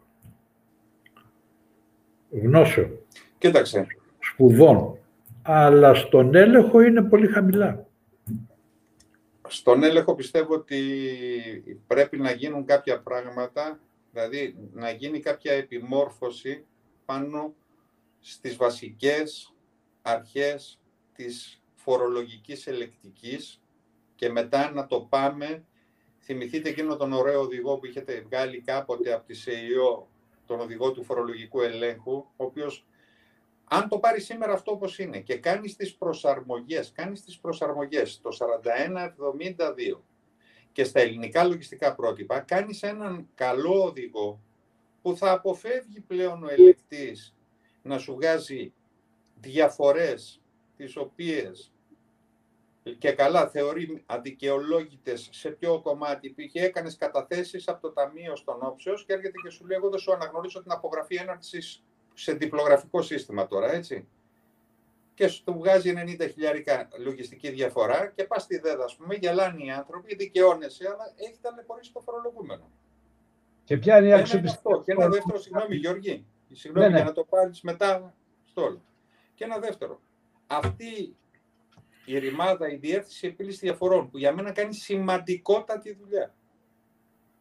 Γνώσεων. 2.29 2.99
Κοίταξε. 3.37 3.87
Σπουδών. 4.19 4.97
Αλλά 5.41 5.93
στον 5.93 6.35
έλεγχο 6.35 6.81
είναι 6.81 7.03
πολύ 7.03 7.27
χαμηλά. 7.27 7.87
Στον 9.47 9.83
έλεγχο 9.83 10.15
πιστεύω 10.15 10.53
ότι 10.53 10.79
πρέπει 11.87 12.17
να 12.17 12.31
γίνουν 12.31 12.65
κάποια 12.65 12.99
πράγματα, 12.99 13.79
δηλαδή 14.11 14.55
να 14.73 14.91
γίνει 14.91 15.19
κάποια 15.19 15.53
επιμόρφωση 15.53 16.65
πάνω 17.05 17.53
στις 18.19 18.55
βασικές 18.55 19.53
αρχές 20.01 20.79
της 21.13 21.63
φορολογικής 21.75 22.67
ελεκτικής 22.67 23.61
και 24.15 24.29
μετά 24.29 24.71
να 24.71 24.85
το 24.85 25.01
πάμε. 25.01 25.65
Θυμηθείτε 26.19 26.69
εκείνο 26.69 26.95
τον 26.95 27.13
ωραίο 27.13 27.41
οδηγό 27.41 27.77
που 27.77 27.85
είχετε 27.85 28.21
βγάλει 28.21 28.61
κάποτε 28.61 29.13
από 29.13 29.25
τη 29.25 29.33
ΣΕΙΟ, 29.33 30.07
τον 30.45 30.59
οδηγό 30.59 30.91
του 30.91 31.03
φορολογικού 31.03 31.61
ελέγχου, 31.61 32.11
ο 32.11 32.43
οποίος 32.43 32.85
αν 33.67 33.89
το 33.89 33.99
πάρει 33.99 34.21
σήμερα 34.21 34.53
αυτό 34.53 34.71
όπως 34.71 34.99
είναι 34.99 35.19
και 35.19 35.37
κάνει 35.37 35.69
τις 35.71 35.95
προσαρμογές, 35.95 36.91
κάνεις 36.91 37.23
τις 37.23 37.39
προσαρμογές 37.39 38.21
το 38.21 38.29
41-72 38.31 40.01
και 40.71 40.83
στα 40.83 40.99
ελληνικά 40.99 41.43
λογιστικά 41.43 41.95
πρότυπα, 41.95 42.39
κάνεις 42.39 42.83
έναν 42.83 43.27
καλό 43.35 43.83
οδηγό 43.83 44.39
που 45.05 45.17
θα 45.17 45.31
αποφεύγει 45.31 45.99
πλέον 45.99 46.43
ο 46.43 46.49
ελεκτής 46.49 47.35
να 47.81 47.97
σου 47.97 48.13
βγάζει 48.13 48.73
διαφορές 49.35 50.41
τις 50.77 50.97
οποίες 50.97 51.73
και 52.97 53.11
καλά 53.11 53.47
θεωρεί 53.49 54.03
αδικαιολόγητες 54.05 55.29
σε 55.31 55.49
ποιο 55.49 55.81
κομμάτι 55.81 56.29
πήγε, 56.29 56.63
έκανες 56.63 56.97
καταθέσεις 56.97 57.67
από 57.67 57.81
το 57.81 57.91
Ταμείο 57.93 58.35
στον 58.35 58.57
Όψεως 58.61 59.05
και 59.05 59.13
έρχεται 59.13 59.37
και 59.43 59.49
σου 59.49 59.65
λέει: 59.65 59.77
Εγώ 59.77 59.89
δεν 59.89 59.99
σου 59.99 60.13
αναγνωρίζω 60.13 60.61
την 60.61 60.71
απογραφή 60.71 61.15
έναρξη 61.15 61.83
σε 62.13 62.33
διπλογραφικό 62.33 63.01
σύστημα 63.01 63.47
τώρα, 63.47 63.71
έτσι. 63.71 64.07
Και 65.13 65.27
σου 65.27 65.43
βγάζει 65.57 65.93
90 66.19 66.29
χιλιάρικα 66.31 66.87
λογιστική 66.97 67.49
διαφορά 67.49 68.07
και 68.15 68.23
πας 68.23 68.43
στη 68.43 68.57
ΔΕΔ, 68.57 68.81
ας 68.81 68.95
πούμε, 68.95 69.15
γελάνε 69.15 69.63
οι 69.63 69.71
άνθρωποι, 69.71 70.15
δικαιώνεσαι, 70.15 70.87
αλλά 70.87 71.13
έχει 71.15 71.39
ταλαιπωρήσει 71.41 71.93
το 71.93 71.99
φορολογούμενο. 71.99 72.71
Και 73.66 73.78
ποια 73.78 73.97
είναι 73.97 74.07
η 74.07 74.13
αξιοπιστία. 74.13 74.82
Και 74.86 74.91
ένα 74.91 75.09
δεύτερο, 75.09 75.39
συγγνώμη, 75.39 75.76
Γιώργη, 75.76 76.26
συγγνώμη, 76.51 76.88
ναι, 76.88 76.93
ναι. 76.93 76.99
για 76.99 77.09
να 77.09 77.13
το 77.13 77.24
πάρεις 77.24 77.61
μετά 77.61 78.13
στο 78.45 78.61
όλο. 78.61 78.82
Και 79.36 79.43
ένα 79.43 79.59
δεύτερο. 79.59 80.01
Αυτή 80.47 81.16
η 82.05 82.18
ρημάδα, 82.20 82.72
η 82.72 82.76
διεύθυνση 82.76 83.28
επίλυσης 83.28 83.59
διαφορών, 83.59 84.09
που 84.09 84.18
για 84.18 84.34
μένα 84.34 84.51
κάνει 84.51 84.74
σημαντικότατη 84.74 85.93
δουλειά. 86.01 86.36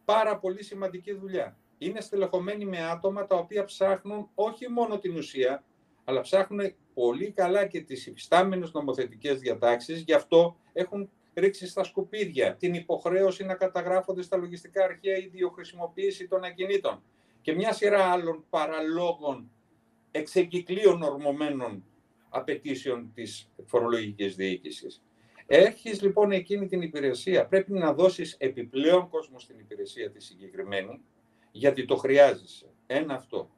Πάρα 0.05 0.39
πολύ 0.39 0.63
σημαντική 0.63 1.13
δουλειά. 1.15 1.59
Είναι 1.79 2.01
στελεχωμένοι 2.01 2.65
με 2.65 2.85
άτομα 2.85 3.27
τα 3.27 3.37
οποία 3.37 3.65
ψάχνουν 3.65 4.29
όχι 4.35 4.69
μόνο 4.69 4.99
την 4.99 5.17
ουσία, 5.17 5.65
αλλά 6.05 6.21
ψάχνουν 6.21 6.75
πολύ 6.95 7.31
καλά 7.31 7.67
και 7.67 7.81
τις 7.81 8.07
υφιστάμενες 8.07 8.73
νομοθετικές 8.73 9.39
διατάξεις, 9.39 10.01
γι' 10.01 10.13
αυτό 10.13 10.57
έχουν 10.73 11.11
ρίξεις 11.35 11.71
στα 11.71 11.85
σκουπίδια 11.85 12.55
την 12.55 12.75
υποχρέωση 12.75 13.45
να 13.45 13.55
καταγράφονται 13.55 14.23
στα 14.23 14.37
λογιστικά 14.37 14.85
αρχεία 14.85 15.17
η 15.17 15.23
ιδιοχρησιμοποίηση 15.23 16.29
των 16.29 16.45
ακινήτων 16.45 17.03
και 17.41 17.53
μια 17.53 17.73
σειρά 17.73 18.05
άλλων 18.05 18.45
παραλόγων 18.51 19.51
εξεγκυκλίων 20.11 21.03
ορμωμένων 21.03 21.85
απαιτήσεων 22.29 23.11
της 23.15 23.49
φορολογικής 23.65 24.37
διοίκησης. 24.37 25.03
Έχεις 25.47 26.03
λοιπόν 26.03 26.31
εκείνη 26.31 26.67
την 26.67 26.83
υπηρεσία, 26.83 27.47
πρέπει 27.47 27.73
να 27.73 27.93
δώσεις 27.93 28.37
επιπλέον 28.39 29.09
κόσμο 29.09 29.39
στην 29.39 29.59
υπηρεσία 29.59 30.11
τη 30.11 30.23
συγκεκριμένη, 30.23 31.01
γιατί 31.51 31.85
το 31.85 31.97
χρειάζεσαι. 31.97 32.67
Ένα 32.87 33.15
αυτό. 33.15 33.51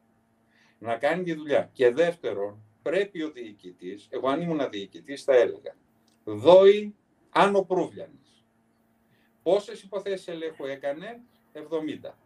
Να 0.78 0.96
κάνει 0.96 1.22
τη 1.22 1.34
δουλειά. 1.34 1.70
Και 1.72 1.90
δεύτερον, 1.90 2.62
πρέπει 2.82 3.22
ο 3.22 3.30
διοικητής, 3.30 4.06
εγώ 4.10 4.28
αν 4.28 4.40
ήμουν 4.40 4.70
διοικητής 4.70 5.22
θα 5.24 5.34
έλεγα, 5.34 5.76
δόει 6.24 6.94
άνω 7.36 7.62
προύβλιανης. 7.62 8.44
Πόσες 9.42 9.82
υποθέσεις 9.82 10.28
ελέγχου 10.28 10.64
έκανε, 10.64 11.20
70. 11.52 12.18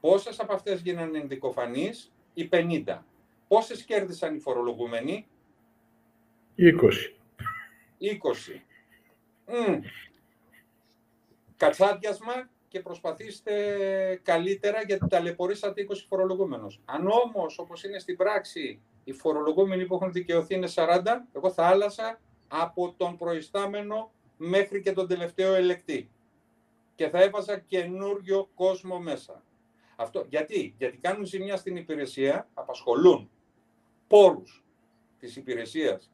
Πόσες 0.00 0.40
από 0.40 0.52
αυτές 0.52 0.80
γίνανε 0.80 1.18
ενδικοφανείς, 1.18 2.12
οι 2.34 2.48
50. 2.52 3.04
Πόσες 3.48 3.82
κέρδισαν 3.82 4.36
οι 4.36 4.40
φορολογούμενοι; 4.40 5.26
20. 6.56 7.16
20. 7.98 8.62
Mm. 9.46 9.80
Κατσάδιασμα 11.56 12.50
και 12.68 12.80
προσπαθήστε 12.80 13.54
καλύτερα 14.22 14.82
γιατί 14.82 15.08
ταλαιπωρήσατε 15.08 15.82
20 15.82 16.06
φορολογούμενους. 16.08 16.80
Αν 16.84 17.06
όμως, 17.06 17.58
όπως 17.58 17.84
είναι 17.84 17.98
στην 17.98 18.16
πράξη, 18.16 18.80
οι 19.04 19.12
φορολογούμενοι 19.12 19.86
που 19.86 19.94
έχουν 19.94 20.12
δικαιωθεί 20.12 20.54
είναι 20.54 20.68
40, 20.74 21.26
εγώ 21.32 21.50
θα 21.52 21.66
άλλασα 21.66 22.20
από 22.48 22.94
τον 22.96 23.16
προϊστάμενο 23.16 24.12
μέχρι 24.48 24.80
και 24.80 24.92
τον 24.92 25.08
τελευταίο 25.08 25.54
ελεκτή. 25.54 26.10
Και 26.94 27.08
θα 27.08 27.22
έβαζα 27.22 27.58
καινούριο 27.58 28.50
κόσμο 28.54 28.98
μέσα. 28.98 29.42
Αυτό, 29.96 30.26
γιατί, 30.28 30.74
γιατί 30.78 30.96
κάνουν 30.96 31.24
ζημιά 31.24 31.56
στην 31.56 31.76
υπηρεσία, 31.76 32.48
απασχολούν 32.54 33.30
πόρους 34.06 34.64
της 35.18 35.36
υπηρεσίας 35.36 36.12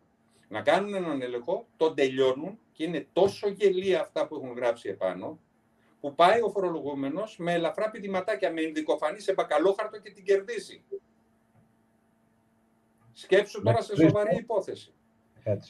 να 0.49 0.63
κάνουν 0.63 0.95
έναν 0.95 1.23
έλεγχο, 1.23 1.67
τον 1.77 1.95
τελειώνουν 1.95 2.59
και 2.73 2.85
είναι 2.85 3.07
τόσο 3.13 3.49
γελία 3.49 4.01
αυτά 4.01 4.27
που 4.27 4.35
έχουν 4.35 4.53
γράψει 4.53 4.89
επάνω, 4.89 5.39
που 6.01 6.15
πάει 6.15 6.43
ο 6.43 6.49
φορολογούμενος 6.49 7.37
με 7.39 7.53
ελαφρά 7.53 7.91
πηδηματάκια, 7.91 8.53
με 8.53 8.61
ενδικοφανή 8.61 9.21
σε 9.21 9.33
μπακαλόχαρτο 9.33 10.01
και 10.01 10.11
την 10.11 10.25
κερδίσει. 10.25 10.83
Σκέψου 13.13 13.63
τώρα 13.63 13.83
σε 13.83 13.97
σοβαρή 13.97 14.37
υπόθεση. 14.37 14.93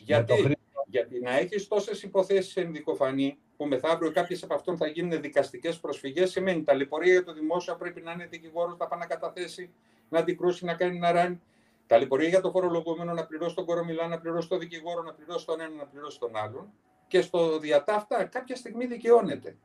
Γιατί, 0.04 0.57
γιατί 0.90 1.20
να 1.20 1.38
έχεις 1.38 1.68
τόσες 1.68 2.02
υποθέσεις 2.02 2.56
ενδικοφανή, 2.56 3.38
που 3.56 3.66
μεθαύριο 3.66 4.12
κάποιες 4.12 4.42
από 4.42 4.54
αυτών 4.54 4.76
θα 4.76 4.86
γίνουν 4.86 5.20
δικαστικές 5.20 5.78
προσφυγές, 5.78 6.30
σημαίνει 6.30 6.62
τα 6.62 6.74
λιπορία 6.74 7.12
για 7.12 7.24
το 7.24 7.32
δημόσιο 7.32 7.76
πρέπει 7.76 8.00
να 8.00 8.12
είναι 8.12 8.26
δικηγόρος, 8.26 8.76
να 8.78 8.86
πάει 8.86 8.98
να 8.98 9.06
καταθέσει, 9.06 9.70
να 10.08 10.18
αντικρούσει, 10.18 10.64
να 10.64 10.74
κάνει 10.74 10.98
να 10.98 11.12
ράνει. 11.12 11.40
Τα 11.86 11.98
λιπορία 11.98 12.28
για 12.28 12.40
το 12.40 12.50
φορολογούμενο 12.50 13.12
να 13.12 13.26
πληρώσει 13.26 13.54
τον 13.54 13.64
κορομιλά, 13.64 14.06
να 14.06 14.18
πληρώσει 14.18 14.48
τον 14.48 14.58
δικηγόρο, 14.58 15.02
να 15.02 15.12
πληρώσει 15.12 15.46
τον 15.46 15.60
ένα, 15.60 15.74
να 15.74 15.86
πληρώσει 15.86 16.18
τον 16.18 16.36
άλλον. 16.36 16.72
Και 17.06 17.20
στο 17.20 17.58
διατάφτα 17.58 18.24
κάποια 18.24 18.56
στιγμή 18.56 18.86
δικαιώνεται. 18.86 19.56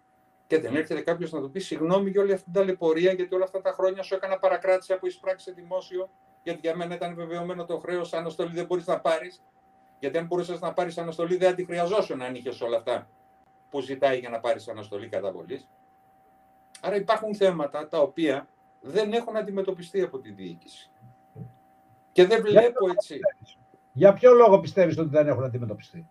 Και 0.48 0.60
δεν 0.60 0.76
έρχεται 0.76 1.02
κάποιος 1.02 1.32
να 1.32 1.42
του 1.42 1.52
πει 1.52 1.60
συγγνώμη 1.60 2.10
για 2.10 2.22
όλη 2.22 2.32
αυτή 2.32 2.44
την 2.44 2.54
ταλαιπωρία, 2.54 3.12
γιατί 3.12 3.36
όλα 3.36 3.44
αυτά 3.44 3.62
τα 3.62 3.72
χρόνια 3.72 4.04
σου 4.04 4.16
έκανα 4.16 4.40
παρακράτηση 4.40 4.94
από 4.94 5.08
εισπράξη 5.08 5.46
σε 5.46 5.52
δημόσιο, 5.52 6.10
γιατί 6.44 6.60
για 6.62 6.76
μένα 6.76 6.96
ήταν 6.96 7.16
βεβαιωμένο 7.16 7.66
το 7.66 7.78
χρέος, 7.78 8.14
αναστολή 8.14 8.54
δεν 8.54 8.66
μπορείς 8.66 8.88
να 8.88 9.00
πάρεις. 9.00 9.44
Γιατί 10.04 10.18
αν 10.18 10.26
μπορούσες 10.26 10.60
να 10.60 10.74
πάρεις 10.74 10.98
αναστολή, 10.98 11.38
δεν 11.38 11.56
τη 11.56 11.66
χρειαζόσουν 11.66 12.22
αν 12.22 12.36
είχες 12.36 12.62
όλα 12.62 12.78
αυτά 12.78 13.10
που 13.70 13.82
ζητάει 13.82 14.20
για 14.20 14.30
να 14.30 14.40
πάρεις 14.40 14.68
αναστολή 14.68 15.10
καταβολής. 15.10 15.70
Άρα 16.82 16.96
υπάρχουν 16.96 17.36
θέματα 17.36 17.88
τα 17.88 18.00
οποία 18.00 18.48
δεν 18.82 19.14
έχουν 19.14 19.38
αντιμετωπιστεί 19.38 20.02
από 20.02 20.20
τη 20.20 20.32
διοίκηση. 20.32 20.92
Και 22.12 22.26
δεν 22.26 22.42
βλέπω 22.42 22.90
έτσι. 22.90 23.20
Για 23.92 24.14
ποιο 24.14 24.34
λόγο 24.34 24.60
πιστεύεις 24.60 24.98
ότι 24.98 25.10
δεν 25.10 25.28
έχουν 25.28 25.44
αντιμετωπιστεί; 25.44 26.10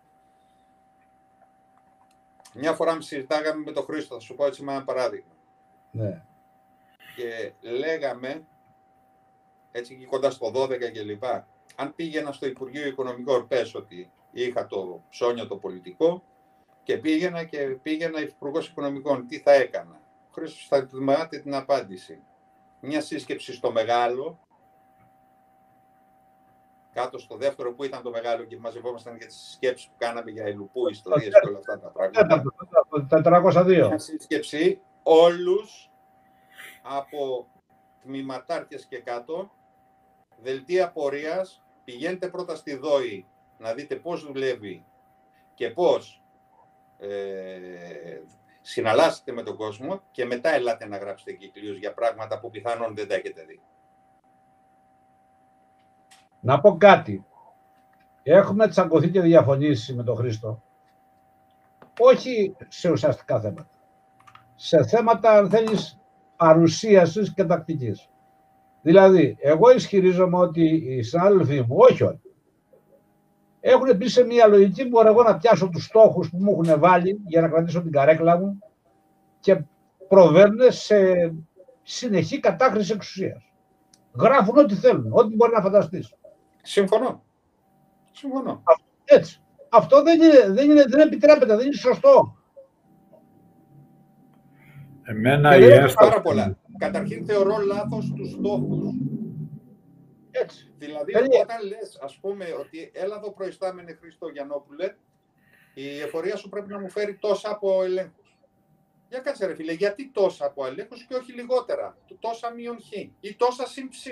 Μια 2.53 2.73
φορά 2.73 3.01
συζητάγαμε 3.01 3.63
με 3.63 3.71
τον 3.71 3.83
Χρήστο, 3.83 4.15
θα 4.15 4.21
σου 4.21 4.35
πω 4.35 4.45
έτσι 4.45 4.63
με 4.63 4.73
ένα 4.73 4.83
παράδειγμα. 4.83 5.33
Ναι. 5.91 6.23
Και 7.15 7.53
λέγαμε, 7.61 8.45
έτσι 9.71 9.95
και 9.97 10.05
κοντά 10.05 10.31
στο 10.31 10.51
12 10.55 10.91
και 10.91 11.03
λοιπά, 11.03 11.47
αν 11.75 11.95
πήγαινα 11.95 12.31
στο 12.31 12.45
Υπουργείο 12.45 12.87
Οικονομικών, 12.87 13.47
πες 13.47 13.75
ότι 13.75 14.11
είχα 14.31 14.65
το 14.65 15.03
ψώνιο 15.09 15.47
το 15.47 15.57
πολιτικό 15.57 16.23
και 16.83 16.97
πήγαινα 16.97 17.43
και 17.43 17.57
πήγαινα 17.57 18.21
Υπουργός 18.21 18.67
Οικονομικών, 18.67 19.27
τι 19.27 19.39
θα 19.39 19.51
έκανα; 19.51 19.99
Ο 20.29 20.31
Χρήστος 20.33 20.67
θα 20.69 20.87
θυμάται 20.87 21.39
την 21.39 21.55
απάντηση. 21.55 22.21
Μια 22.79 23.01
σύσκεψη 23.01 23.53
στο 23.53 23.71
Μεγάλο, 23.71 24.39
κάτω 26.93 27.17
στο 27.17 27.37
δεύτερο 27.37 27.73
που 27.73 27.83
ήταν 27.83 28.01
το 28.01 28.09
μεγάλο 28.09 28.43
και 28.43 28.57
μαζευόμασταν 28.57 29.17
για 29.17 29.27
τις 29.27 29.51
σκέψεις 29.53 29.87
που 29.87 29.93
κάναμε 29.97 30.31
για 30.31 30.43
ελουπού, 30.45 30.89
ιστορίες 30.89 31.33
και 31.41 31.47
όλα 31.47 31.57
αυτά 31.57 31.79
τα 31.79 31.87
πράγματα. 31.87 32.43
402. 33.09 33.87
Μια 33.87 33.97
σύσκεψη 33.97 34.81
όλους 35.03 35.91
από 36.81 37.47
τμήματάρχες 38.01 38.85
και 38.85 38.97
κάτω, 38.99 39.51
δελτία 40.43 40.91
πορείας, 40.91 41.63
πηγαίνετε 41.83 42.27
πρώτα 42.27 42.55
στη 42.55 42.75
ΔΟΗ 42.75 43.25
να 43.57 43.73
δείτε 43.73 43.95
πώς 43.95 44.23
δουλεύει 44.23 44.85
και 45.53 45.69
πώς 45.69 46.23
ε, 46.97 48.21
συναλλάσσετε 48.61 49.31
με 49.31 49.43
τον 49.43 49.55
κόσμο 49.55 50.01
και 50.11 50.25
μετά 50.25 50.49
ελάτε 50.49 50.87
να 50.87 50.97
γράψετε 50.97 51.31
κύκλιους 51.31 51.77
για 51.77 51.93
πράγματα 51.93 52.39
που 52.39 52.49
πιθανόν 52.49 52.95
δεν 52.95 53.07
τα 53.07 53.15
έχετε 53.15 53.43
δει. 53.43 53.61
Να 56.39 56.59
πω 56.59 56.77
κάτι. 56.77 57.25
Έχουμε 58.23 58.67
τσακωθεί 58.67 59.09
και 59.09 59.21
διαφωνήσει 59.21 59.93
με 59.93 60.03
τον 60.03 60.15
Χρήστο. 60.15 60.63
Όχι 61.99 62.55
σε 62.67 62.91
ουσιαστικά 62.91 63.39
θέματα. 63.39 63.69
Σε 64.55 64.85
θέματα, 64.85 65.31
αν 65.31 65.49
θέλεις, 65.49 65.99
παρουσίασης 66.35 67.33
και 67.33 67.43
τακτικής. 67.43 68.09
Δηλαδή, 68.83 69.37
εγώ 69.39 69.71
ισχυρίζομαι 69.71 70.37
ότι 70.37 70.63
οι 70.63 71.01
συνάδελφοί 71.01 71.59
μου, 71.59 71.75
όχι 71.77 72.03
όλοι, 72.03 72.21
έχουν 73.59 73.95
μπει 73.95 74.07
σε 74.07 74.23
μια 74.23 74.47
λογική 74.47 74.83
που 74.83 74.89
μπορώ 74.89 75.09
εγώ 75.09 75.23
να 75.23 75.37
πιάσω 75.37 75.69
τους 75.69 75.83
στόχους 75.83 76.29
που 76.29 76.37
μου 76.39 76.51
έχουν 76.51 76.79
βάλει 76.79 77.21
για 77.25 77.41
να 77.41 77.47
κρατήσω 77.47 77.81
την 77.81 77.91
καρέκλα 77.91 78.37
μου 78.37 78.59
και 79.39 79.63
προβαίνουν 80.07 80.71
σε 80.71 80.95
συνεχή 81.83 82.39
κατάχρηση 82.39 82.93
εξουσίας. 82.93 83.51
Γράφουν 84.13 84.57
ό,τι 84.57 84.75
θέλουν, 84.75 85.07
ό,τι 85.11 85.35
μπορεί 85.35 85.51
να 85.51 85.61
φανταστείς. 85.61 86.13
Συμφωνώ. 86.61 87.23
Συμφωνώ. 88.11 88.63
Έτσι. 89.05 89.41
Αυτό 89.69 90.03
δεν, 90.03 90.21
είναι, 90.21 90.53
δεν, 90.53 90.69
είναι, 90.69 90.83
δεν 90.87 90.99
επιτρέπεται, 90.99 91.55
δεν 91.55 91.65
είναι 91.65 91.75
σωστό. 91.75 92.37
Εμένα 95.03 95.57
η 95.57 95.63
ένσταση... 95.63 95.95
Πάρα 95.95 96.21
πολλά. 96.21 96.57
Καταρχήν 96.77 97.25
θεωρώ 97.25 97.57
λάθος 97.57 98.13
τους 98.15 98.31
στόχους. 98.31 98.93
Έτσι. 100.31 100.73
Δηλαδή, 100.77 101.13
Έτσι. 101.15 101.39
όταν 101.41 101.67
λες, 101.67 101.99
ας 102.01 102.17
πούμε, 102.17 102.45
ότι 102.59 102.91
έλα 102.93 103.15
εδώ 103.15 103.31
προϊστάμενε 103.31 103.93
Χρήστο 103.93 104.27
Γιαννόπουλε, 104.27 104.95
η 105.73 105.99
εφορία 105.99 106.35
σου 106.35 106.49
πρέπει 106.49 106.69
να 106.69 106.79
μου 106.79 106.89
φέρει 106.89 107.15
τόσα 107.15 107.49
από 107.49 107.83
ελέγχους. 107.83 108.37
Για 109.09 109.19
κάτσε 109.19 109.45
ρε 109.45 109.55
φίλε, 109.55 109.71
γιατί 109.73 110.09
τόσα 110.09 110.45
από 110.45 110.65
ελέγχους 110.65 111.05
και 111.05 111.15
όχι 111.15 111.33
λιγότερα; 111.33 111.97
Τόσα 112.19 112.51
μείον 112.51 112.81
χ 112.81 112.91
ή 113.19 113.35
τόσα 113.37 113.67
συν 113.67 113.89
ψ. 113.89 114.07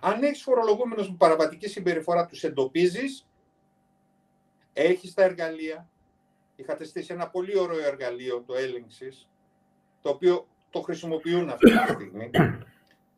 Αν 0.00 0.22
έχεις 0.22 0.42
φορολογούμενου 0.42 1.02
με 1.10 1.16
παραβατική 1.18 1.68
συμπεριφορά, 1.68 2.26
τους 2.26 2.44
εντοπίζεις, 2.44 3.28
έχεις 4.72 5.14
τα 5.14 5.22
εργαλεία. 5.22 5.90
Είχατε 6.56 6.84
στήσει 6.84 7.12
ένα 7.12 7.28
πολύ 7.28 7.58
ωραίο 7.58 7.86
εργαλείο, 7.86 8.42
το 8.46 8.54
έλεγξη, 8.54 9.08
το 10.00 10.10
οποίο 10.10 10.48
το 10.70 10.80
χρησιμοποιούν 10.80 11.48
αυτή 11.50 11.70
τη 11.70 11.92
στιγμή. 11.92 12.30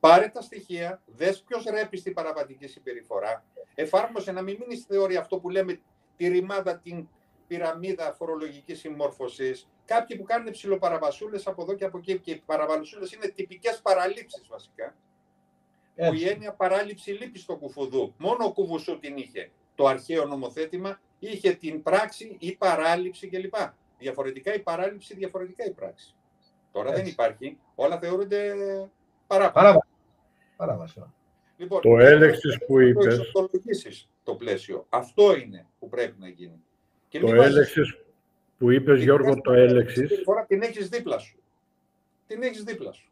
Πάρε 0.00 0.28
τα 0.28 0.40
στοιχεία, 0.40 1.02
δες 1.06 1.42
ποιος 1.42 1.64
ρέπει 1.64 1.96
στην 1.96 2.14
παραβατική 2.14 2.66
συμπεριφορά, 2.66 3.44
εφάρμοσε 3.74 4.32
να 4.32 4.42
μην 4.42 4.56
μείνει 4.60 4.76
στη 4.76 4.94
θεωρία 4.94 5.20
αυτό 5.20 5.38
που 5.38 5.50
λέμε 5.50 5.80
τη 6.16 6.28
ρημάδα, 6.28 6.78
την 6.78 7.08
πυραμίδα 7.46 8.12
φορολογικής 8.12 8.78
συμμόρφωσης, 8.78 9.68
κάποιοι 9.84 10.16
που 10.16 10.22
κάνουν 10.22 10.50
ψηλοπαραβασούλες 10.50 11.46
από 11.46 11.62
εδώ 11.62 11.74
και 11.74 11.84
από 11.84 11.98
εκεί 11.98 12.18
και 12.18 12.30
οι 12.30 12.42
παραβασούλες 12.46 13.12
είναι 13.12 13.26
τυπικές 13.26 13.80
παραλήψεις 13.82 14.46
βασικά. 14.48 14.94
Που 15.94 16.14
η 16.14 16.28
έννοια 16.28 16.52
παράληψη 16.52 17.10
λείπει 17.10 17.38
στο 17.38 17.56
κουφουδού. 17.56 18.14
Μόνο 18.18 18.44
ο 18.44 18.52
κουβουσού 18.52 18.98
την 18.98 19.16
είχε. 19.16 19.50
Το 19.74 19.86
αρχαίο 19.86 20.26
νομοθέτημα 20.26 21.00
είχε 21.18 21.52
την 21.52 21.82
πράξη 21.82 22.36
ή 22.38 22.56
παράληψη 22.56 23.28
κλπ. 23.28 23.54
Διαφορετικά 23.98 24.54
η 24.54 24.58
παράληψη, 24.58 25.14
διαφορετικά 25.14 25.64
η 25.64 25.70
πράξη. 25.70 26.14
Τώρα 26.72 26.88
Έτσι. 26.88 27.02
δεν 27.02 27.10
υπάρχει. 27.10 27.58
Όλα 27.74 27.98
θεωρούνται 27.98 28.38
παράπονο. 29.26 29.84
Παράβαση. 30.56 31.02
Λοιπόν, 31.56 31.80
Το 31.80 31.98
έλεξης 31.98 32.58
που 32.58 32.72
το 32.74 32.78
είπες. 32.80 33.06
εξορθολογήσεις 33.18 34.08
το 34.22 34.34
πλαίσιο. 34.34 34.86
Αυτό 34.88 35.36
είναι 35.36 35.66
που 35.78 35.88
πρέπει 35.88 36.14
να 36.18 36.28
γίνει. 36.28 36.62
Και 37.08 37.18
Το 37.20 37.26
μην 37.26 37.36
βάζεις 37.36 37.54
έλεξης 37.54 37.96
που 38.58 38.70
είπες 38.70 38.94
την 38.94 39.02
Γιώργο 39.04 39.40
το 39.40 39.52
έλεξης, 39.52 39.98
συμπεριφορά, 40.08 40.44
Την 40.44 40.62
έχεις 40.62 40.88
δίπλα 40.88 41.18
σου. 41.18 41.38
Την 42.26 42.42
έχεις 42.42 42.62
δίπλα 42.62 42.92
σου. 42.92 43.10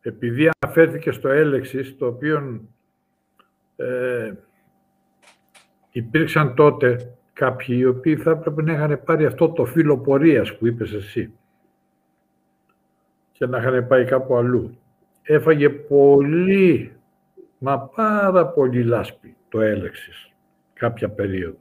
επειδή 0.00 0.50
αναφέρθηκε 0.58 1.10
στο 1.10 1.28
έλεξης, 1.28 1.96
το 1.98 2.06
οποίο 2.06 2.60
ε, 3.76 4.32
υπήρξαν 5.90 6.54
τότε 6.54 7.14
κάποιοι 7.32 7.76
οι 7.78 7.84
οποίοι 7.84 8.16
θα 8.16 8.30
έπρεπε 8.30 8.62
να 8.62 8.72
είχαν 8.72 9.02
πάρει 9.04 9.24
αυτό 9.24 9.50
το 9.50 9.64
φύλλο 9.64 9.98
πορείας 9.98 10.56
που 10.56 10.66
είπες 10.66 10.92
εσύ 10.92 11.32
και 13.40 13.46
να 13.46 13.58
είχαν 13.58 13.86
πάει 13.86 14.04
κάπου 14.04 14.36
αλλού. 14.36 14.78
Έφαγε 15.22 15.70
πολύ, 15.70 16.92
μα 17.58 17.78
πάρα 17.78 18.46
πολύ 18.46 18.84
λάσπη 18.84 19.36
το 19.48 19.60
έλεξης 19.60 20.32
κάποια 20.72 21.08
περίοδο. 21.08 21.56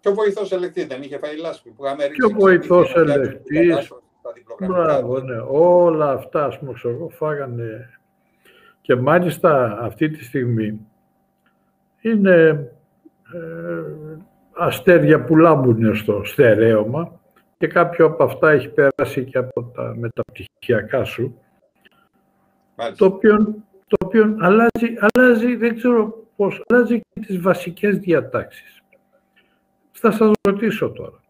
Και 0.00 0.08
ο 0.08 0.14
βοηθός 0.14 0.52
ελεκτής 0.52 0.86
δεν 0.86 1.02
είχε 1.02 1.18
φάει 1.18 1.36
λάσπη. 1.36 1.70
Που 1.70 1.84
είχαμε 1.84 2.02
Και 2.02 2.08
ρίξει 2.08 2.24
ο 2.24 2.38
βοηθός 2.38 2.92
ξεφύγει 2.92 3.06
να 3.08 3.14
πιάσει 3.14 3.28
ελεκτής. 3.28 3.58
την 3.58 3.68
κατάσταση 3.68 4.00
στα 4.20 4.32
διπλογραμμικά. 4.32 4.82
Μπράβο, 4.82 5.20
ναι. 5.20 5.40
Όλα 5.48 6.10
αυτά, 6.10 6.44
ας 6.44 6.58
πούμε, 6.58 6.72
ξέρω 6.72 6.94
εγώ, 6.94 7.08
φάγανε. 7.08 7.90
Και 8.80 8.94
Και 8.94 9.00
μάλιστα 9.00 9.78
αυτή 9.80 10.10
τη 10.10 10.24
στιγμή 10.24 10.86
είναι 12.00 12.70
ε, 13.32 13.82
αστέρια 14.52 15.24
που 15.24 15.36
λάμπουν 15.36 15.94
στο 15.96 16.24
στερέωμα 16.24 17.19
και 17.60 17.66
κάποιο 17.66 18.06
από 18.06 18.24
αυτά 18.24 18.50
έχει 18.50 18.68
περάσει 18.68 19.24
και 19.24 19.38
από 19.38 19.62
τα 19.62 19.94
μεταπτυχιακά 19.96 21.04
σου, 21.04 21.40
το 22.96 23.04
οποίο, 23.04 23.36
το 23.86 23.96
οποίο 24.04 24.36
αλλάζει, 24.40 24.94
αλλάζει, 25.00 25.56
δεν 25.56 25.76
ξέρω 25.76 26.26
πώς, 26.36 26.62
αλλάζει 26.68 27.00
και 27.00 27.20
τις 27.20 27.40
βασικές 27.40 27.98
διατάξεις. 27.98 28.82
Θα 29.92 30.10
σας 30.10 30.30
ρωτήσω 30.48 30.90
τώρα. 30.90 31.20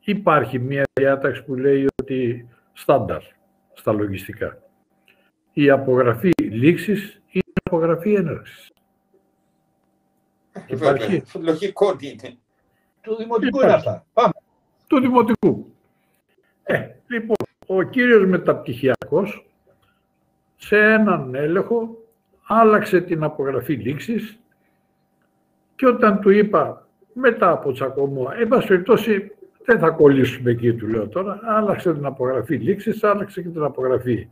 Υπάρχει 0.00 0.58
μια 0.58 0.84
διάταξη 0.92 1.44
που 1.44 1.54
λέει 1.54 1.86
ότι 2.02 2.48
στάνταρ 2.72 3.22
στα 3.72 3.92
λογιστικά. 3.92 4.62
Η 5.52 5.70
απογραφή 5.70 6.30
λήξης 6.38 7.22
ή 7.26 7.38
η 7.38 7.52
απογραφή 7.62 8.14
έναρξης. 8.14 8.70
Υπάρχει. 10.66 11.22
Λογικό 11.40 11.96
είναι. 12.00 12.36
Του 13.00 13.16
δημοτικού 13.16 13.60
είναι 13.60 13.72
αυτά. 13.72 14.06
Πάμε. 14.12 14.32
Του 14.90 15.00
δημοτικού. 15.00 15.74
Ε, 16.62 16.88
λοιπόν, 17.06 17.36
ο 17.66 17.82
κύριος 17.82 18.26
μεταπτυχιακός 18.26 19.46
σε 20.56 20.76
έναν 20.78 21.34
έλεγχο 21.34 21.98
άλλαξε 22.46 23.00
την 23.00 23.22
απογραφή 23.22 23.72
λήξης 23.72 24.38
και 25.76 25.86
όταν 25.86 26.20
του 26.20 26.30
είπα 26.30 26.86
μετά 27.12 27.50
από 27.50 27.72
τσακωμό, 27.72 28.30
εν 28.38 28.48
πάση 28.48 28.66
περιπτώσει 28.66 29.30
δεν 29.64 29.78
θα 29.78 29.90
κολλήσουμε 29.90 30.50
εκεί 30.50 30.72
του 30.72 30.86
λέω 30.86 31.08
τώρα, 31.08 31.40
άλλαξε 31.42 31.92
την 31.92 32.04
απογραφή 32.04 32.56
λήξης, 32.56 33.04
άλλαξε 33.04 33.42
και 33.42 33.48
την 33.48 33.62
απογραφή 33.62 34.28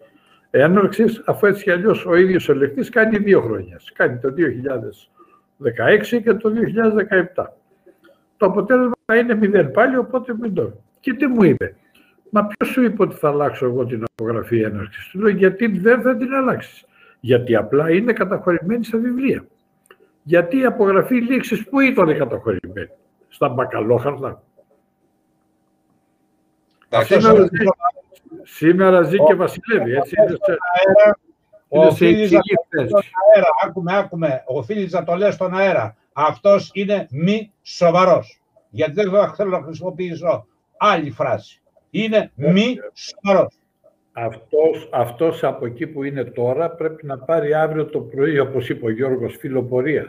έναρξης, 0.51 1.23
αφού 1.27 1.47
έτσι 1.47 1.63
κι 1.63 1.71
αλλιώς 1.71 2.07
ο 2.07 2.15
ίδιος 2.15 2.49
ελεκτής 2.49 2.89
κάνει 2.89 3.19
δύο 3.19 3.41
χρόνια. 3.41 3.81
Κάνει 3.95 4.19
το 4.19 4.35
2016 4.35 6.21
και 6.23 6.35
το 6.35 6.53
2017. 7.35 7.45
Το 8.37 8.47
αποτέλεσμα 8.47 8.97
είναι 9.17 9.35
μηδέν 9.35 9.71
πάλι, 9.71 9.97
οπότε 9.97 10.35
μην 10.41 10.55
το. 10.55 10.73
Και 11.01 11.15
τι 11.15 11.27
μου 11.27 11.43
είπε, 11.43 11.75
Μα 12.31 12.47
ποιος 12.47 12.69
σου 12.69 12.83
είπε 12.83 13.03
ότι 13.03 13.15
θα 13.15 13.29
αλλάξω 13.29 13.67
εγώ 13.67 13.87
την 13.87 14.05
απογραφή 14.11 14.61
έναρξης; 14.61 15.09
Του 15.09 15.19
λέω 15.19 15.29
γιατί 15.29 15.79
δεν 15.79 16.03
θα 16.03 16.17
την 16.17 16.35
αλλάξεις. 16.35 16.85
Γιατί 17.21 17.57
απλά 17.57 17.91
είναι 17.91 18.13
καταχωρημένη 18.13 18.85
στα 18.85 18.99
βιβλία. 18.99 19.47
Γιατί 20.23 20.59
η 20.59 20.65
απογραφή 20.65 21.15
λήξης 21.15 21.69
που 21.69 21.81
ήταν 21.81 22.19
καταχωρημένη; 22.19 22.91
Στα 23.29 23.49
μπακαλόχαρτα. 23.49 24.43
Σήμερα, 26.91 27.43
ζει, 27.43 27.49
σήμερα 28.43 29.03
ζει 29.03 29.17
και 29.25 29.35
βασιλεύει. 29.35 29.93
Έτσι, 29.93 30.15
είναι 30.21 30.37
σε, 30.43 30.59
ο 31.69 31.91
Φίλης 31.91 32.33
αέρα. 32.33 33.49
Άκουμε, 33.65 33.97
άκουμε. 33.97 34.43
Ο 34.47 34.63
Φίλης 34.63 34.93
να 34.93 35.05
το 35.05 35.15
λέει 35.15 35.31
στον 35.31 35.55
αέρα. 35.55 35.97
Αυτός 36.13 36.71
είναι 36.75 37.07
μη 37.11 37.53
σοβαρός. 37.63 38.38
Γιατί 38.71 38.93
δεν 38.93 39.35
θέλω 39.35 39.51
να 39.51 39.63
χρησιμοποιήσω 39.63 40.47
άλλη 40.77 41.11
φράση. 41.11 41.61
Είναι 41.91 42.33
μη 42.35 42.77
σοβαρός. 42.93 43.59
Αυτός, 44.13 44.89
αυτός 44.93 45.45
από 45.45 45.67
εκεί 45.67 45.87
που 45.87 46.03
είναι 46.03 46.25
τώρα 46.25 46.71
πρέπει 46.71 47.07
να 47.07 47.19
πάρει 47.19 47.55
αύριο 47.55 47.87
το 47.87 48.01
πρωί, 48.01 48.39
όπως 48.39 48.69
είπε 48.69 48.87
ο 48.87 48.91
Γιώργος, 48.91 49.37
φιλοπορίας. 49.37 50.07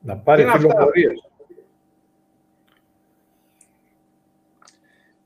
Να 0.00 0.16
πάρει 0.16 0.44
φιλοπορίας. 0.44 1.28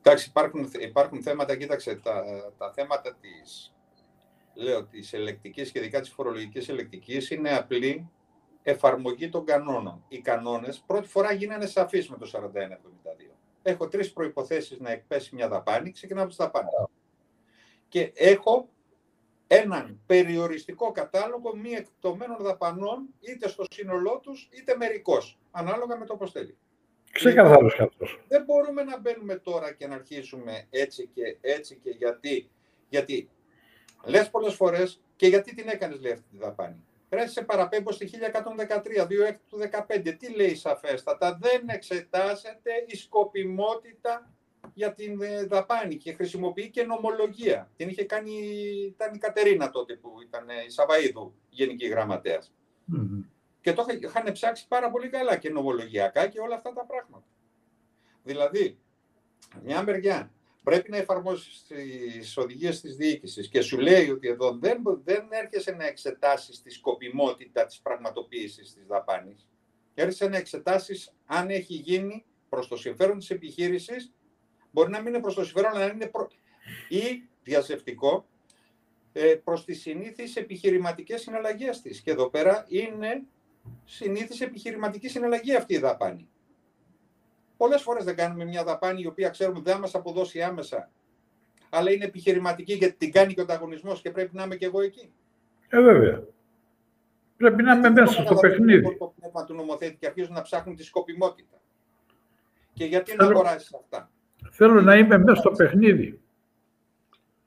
Εντάξει, 0.03 0.29
υπάρχουν, 0.29 0.71
υπάρχουν 0.79 1.23
θέματα, 1.23 1.57
κοίταξε, 1.57 1.95
τα, 1.95 2.25
τα 2.59 2.73
θέματα 2.73 3.17
της, 3.21 3.75
λέω, 4.55 4.85
της 4.85 5.13
ελεκτικής 5.13 5.71
και 5.71 5.79
ειδικά 5.79 6.01
της 6.01 6.11
φορολογικής 6.11 6.69
ελεκτικής 6.69 7.31
είναι 7.31 7.57
απλή 7.57 8.11
εφαρμογή 8.63 9.29
των 9.29 9.45
κανόνων. 9.45 10.05
Οι 10.09 10.21
κανόνες 10.21 10.83
πρώτη 10.87 11.09
φορά 11.09 11.33
γίνανε 11.33 11.67
σαφείς 11.67 12.09
με 12.09 12.17
το 12.17 12.27
4172. 12.27 13.35
Έχω 13.63 13.89
τρεις 13.89 14.13
προϋποθέσεις 14.13 14.79
να 14.81 14.91
εκπέσει 14.91 15.35
μια 15.35 15.49
δαπάνη, 15.49 15.91
ξεκινάω 15.91 16.25
από 16.25 16.33
τις 16.33 16.45
δαπάνες. 16.45 16.73
Και 17.89 18.13
έχω 18.15 18.69
έναν 19.47 20.01
περιοριστικό 20.07 20.93
κατάλογο 20.93 21.57
μη 21.57 21.71
εκτομένων 21.71 22.37
δαπανών, 22.41 23.07
είτε 23.21 23.49
στο 23.49 23.65
σύνολό 23.71 24.21
τους, 24.23 24.49
είτε 24.53 24.77
μερικώς, 24.77 25.39
ανάλογα 25.51 25.97
με 25.97 26.05
το 26.05 26.17
πώς 26.17 26.33
θέλει. 26.33 26.57
Ξεκαθαρός 27.13 27.81
αυτός. 27.81 28.21
Δεν 28.29 28.45
μπορούμε 28.45 28.83
να 28.83 29.01
μπαίνουμε 29.01 29.35
τώρα 29.35 29.73
και 29.73 29.87
να 29.87 29.95
αρχίσουμε 29.95 30.67
έτσι 30.71 31.11
και 31.15 31.37
έτσι 31.41 31.81
και 31.83 31.91
γιατί. 31.91 32.51
Γιατί 32.89 33.31
λες 34.05 34.31
πολλές 34.31 34.55
φορές 34.55 35.03
και 35.17 35.27
γιατί 35.27 35.55
την 35.55 35.69
έκανες 35.69 36.01
λέει 36.01 36.13
αυτή 36.13 36.25
τη 36.31 36.37
δαπάνη. 36.37 36.85
Πρέπει 37.09 37.31
σε 37.31 37.43
παραπέμπω 37.43 37.93
στη 37.93 38.11
1113, 38.99 39.03
2 39.03 39.37
του 39.49 39.59
15. 39.89 40.17
Τι 40.19 40.35
λέει 40.35 40.55
σαφέστατα, 40.55 41.39
δεν 41.41 41.69
εξετάζεται 41.69 42.71
η 42.87 42.97
σκοπιμότητα 42.97 44.33
για 44.75 44.93
την 44.93 45.23
ε, 45.23 45.45
δαπάνη 45.45 45.97
και 45.97 46.13
χρησιμοποιεί 46.13 46.71
και 46.71 46.83
νομολογία. 46.85 47.71
Την 47.77 47.89
είχε 47.89 48.05
κάνει, 48.05 48.33
ήταν 48.87 49.15
η 49.15 49.19
Κατερίνα 49.19 49.71
τότε 49.71 49.95
που 49.95 50.15
ήταν 50.23 50.49
η 50.49 50.73
Σαβαΐδου, 50.73 51.33
γενική 51.49 51.87
γραμματέας. 51.87 52.53
Και 53.61 53.73
το 53.73 53.87
είχαν 54.01 54.33
ψάξει 54.33 54.69
πάρα 54.69 54.91
πολύ 54.91 55.09
καλά 55.09 55.37
και 55.37 55.51
νομολογιακά 55.51 56.27
και 56.27 56.41
όλα 56.41 56.55
αυτά 56.55 56.73
τα 56.73 56.85
πράγματα. 56.85 57.27
Δηλαδή, 58.23 58.79
μια 59.63 59.83
μεριά 59.83 60.33
πρέπει 60.63 60.91
να 60.91 60.97
εφαρμόσεις 60.97 61.65
τις 61.67 62.37
οδηγίες 62.37 62.81
της 62.81 62.97
διοίκησης 62.97 63.49
και 63.49 63.61
σου 63.61 63.79
λέει 63.79 64.11
ότι 64.11 64.29
εδώ 64.29 64.59
δεν, 64.59 64.83
δεν 65.05 65.27
έρχεσαι 65.31 65.71
να 65.71 65.87
εξετάσεις 65.87 66.63
τη 66.63 66.71
σκοπιμότητα 66.71 67.67
της 67.67 67.81
πραγματοποίησης 67.81 68.75
της 68.75 68.87
δαπάνης. 68.87 69.49
Έρχεσαι 69.95 70.29
να 70.29 70.37
εξετάσεις 70.37 71.13
αν 71.27 71.51
έχει 71.51 71.75
γίνει 71.75 72.25
προς 72.49 72.69
το 72.69 72.77
συμφέρον 72.77 73.19
της 73.19 73.31
επιχείρησης. 73.31 74.13
Μπορεί 74.71 74.91
να 74.91 74.99
μην 74.99 75.07
είναι 75.07 75.21
προς 75.21 75.35
το 75.35 75.45
συμφέρον, 75.45 75.71
αλλά 75.71 75.87
να 75.87 75.93
είναι 75.93 76.07
προ... 76.07 76.31
ή 76.89 77.23
διαζευτικό 77.43 78.27
ε, 79.13 79.35
προς 79.35 79.65
τις 79.65 79.81
συνήθειε 79.81 80.27
επιχειρηματικές 80.35 81.21
συναλλαγές 81.21 81.81
της. 81.81 82.01
Και 82.01 82.11
εδώ 82.11 82.31
πέρα 82.31 82.67
είναι 82.69 83.23
συνήθις 83.85 84.41
επιχειρηματική 84.41 85.09
συναλλαγή 85.09 85.55
αυτή 85.55 85.75
η 85.75 85.79
δαπάνη. 85.79 86.29
Πολλές 87.59 87.83
φορές 87.83 88.05
δεν 88.05 88.17
κάνουμε 88.17 88.45
μια 88.45 88.65
δαπάνη 88.65 89.03
η 89.03 89.07
οποία 89.07 89.29
ξέρουμε 89.29 89.61
δεν 89.61 89.75
θα 89.75 89.81
μας 89.81 89.95
αποδώσει 89.95 90.43
άμεσα, 90.43 90.91
αλλά 91.71 91.91
είναι 91.91 92.05
επιχειρηματική 92.05 92.73
γιατί 92.73 92.97
την 92.97 93.13
κάνει 93.13 93.35
και 93.35 93.41
ο 93.41 93.43
ανταγωνισμός 93.43 94.01
και 94.01 94.11
πρέπει 94.11 94.37
να 94.37 94.43
είμαι 94.43 94.57
και 94.57 94.65
εγώ 94.65 94.81
εκεί. 94.81 95.13
Ε, 95.69 95.81
βέβαια. 95.81 96.23
Πρέπει 97.37 97.63
να 97.63 97.75
είμαι 97.75 97.91
μέσα 97.91 98.23
στο 98.23 98.35
παιχνίδι. 98.35 98.97
Το 98.99 99.15
πνεύμα 99.19 99.45
του 99.45 99.55
νομοθέτη 99.55 99.97
και 99.97 100.07
αρχίζουν 100.07 100.35
να 100.35 100.43
ψάχνουν 100.43 100.77
τη 100.77 100.85
σκοπιμότητα. 100.85 101.61
Και 102.73 102.85
γιατί 102.85 103.11
Θέλω... 103.11 103.25
να 103.25 103.35
αγοράσει 103.35 103.77
αυτά; 103.81 104.11
Θέλω 104.51 104.81
να 104.81 104.97
είμαι 104.97 105.19
μέσα 105.19 105.41
στο 105.41 105.51
παιχνίδι. 105.51 106.21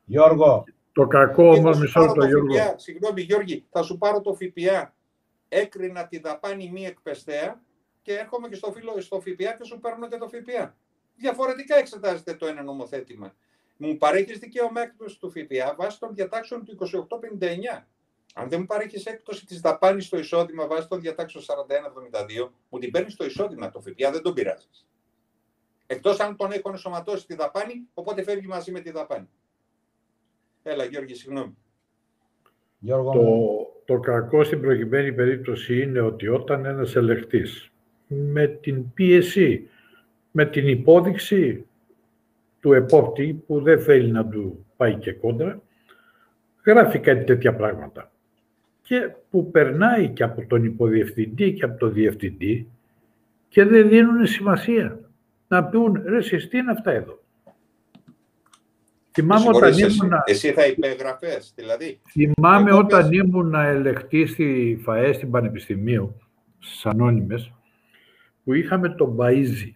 Γιώργο. 0.05 0.63
Το 0.91 1.07
κακό 1.07 1.49
όμως, 1.49 1.79
μισό 1.79 2.13
το 2.15 2.25
Γιώργο. 2.25 2.55
Συγγνώμη, 2.75 3.21
Γιώργη, 3.21 3.65
θα 3.69 3.83
σου 3.83 3.97
πάρω 3.97 4.21
το 4.21 4.33
ΦΠΑ 4.33 4.93
έκρινα 5.49 6.07
τη 6.07 6.19
δαπάνη 6.19 6.69
μη 6.73 6.85
εκπαιστέα 6.85 7.61
και 8.01 8.17
έρχομαι 8.17 8.47
και 8.47 8.55
στο, 8.55 8.71
φίλο, 8.71 9.01
στο 9.01 9.19
ΦΠΑ 9.19 9.53
και 9.57 9.63
σου 9.63 9.79
παίρνω 9.79 10.07
και 10.07 10.17
το 10.17 10.27
ΦΠΑ. 10.27 10.75
Διαφορετικά 11.15 11.77
εξετάζεται 11.77 12.33
το 12.33 12.45
ένα 12.47 12.63
νομοθέτημα. 12.63 13.35
Μου 13.77 13.97
παρέχεις 13.97 14.39
δικαίωμα 14.39 14.81
έκπτωση 14.81 15.19
του 15.19 15.29
ΦΠΑ 15.29 15.75
βάσει 15.77 15.99
των 15.99 16.13
διατάξεων 16.13 16.65
του 16.65 16.77
2859. 17.39 17.85
Αν 18.33 18.49
δεν 18.49 18.59
μου 18.59 18.65
παρέχεις 18.65 19.05
έκπτωση 19.05 19.45
της 19.45 19.59
δαπάνης 19.59 20.05
στο 20.05 20.17
εισόδημα 20.17 20.67
βάσει 20.67 20.87
των 20.87 21.01
διατάξεων 21.01 21.43
4172, 21.43 22.49
μου 22.69 22.79
την 22.79 22.91
παίρνεις 22.91 23.13
στο 23.13 23.25
εισόδημα. 23.25 23.69
Το 23.69 23.79
ΦΠΑ 23.81 24.11
δεν 24.11 24.21
τον 24.21 24.33
πειράζεις. 24.33 24.87
Εκτός 25.85 26.19
αν 26.19 26.35
τον 26.35 26.51
έχω 26.51 26.69
ενσωματώσει 26.69 27.25
τη 27.25 27.35
δαπάνη, 27.35 27.87
οπότε 27.93 28.23
φεύγει 28.23 28.47
μαζί 28.47 28.71
με 28.71 28.79
τη 28.79 28.91
δαπάνη. 28.91 29.29
Έλα, 30.63 30.83
Γιώργη, 30.83 31.13
συγγνώμη. 31.13 31.57
Γιώργο, 32.79 33.11
το, 33.11 33.93
το 33.93 33.99
κακό 33.99 34.43
στην 34.43 34.61
προηγουμένη 34.61 35.13
περίπτωση 35.13 35.81
είναι 35.81 35.99
ότι 35.99 36.27
όταν 36.27 36.65
ένας 36.65 36.95
ελεκτής 36.95 37.71
με 38.11 38.47
την 38.47 38.93
πίεση, 38.93 39.69
με 40.31 40.45
την 40.45 40.67
υπόδειξη 40.67 41.65
του 42.59 42.73
επόπτη 42.73 43.43
που 43.47 43.61
δεν 43.61 43.81
θέλει 43.81 44.11
να 44.11 44.25
του 44.25 44.65
πάει 44.77 44.95
και 44.95 45.11
κόντρα, 45.13 45.61
γράφει 46.65 46.99
κάτι 46.99 47.23
τέτοια 47.23 47.55
πράγματα. 47.55 48.11
Και 48.81 49.11
που 49.29 49.51
περνάει 49.51 50.09
και 50.09 50.23
από 50.23 50.45
τον 50.45 50.63
υποδιευθυντή 50.63 51.53
και 51.53 51.63
από 51.63 51.79
τον 51.79 51.93
διευθυντή 51.93 52.67
και 53.49 53.63
δεν 53.63 53.89
δίνουν 53.89 54.25
σημασία. 54.25 54.99
Να 55.47 55.63
πούν, 55.65 56.01
ρε 56.05 56.17
εσείς 56.17 56.47
τι 56.47 56.57
είναι 56.57 56.71
αυτά 56.71 56.91
εδώ; 56.91 57.19
Θυμάμαι 59.13 59.47
όταν 59.47 59.73
ήμουν... 59.77 60.11
Εσύ 60.25 60.51
θα 60.51 60.65
υπέγραφες, 60.65 61.53
δηλαδή. 61.55 62.01
Θυμάμαι 62.09 62.73
όταν 62.73 63.11
ήμουν 63.11 63.53
ελεκτής 63.53 64.31
στη 64.31 64.79
ΦΑΕ, 64.83 65.13
στην 65.13 65.31
Πανεπιστημίου, 65.31 66.15
στις 66.59 66.85
Ανώνυμες, 66.85 67.51
που 68.43 68.53
είχαμε 68.53 68.89
τον 68.89 69.15
Παΐζη, 69.19 69.73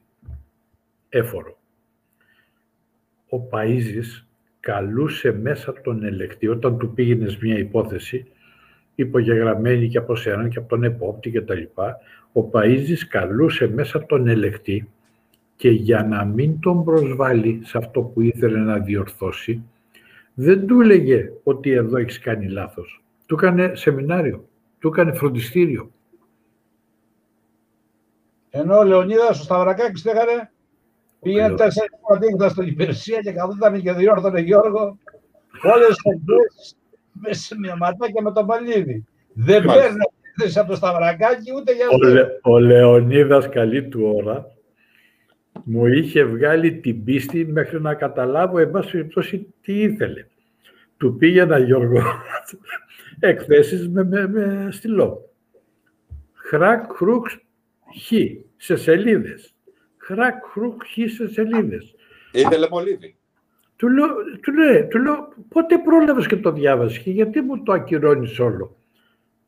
έφορο. 1.10 1.58
Ο 3.30 3.38
Παΐζης 3.52 4.26
καλούσε 4.60 5.32
μέσα 5.32 5.74
τον 5.82 6.04
ελεκτή, 6.04 6.48
όταν 6.48 6.78
του 6.78 6.94
πήγαινε 6.94 7.38
μια 7.42 7.58
υπόθεση, 7.58 8.26
υπογεγραμμένη 8.96 9.88
και 9.88 9.98
από 9.98 10.16
σένα 10.16 10.48
και 10.48 10.58
από 10.58 10.68
τον 10.68 10.84
επόπτη 10.84 11.32
και 11.32 11.42
τα 11.42 11.56
λοιπά, 11.56 11.98
ο 12.34 12.50
Παΐζης 12.52 13.08
καλούσε 13.10 13.68
μέσα 13.68 14.06
τον 14.06 14.28
ελεκτή 14.28 14.90
και 15.56 15.70
για 15.70 16.04
να 16.04 16.26
μην 16.26 16.60
τον 16.60 16.84
προσβάλλει 16.84 17.62
σε 17.64 17.78
αυτό 17.78 18.02
που 18.02 18.22
ήθελε 18.22 18.60
να 18.60 18.80
διορθώσει, 18.80 19.64
δεν 20.34 20.68
του 20.68 20.82
έλεγε 20.82 21.32
ότι 21.44 21.72
εδώ 21.72 21.98
έχεις 21.98 22.20
κάνει 22.20 22.48
λάθος. 22.48 23.04
Του 23.26 23.36
έκανε 23.36 23.76
σεμινάριο, 23.76 24.48
του 24.80 24.88
έκανε 24.88 25.14
φροντιστήριο. 25.14 25.92
Ενώ 28.58 28.78
ο 28.78 28.84
Λεωνίδας 28.84 29.40
ο 29.40 29.44
Σταυρακάκης 29.44 30.06
έκανε; 30.06 30.52
Πήγαινε 31.22 31.56
τέσσερις 31.56 31.90
φορτίγματα 32.08 32.50
στην 32.50 32.68
υπηρεσία 32.68 33.20
και 33.20 33.32
καθόταν 33.32 33.82
και 33.82 33.94
διόρθωνε 33.94 34.40
Γιώργο 34.40 34.98
όλες 35.64 35.88
τις 35.88 36.76
εκθέσει 37.18 37.56
μες 37.60 37.78
ματάκια 37.78 38.22
με 38.22 38.32
τον 38.32 38.46
Παλίδη. 38.46 39.06
Δεν 39.34 39.64
παίρνει 39.64 39.98
έκθεση 40.32 40.60
από 40.60 40.70
το 40.70 40.76
Σταυρακάκι 40.76 41.52
ούτε 41.56 41.74
για 41.74 41.86
αυτό. 41.86 42.08
Ο, 42.08 42.12
Λε, 42.12 42.22
ο 42.44 42.60
Λεωνίδας 42.60 43.50
καλή 43.50 43.88
του 43.88 44.14
ώρα 44.16 44.46
μου 45.64 45.86
είχε 45.86 46.24
βγάλει 46.24 46.80
την 46.80 47.04
πίστη 47.04 47.46
μέχρι 47.46 47.82
να 47.82 47.94
καταλάβω 47.94 48.60
εν 48.60 48.72
πάση 48.72 48.92
περιπτώσει 48.92 49.54
τι 49.62 49.82
ήθελε. 49.82 50.26
Του 50.98 51.16
πήγαινα 51.18 51.58
Γιώργο 51.58 52.02
εκθέσεις 53.20 53.90
με, 53.90 54.04
με, 54.04 54.28
με 54.28 54.68
στυλό. 54.72 55.30
Χρακ, 56.34 56.92
χρουκ, 56.92 57.28
χ, 58.04 58.12
σε 58.58 58.76
σελίδες 58.76 59.56
χρακ, 60.06 60.46
χρουκ, 60.46 60.86
χίσε 60.86 61.28
σελίδες. 61.28 61.96
Ήθελε 62.32 62.68
μολύβι. 62.72 63.16
Του 63.76 63.90
λέω, 63.90 64.08
του, 64.42 64.54
λέω, 64.54 64.88
του 64.88 65.00
λέω, 65.00 65.34
πότε 65.50 65.78
πρόλαβες 65.78 66.28
και 66.28 66.36
το 66.36 66.52
διάβασες 66.52 67.00
και 67.00 67.12
γιατί 67.12 67.42
μου 67.42 67.64
το 67.64 67.72
ακυρώνεις 67.72 68.40
όλο; 68.40 68.78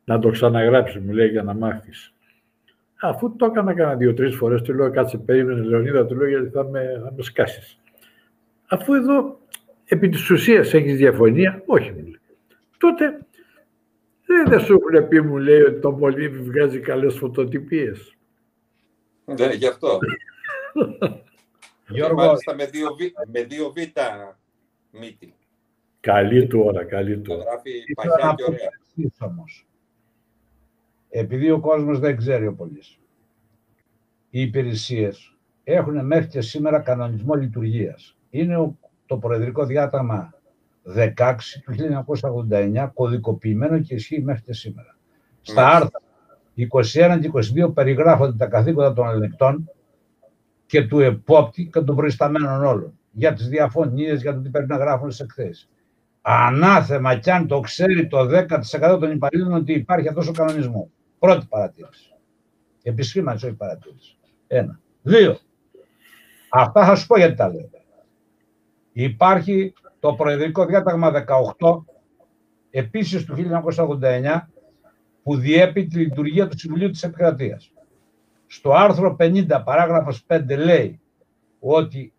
Να 0.04 0.20
το 0.20 0.30
ξαναγράψεις, 0.30 1.02
μου 1.02 1.12
λέει, 1.12 1.28
για 1.28 1.44
να 1.44 1.54
μάθεις. 1.54 2.14
Αφού 3.02 3.36
το 3.36 3.46
έκανα 3.46 3.74
κάνα 3.74 3.96
δύο-τρεις 3.96 4.36
φορές, 4.36 4.62
του 4.62 4.74
λέω, 4.74 4.92
κάτσε, 4.92 5.18
περίμενε, 5.18 5.62
Λεωνίδα, 5.62 6.06
του 6.06 6.16
λέω, 6.16 6.28
γιατί 6.28 6.50
θα 6.50 6.64
με, 6.64 7.02
θα 7.04 7.14
με 7.16 7.24
σκάσεις. 7.24 7.80
Αφού 8.68 8.94
εδώ 8.94 9.40
επί 9.86 10.10
της 10.10 10.30
ουσίας 10.30 10.74
έχεις 10.74 10.98
διαφωνία, 10.98 11.64
όχι, 11.66 11.92
μου 11.92 12.04
λέει. 12.04 12.20
Τότε 12.78 13.20
δεν 14.48 14.60
σου 14.60 14.74
έχουν 14.74 15.08
πει, 15.08 15.22
μου 15.22 15.38
λέει, 15.38 15.62
ότι 15.62 15.80
το 15.80 15.92
μολύβι 15.92 16.40
βγάζει 16.40 16.80
καλές 16.80 17.16
φωτοτυπίες. 17.16 18.17
Ναι, 19.36 19.54
γι' 19.54 19.68
αυτό. 19.68 20.00
Γιώργος... 21.88 22.26
Μάλιστα 22.26 22.56
με 22.56 22.66
δύο, 22.66 22.88
β, 22.96 23.00
με 23.32 23.44
δύο 23.44 23.70
β 23.70 23.76
μύτη. 25.00 25.36
Καλή 26.00 26.48
του 26.48 26.60
ώρα, 26.60 26.84
καλή 26.84 27.20
του 27.20 27.34
ώρα. 27.34 27.44
Γράφει 27.44 27.84
παχιά 27.96 28.34
και 28.36 28.44
ωραία. 28.44 28.70
Όμως; 29.20 29.68
Επειδή 31.10 31.52
ο 31.52 31.60
κόσμος 31.60 32.00
δεν 32.00 32.18
ξέρει 32.18 32.48
ο 32.48 32.54
πολίς. 32.54 33.00
Οι 34.30 34.42
υπηρεσίες 34.42 35.38
έχουν 35.64 36.06
μέχρι 36.06 36.28
και 36.28 36.42
σήμερα 36.42 36.80
κανονισμό 36.80 37.34
λειτουργίας. 37.34 38.18
Είναι 38.30 38.76
το 39.06 39.18
Προεδρικό 39.18 39.66
Διάταγμα 39.66 40.34
16 40.96 41.36
του 41.64 41.76
1989 42.52 42.90
κωδικοποιημένο 42.94 43.80
και 43.80 43.96
ισχύει 43.96 44.22
μέχρι 44.22 44.44
και 44.44 44.54
σήμερα. 44.54 44.98
Στα 45.42 45.68
άρθρα 45.68 46.02
21 46.72 47.18
και 47.22 47.32
22 47.66 47.74
περιγράφονται 47.74 48.38
τα 48.38 48.46
καθήκοντα 48.46 48.94
των 48.94 49.10
ελεκτών 49.10 49.70
και 50.66 50.88
του 50.88 51.00
επόπτη 51.00 51.70
και 51.74 51.82
των 51.82 51.96
προϊσταμένων 51.96 52.66
όλων 52.66 53.00
για 53.12 53.34
τις 53.34 53.48
διαφωνίες, 53.48 54.22
για 54.22 54.34
το 54.34 54.42
τι 54.42 54.50
πρέπει 54.50 54.68
να 54.70 54.78
γράφουν 54.78 55.12
σε 55.12 55.24
εκθέσεις. 55.24 55.70
Ανάθεμα 56.22 57.16
κι 57.16 57.32
αν 57.32 57.48
το 57.48 57.60
ξέρει 57.60 58.08
το 58.08 58.18
10% 58.20 58.98
των 59.00 59.12
υπαλλήλων 59.12 59.54
ότι 59.54 59.74
υπάρχει 59.74 60.08
αυτός 60.08 60.28
ο 60.28 60.32
κανονισμός. 60.32 60.88
Πρώτη 61.20 61.46
παρατήρηση. 61.50 62.14
Επισήμανση, 62.84 63.46
όχι 63.46 63.56
παρατήρηση. 63.56 64.18
Ένα. 64.48 64.80
Δύο. 65.02 65.38
Αυτά 66.50 66.86
θα 66.86 66.96
σου 66.96 67.08
πω 67.08 67.18
γιατί 67.18 67.36
τα 67.36 67.50
λέω. 67.50 67.70
Υπάρχει 68.92 69.74
το 70.00 70.14
Προεδρικό 70.14 70.66
Διάταγμα 70.66 71.12
18, 71.58 71.84
επίσης 72.70 73.26
του 73.26 73.36
1989, 73.36 74.50
που 75.28 75.36
διέπει 75.36 75.86
τη 75.86 75.98
λειτουργία 75.98 76.48
του 76.48 76.60
Συμβουλίου 76.60 76.90
της 76.90 77.04
Επικρατείας. 77.04 77.72
Στο 78.48 78.72
άρθρο 78.72 79.16
50 79.20 79.62
παράγραφος 79.66 80.26
5 80.28 80.58
λέει 80.58 81.00
ότι 81.60 82.14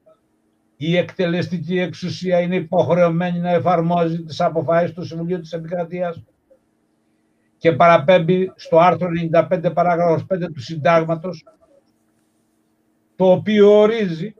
η 0.76 0.96
εκτελεστική 0.96 1.78
εξουσία 1.78 2.40
είναι 2.40 2.56
υποχρεωμένη 2.56 3.38
να 3.38 3.50
εφαρμόζει 3.50 4.22
τις 4.22 4.40
αποφάσεις 4.40 4.92
του 4.92 5.04
Συμβουλίου 5.04 5.40
της 5.40 5.52
Επικρατείας 5.52 6.22
και 7.58 7.72
παραπέμπει 7.72 8.52
στο 8.56 8.78
άρθρο 8.78 9.08
95 9.32 9.70
παράγραφος 9.74 10.26
5 10.34 10.52
του 10.54 10.60
Συντάγματος 10.60 11.44
το 13.16 13.30
οποίο 13.30 13.78
ορίζει 13.78 14.34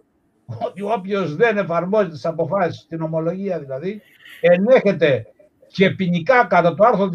ότι 0.47 0.83
όποιος 0.83 1.37
δεν 1.37 1.59
εφαρμόζει 1.59 2.09
τις 2.09 2.25
αποφάσεις, 2.25 2.87
την 2.87 3.03
ομολογία 3.03 3.59
δηλαδή, 3.59 4.01
ενέχεται 4.41 5.27
και 5.69 5.91
ποινικά 5.91 6.45
κατά 6.45 6.75
το 6.75 6.85
άρθρο 6.85 7.11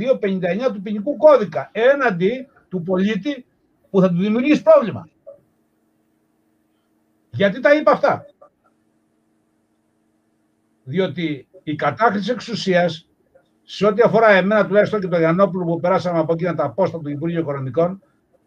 259 0.70 0.74
του 0.74 0.82
ποινικού 0.82 1.18
κώδικα 1.18 1.70
έναντι 1.72 2.48
του 2.70 2.84
πολίτη 2.84 3.46
που 3.90 4.02
θα 4.02 4.10
του 4.10 4.18
δημιουργήσει 4.18 4.64
πρόβλημα. 4.64 5.08
Γιατί 7.30 7.60
τα 7.60 7.76
είπα 7.76 7.92
αυτά; 7.92 8.26
Διότι 10.84 11.48
η 11.64 11.76
κατάχρηση 11.76 12.32
εξουσίας 12.32 13.08
σε 13.64 13.86
ό,τι 13.86 14.02
αφορά 14.02 14.30
εμένα 14.30 14.68
τουλάχιστον 14.68 15.00
και 15.00 15.08
τον 15.08 15.20
Γιαννόπουλο 15.20 15.66
που 15.66 15.80
περάσαμε 15.80 16.20
από 16.20 16.34
εκείνα 16.34 16.56
τα 16.56 16.72
πόστα 16.72 17.00
του 17.00 17.10
Υπουργείου 17.10 17.40
Οικονομικών 17.40 18.02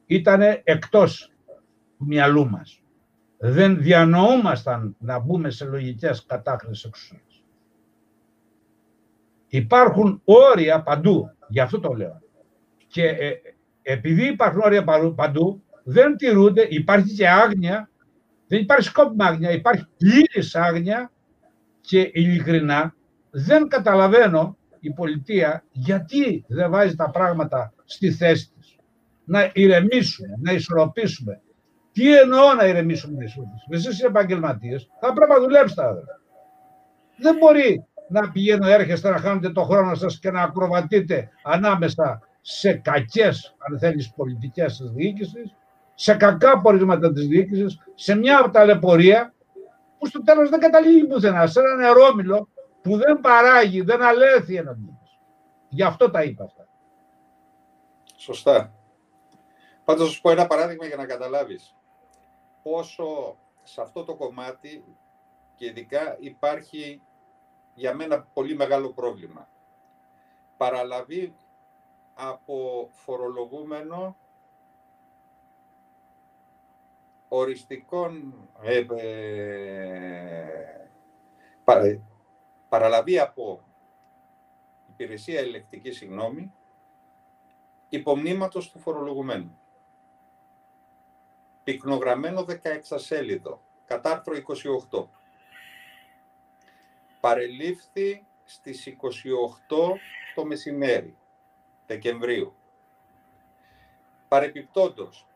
ήταν 0.07 0.43
εκτός 0.65 1.33
του 1.99 2.07
μυαλού 2.07 2.51
μας. 2.51 2.81
Δεν 3.39 3.83
διανοούμασταν 3.83 4.97
να 4.99 5.19
μπούμε 5.19 5.51
σε 5.51 5.65
λογικές 5.65 6.25
κατάχρησεις 6.27 6.85
εξουσίας. 6.85 7.26
Υπάρχουν 9.49 10.21
όρια 10.25 10.83
παντού, 10.83 11.31
γι' 11.49 11.61
αυτό 11.61 11.81
το 11.81 11.93
λέω. 11.93 12.21
Και 12.87 13.05
ε, 13.07 13.33
επειδή 13.83 14.27
υπάρχουν 14.27 14.61
όρια 14.61 14.85
παντού, 15.17 15.63
δεν 15.85 16.17
τηρούνται, 16.17 16.67
υπάρχει 16.71 17.15
και 17.15 17.29
άγνοια, 17.29 17.91
δεν 18.47 18.61
υπάρχει 18.61 18.89
σκόπιμα 18.89 19.25
άγνοια, 19.25 19.51
υπάρχει 19.51 19.87
πλήρης 19.97 20.55
άγνοια 20.55 21.11
και 21.81 22.11
ειλικρινά 22.13 22.95
δεν 23.31 23.69
καταλαβαίνω 23.69 24.57
η 24.81 24.93
πολιτεία 24.93 25.65
γιατί 25.71 26.45
δεν 26.49 26.71
βάζει 26.71 26.95
τα 26.95 27.11
πράγματα 27.11 27.73
στη 27.85 28.11
θέση 28.13 28.51
της. 28.59 28.77
Να 29.25 29.51
ηρεμήσουμε, 29.55 30.35
να 30.41 30.53
ισορροπήσουμε. 30.53 31.41
Τι 31.93 32.19
εννοώ 32.19 32.55
να 32.55 32.67
ηρεμήσουμε, 32.67 33.17
να 33.19 33.25
ισορροπήσουμε; 33.25 33.77
Εσείς 33.77 34.01
οι 34.01 34.05
επαγγελματίες 34.05 34.89
θα 35.01 35.13
πρέπει 35.13 35.31
να 35.31 35.41
δουλέψετε. 35.41 35.83
Δεν 37.19 37.37
μπορεί 37.37 37.86
να 38.09 38.31
πηγαίνω 38.31 38.69
έρχεστε 38.69 39.11
να 39.11 39.19
χάνετε 39.19 39.51
το 39.51 39.63
χρόνο 39.63 39.95
σας 39.95 40.19
και 40.19 40.31
να 40.31 40.43
ακροβατείτε 40.43 41.31
ανάμεσα 41.43 42.21
σε 42.41 42.73
κακές, 42.73 43.55
αν 43.59 43.79
θέλεις, 43.79 44.13
πολιτικές 44.13 44.77
της 44.77 44.91
διοίκησης, 44.91 45.55
σε 45.95 46.15
κακά 46.15 46.61
πορίσματα 46.61 47.13
της 47.13 47.27
διοίκησης, 47.27 47.79
σε 47.95 48.15
μια 48.15 48.51
ταλαιπωρία 48.53 49.35
που 49.99 50.07
στο 50.07 50.23
τέλος 50.23 50.51
δεν 50.51 50.61
καταλήγει 50.61 51.07
πουθενά, 51.07 51.47
σε 51.47 51.61
ένα 51.61 51.75
νερόμιλο 51.75 52.49
που 52.83 52.97
δεν 52.97 53.21
παράγει, 53.21 53.81
δεν 53.81 54.03
αλέθει 54.03 54.57
εναντίον 54.57 54.99
Γι' 55.69 55.83
αυτό 55.83 56.11
τα 56.11 56.23
είπα 56.23 56.45
αυτά. 56.45 56.69
Σωστά. 58.17 58.75
Πάντως 59.85 60.07
θα 60.07 60.13
σου 60.13 60.21
πω 60.21 60.31
ένα 60.31 60.47
παράδειγμα 60.47 60.87
για 60.87 60.97
να 60.97 61.07
καταλάβεις 61.07 61.75
πόσο 62.63 63.39
σε 63.63 63.81
αυτό 63.81 64.05
το 64.05 64.15
κομμάτι 64.15 64.85
και 65.55 65.67
ειδικά 65.67 66.17
υπάρχει 66.21 67.03
για 67.77 67.95
μένα 67.95 68.23
πολύ 68.33 68.55
μεγάλο 68.55 68.93
πρόβλημα. 68.93 69.49
Παραλαβεί 70.57 71.35
από 72.15 72.89
φορολογούμενο 72.93 74.17
οριστικών 77.29 78.35
ε, 78.63 78.87
ε, 81.67 82.01
παραλαβή 82.69 83.19
από 83.19 83.61
υπηρεσία 84.89 85.41
ελεκτική 85.41 85.91
συγγνώμη 85.91 86.53
υπομνήματος 87.89 88.71
του 88.71 88.79
φορολογουμένου. 88.79 89.59
Πυκνογραμμένο 91.65 92.45
16 92.49 92.55
σέλιδο, 92.95 93.63
κατάρθρο 93.85 94.35
28. 94.91 95.07
Παρελήφθη 97.27 98.27
στις 98.45 98.87
28 98.87 98.97
το 100.35 100.45
μεσημέρι. 100.45 101.17
Δεκεμβρίου. 101.87 102.55
Παρεπιπτόντως, 104.29 105.27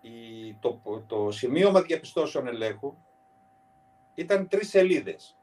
η, 0.00 0.10
το, 0.54 0.80
το 1.06 1.30
σημείωμα 1.30 1.82
διαπιστώσεων 1.82 2.46
ελέγχου 2.46 2.96
ήταν 4.14 4.48
τρεις 4.48 4.68
σελίδες. 4.68 5.36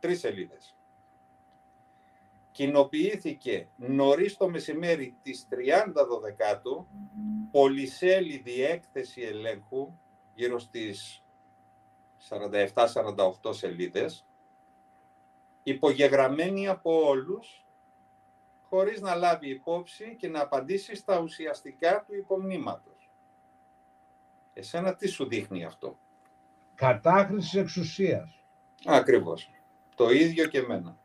τρεις 0.00 0.18
σελίδες. 0.18 0.76
Κοινοποιήθηκε 2.50 3.68
νωρίς 3.76 4.36
το 4.36 4.48
μεσημέρι 4.48 5.16
της 5.22 5.48
30 5.50 6.20
Δεκάτου 6.20 6.86
πολυσέλιδη 7.50 8.62
έκθεση 8.62 9.22
ελέγχου 9.22 9.98
γύρω 10.34 10.58
στις 10.58 11.22
47-48 12.28 13.54
σελίδες 13.54 14.24
υπογεγραμμένη 15.62 16.68
από 16.68 17.06
όλους 17.06 17.64
χωρίς 18.68 19.00
να 19.00 19.14
λάβει 19.14 19.48
υπόψη 19.48 20.16
και 20.18 20.28
να 20.28 20.40
απαντήσει 20.40 20.94
στα 20.94 21.18
ουσιαστικά 21.18 22.04
του 22.06 22.14
υπομνήματος. 22.14 23.10
Εσένα 24.52 24.94
τι 24.94 25.08
σου 25.08 25.26
δείχνει 25.28 25.64
αυτό; 25.64 25.98
Κατάχρηση 26.74 27.58
εξουσίας. 27.58 28.44
Ακριβώς. 28.84 29.50
Το 29.94 30.10
ίδιο 30.10 30.46
και 30.46 30.58
εμένα. 30.58 30.98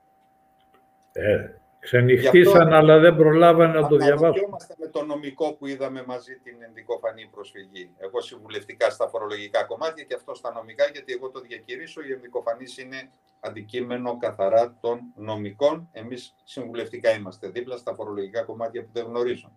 Ε, 1.11 1.53
ξενυχτήσαν, 1.85 2.73
αλλά 2.73 2.99
δεν 2.99 3.15
προλάβανε 3.15 3.79
να 3.79 3.87
το 3.87 3.95
διαβάσουν. 3.95 4.49
με 4.77 4.87
το 4.87 5.05
νομικό 5.05 5.53
που 5.53 5.65
είδαμε 5.67 6.03
μαζί 6.07 6.33
την 6.43 6.55
ενδικοφανή 6.67 7.29
προσφυγή. 7.31 7.91
Εγώ 7.97 8.21
συμβουλευτικά 8.21 8.89
στα 8.89 9.07
φορολογικά 9.07 9.63
κομμάτια 9.63 10.03
και 10.03 10.13
αυτό 10.13 10.35
στα 10.35 10.51
νομικά, 10.51 10.85
γιατί 10.93 11.13
εγώ 11.13 11.29
το 11.29 11.39
διακηρύσω. 11.39 12.01
Η 12.01 12.11
ενδικοφανή 12.11 12.65
είναι 12.81 13.11
αντικείμενο 13.39 14.17
καθαρά 14.17 14.77
των 14.81 14.99
νομικών. 15.15 15.89
Εμείς 15.91 16.35
συμβουλευτικά 16.43 17.11
είμαστε 17.11 17.47
δίπλα 17.47 17.77
στα 17.77 17.93
φορολογικά 17.93 18.41
κομμάτια 18.43 18.83
που 18.83 18.89
δεν 18.93 19.05
γνωρίζουν. 19.05 19.51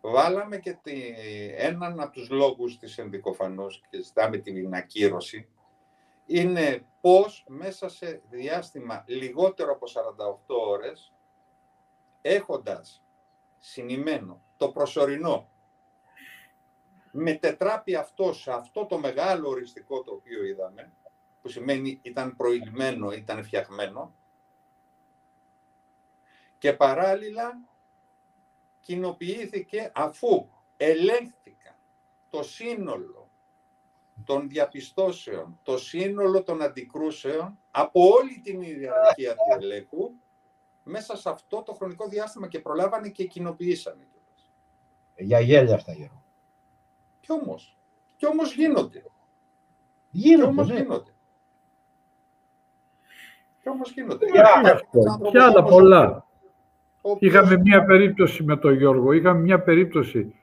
Βάλαμε 0.00 0.56
και 0.56 0.76
τη, 0.82 0.92
έναν 1.56 2.00
από 2.00 2.12
τους 2.12 2.30
λόγους 2.30 2.78
της 2.78 2.98
ενδικοφανούς 2.98 3.82
και 3.90 4.02
ζητάμε 4.02 4.36
την 4.36 4.74
ακύρωση, 4.74 5.48
είναι 6.32 6.86
πώς 7.00 7.44
μέσα 7.48 7.88
σε 7.88 8.22
διάστημα 8.30 9.04
λιγότερο 9.06 9.72
από 9.72 9.86
48 9.86 10.56
ώρες, 10.68 11.12
έχοντας 12.20 13.02
συνημένο 13.58 14.42
το 14.56 14.70
προσωρινό, 14.70 15.50
μετετράπει 17.10 17.94
αυτό 17.94 18.32
σε 18.32 18.52
αυτό 18.52 18.86
το 18.86 18.98
μεγάλο 18.98 19.48
οριστικό 19.48 20.02
το 20.02 20.12
οποίο 20.12 20.44
είδαμε, 20.44 20.92
που 21.42 21.48
σημαίνει 21.48 22.00
ήταν 22.02 22.36
προηγμένο, 22.36 23.12
ήταν 23.12 23.44
φτιαγμένο, 23.44 24.14
και 26.58 26.72
παράλληλα 26.72 27.60
κοινοποιήθηκε 28.80 29.92
αφού 29.94 30.48
ελέγχθηκαν 30.76 31.74
το 32.30 32.42
σύνολο 32.42 33.19
των 34.30 34.48
διαπιστώσεων, 34.48 35.58
το 35.62 35.78
σύνολο 35.78 36.42
των 36.42 36.62
αντικρούσεων 36.62 37.58
από 37.70 38.00
όλη 38.00 38.40
την 38.42 38.62
ιεραρχία 38.62 39.32
του 39.34 39.58
ελέγχου 39.60 40.10
μέσα 40.82 41.16
σε 41.16 41.30
αυτό 41.30 41.62
το 41.62 41.72
χρονικό 41.72 42.08
διάστημα 42.08 42.48
και 42.48 42.60
προλάβανε 42.60 43.08
και 43.08 43.24
κοινοποιήσανε. 43.24 44.06
Για 45.16 45.40
γέλια 45.40 45.74
αυτά, 45.74 45.92
Γιώργο. 45.92 46.22
Κι 47.20 47.32
όμως, 47.32 47.76
κι 48.16 48.26
όμως 48.26 48.54
γίνονται. 48.54 49.04
Γίνονται, 50.10 50.48
όμως 50.48 50.68
ναι. 50.68 50.74
γίνονται. 50.74 51.14
Κι 53.62 53.68
όμως 53.68 53.92
γίνονται. 53.92 54.26
Και 55.30 55.40
άλλα 55.40 55.62
πολλά; 55.62 56.26
Είχαμε 57.18 57.56
μία 57.56 57.84
περίπτωση 57.84 58.42
με 58.42 58.56
τον 58.56 58.74
Γιώργο. 58.74 59.12
Είχαμε 59.12 59.40
μία 59.40 59.62
περίπτωση 59.62 60.34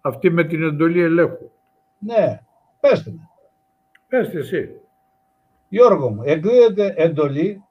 αυτή 0.00 0.30
με 0.30 0.44
την 0.44 0.62
εντολή 0.62 1.00
ελέγχου. 1.00 1.50
Ναι, 1.98 2.40
πέστε 2.82 3.10
μου. 3.10 3.30
Πέστε 4.08 4.38
εσύ. 4.38 4.80
Γιώργο 5.68 6.10
μου, 6.10 6.22
εκδίδεται 6.24 6.94
εντολή 6.96 7.64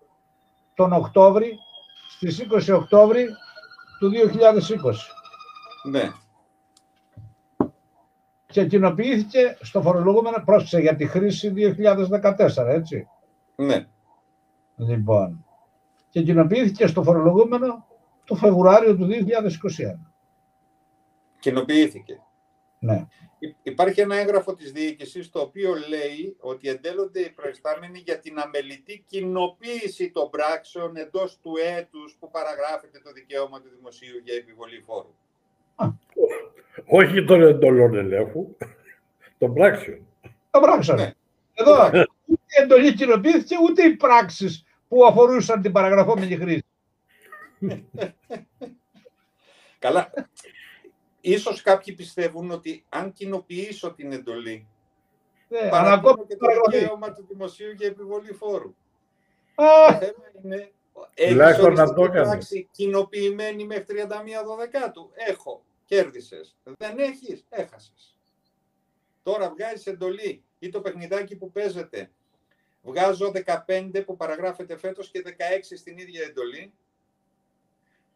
τον 0.73 0.93
Οκτώβρη, 0.93 1.57
στις 2.09 2.47
20 2.69 2.75
Οκτώβρη 2.75 3.27
του 3.99 4.11
2020. 4.11 4.93
Ναι. 5.89 6.11
Και 8.45 8.65
κοινοποιήθηκε 8.65 9.57
στο 9.61 9.81
φορολογούμενο, 9.81 10.43
πρόσεξε 10.45 10.79
για 10.79 10.95
τη 10.95 11.05
χρήση 11.05 11.53
2014, 11.55 12.67
έτσι. 12.67 13.07
Ναι. 13.55 13.87
Λοιπόν, 14.75 15.45
και 16.09 16.21
κοινοποιήθηκε 16.23 16.87
στο 16.87 17.03
φορολογούμενο 17.03 17.85
το 18.25 18.35
Φεβρουάριο 18.35 18.95
του 18.95 19.07
2021. 19.07 19.11
Κοινοποιήθηκε. 21.39 22.21
Ναι. 22.83 23.07
Υπάρχει 23.63 24.01
ένα 24.01 24.15
έγγραφο 24.15 24.55
της 24.55 24.71
διοίκησης 24.71 25.29
το 25.29 25.39
οποίο 25.39 25.73
λέει 25.87 26.35
ότι 26.39 26.69
εντέλλονται 26.69 27.19
οι 27.19 27.29
προϊστάμενοι 27.29 27.99
για 27.99 28.19
την 28.19 28.39
αμελητή 28.39 29.03
κοινοποίηση 29.07 30.11
των 30.11 30.29
πράξεων 30.29 30.95
εντός 30.95 31.39
του 31.41 31.53
έτους 31.77 32.17
που 32.19 32.31
παραγράφεται 32.31 32.99
το 33.03 33.11
δικαίωμα 33.11 33.61
του 33.61 33.69
δημοσίου 33.75 34.21
για 34.23 34.35
επιβολή 34.35 34.81
φόρου. 34.81 35.15
Όχι 36.85 37.25
των 37.25 37.41
εντολών 37.41 37.95
ελέγχου, 37.95 38.55
των 39.37 39.53
πράξεων. 39.53 40.07
Των 40.51 40.61
πράξεων. 40.61 40.97
Ναι. 40.97 41.13
Εδώ 41.53 41.85
ούτε 42.25 42.43
η 42.59 42.61
εντολή 42.61 42.93
κοινοποιήθηκε 42.93 43.55
ούτε 43.69 43.83
οι 43.83 43.95
πράξεις 43.95 44.65
που 44.87 45.05
αφορούσαν 45.05 45.61
την 45.61 45.71
παραγραφόμενη 45.71 46.35
χρήση. 46.35 46.65
Καλά. 49.79 50.13
Ίσως 51.21 51.61
κάποιοι 51.61 51.93
πιστεύουν 51.93 52.51
ότι 52.51 52.85
αν 52.89 53.13
κοινοποιήσω 53.13 53.93
την 53.93 54.11
εντολή, 54.11 54.67
ναι, 55.47 55.69
παρακόμω 55.69 56.25
και 56.25 56.37
το 56.37 56.47
δικαίωμα 56.69 57.13
του 57.13 57.25
δημοσίου 57.29 57.71
για 57.71 57.87
επιβολή 57.87 58.33
φόρου. 58.33 58.75
Το 59.55 59.93
θέμα 59.99 60.31
είναι, 60.43 60.71
έχεις 61.13 61.59
οριστική 61.59 62.09
πράξη 62.09 62.67
κοινοποιημένη 62.71 63.65
μέχρι 63.65 63.83
31 63.83 64.57
Δεκάτου. 64.57 65.11
Έχω, 65.13 65.63
κέρδισες. 65.85 66.57
Δεν 66.77 66.99
έχεις, 66.99 67.45
έχασες. 67.49 68.15
Τώρα 69.23 69.49
βγάζεις 69.49 69.85
εντολή 69.85 70.43
ή 70.59 70.69
το 70.69 70.81
παιχνιδάκι 70.81 71.35
που 71.35 71.51
παίζεται 71.51 72.11
Βγάζω 72.83 73.31
15 73.67 74.03
που 74.05 74.15
παραγράφεται 74.15 74.77
φέτος 74.77 75.09
και 75.09 75.21
16 75.25 75.77
στην 75.77 75.97
ίδια 75.97 76.23
εντολή 76.23 76.73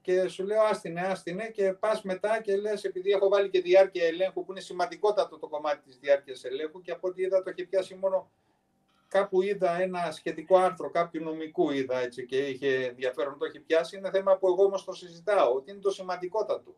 και 0.06 0.28
σου 0.28 0.45
λέω 0.45 0.62
άστινε, 0.62 1.01
άστινε 1.01 1.49
και 1.49 1.74
πας 1.74 2.01
μετά 2.01 2.41
και 2.41 2.56
λες 2.56 2.84
επειδή 2.84 3.12
έχω 3.12 3.30
βάλει 3.30 3.49
και 3.49 3.62
διάρκεια 3.62 4.06
ελέγχου 4.06 4.45
που 4.45 4.51
είναι 4.51 4.60
σημαντικότατο 4.60 5.39
το 5.39 5.47
κομμάτι 5.47 5.82
της 5.86 5.97
διάρκειας 5.97 6.43
ελέγχου 6.43 6.82
και 6.82 6.91
από 6.91 7.08
ό,τι 7.08 7.22
είδα 7.22 7.43
το 7.43 7.49
έχει 7.49 7.66
πιάσει 7.66 7.95
μόνο 7.95 8.32
κάπου 9.08 9.41
είδα 9.41 9.80
ένα 9.82 10.12
σχετικό 10.12 10.58
άρθρο 10.58 10.89
κάποιου 10.89 11.24
νομικού 11.24 11.72
είδα 11.72 11.99
έτσι 11.99 12.26
και 12.26 12.38
είχε 12.38 12.86
ενδιαφέρον 12.86 13.38
το 13.38 13.45
έχει 13.45 13.60
πιάσει 13.60 13.97
είναι 13.97 14.10
θέμα 14.10 14.38
που 14.38 14.47
εγώ 14.47 14.64
όμως 14.64 14.84
το 14.84 14.93
συζητάω 14.93 15.53
ότι 15.53 15.72
είναι 15.72 15.80
το 15.80 15.91
σημαντικότατο. 15.91 16.76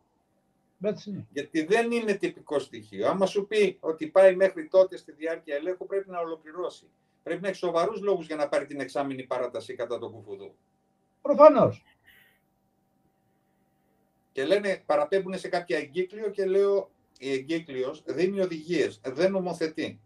Έτσι. 0.81 1.27
Γιατί 1.31 1.65
δεν 1.65 1.91
είναι 1.91 2.13
τυπικό 2.13 2.59
στοιχείο. 2.59 3.07
Άμα 3.07 3.25
σου 3.25 3.47
πει 3.47 3.77
ότι 3.79 4.07
πάει 4.07 4.35
μέχρι 4.35 4.67
τότε 4.67 4.97
στη 4.97 5.11
διάρκεια 5.11 5.55
ελέγχου 5.55 5.85
πρέπει 5.85 6.09
να 6.09 6.19
ολοκληρώσει 6.19 6.89
πρέπει 7.23 7.41
να 7.41 7.47
έχει 7.47 7.57
σοβαρούς 7.57 8.01
λόγους 8.01 8.25
για 8.25 8.35
να 8.35 8.49
πάρει 8.49 8.65
την 8.65 8.79
εξάμεινη 8.79 9.23
παράταση 9.23 9.75
κατά 9.75 9.99
τον 9.99 10.11
κουφουδού. 10.11 10.55
Προφανώς. 11.21 11.83
Και 14.37 14.45
λένε, 14.45 14.83
παραπέμπουν 14.85 15.37
σε 15.37 15.47
κάποια 15.47 15.77
εγκύκλιο 15.77 16.29
και 16.29 16.45
λέω, 16.45 16.91
η 17.19 17.31
εγκύκλιος 17.31 18.03
δίνει 18.05 18.39
οδηγίες, 18.39 18.99
δεν 19.03 19.31
νομοθετεί. 19.31 19.99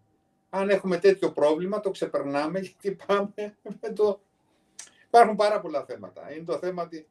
Αν 0.49 0.70
έχουμε 0.70 0.98
τέτοιο 0.98 1.32
πρόβλημα, 1.32 1.80
το 1.80 1.91
ξεπερνάμε 1.91 2.60
γιατί 2.60 2.98
πάμε 3.06 3.34
με 3.82 3.94
το. 3.95 4.22
Υπάρχουν 5.08 5.36
πάρα 5.36 5.60
πολλά 5.60 5.86
θέματα. 5.86 6.34
Είναι 6.34 6.44
το 6.44 6.58
θέμα 6.58 6.84
ότι 6.84 7.08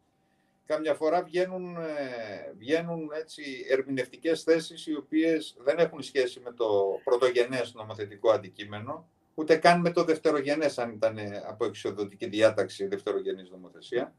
καμιά 0.66 0.94
φορά 0.94 1.22
βγαίνουν, 1.22 1.76
ε, 1.76 2.52
βγαίνουν 2.59 3.10
έτσι 3.12 3.42
ερμηνευτικές 3.70 4.42
θέσεις 4.42 4.86
οι 4.86 4.97
οποίες 4.97 5.56
δεν 5.59 5.78
έχουν 5.78 6.02
σχέση 6.02 6.40
με 6.40 6.52
το 6.52 7.01
πρωτογενές 7.05 7.74
νομοθετικό 7.74 8.30
αντικείμενο 8.30 9.09
ούτε 9.34 9.56
καν 9.56 9.80
με 9.80 9.90
το 9.90 10.05
δευτερογενές, 10.05 10.78
αν 10.78 10.90
ήταν 10.90 11.18
από 11.47 11.64
εξοδοτική 11.64 12.26
διάταξη 12.26 12.86
δευτερογενής 12.86 13.51
νομοθεσία. 13.51 14.14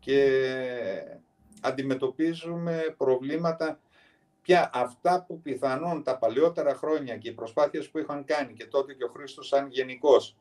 Και 0.00 1.18
αντιμετωπίζουμε 1.62 2.94
προβλήματα 2.96 3.80
πια 4.42 4.70
αυτά 4.72 5.24
που 5.26 5.40
πιθανόν 5.40 6.02
τα 6.02 6.18
παλαιότερα 6.18 6.74
χρόνια 6.74 7.16
και 7.16 7.28
οι 7.28 7.32
προσπάθειες 7.32 7.90
που 7.90 7.98
είχαν 7.98 8.24
κάνει 8.24 8.52
και 8.52 8.66
τότε 8.66 8.94
και 8.94 9.04
ο 9.04 9.08
Χρήστος 9.08 9.46
σαν 9.48 9.68
γενικός 9.70 10.36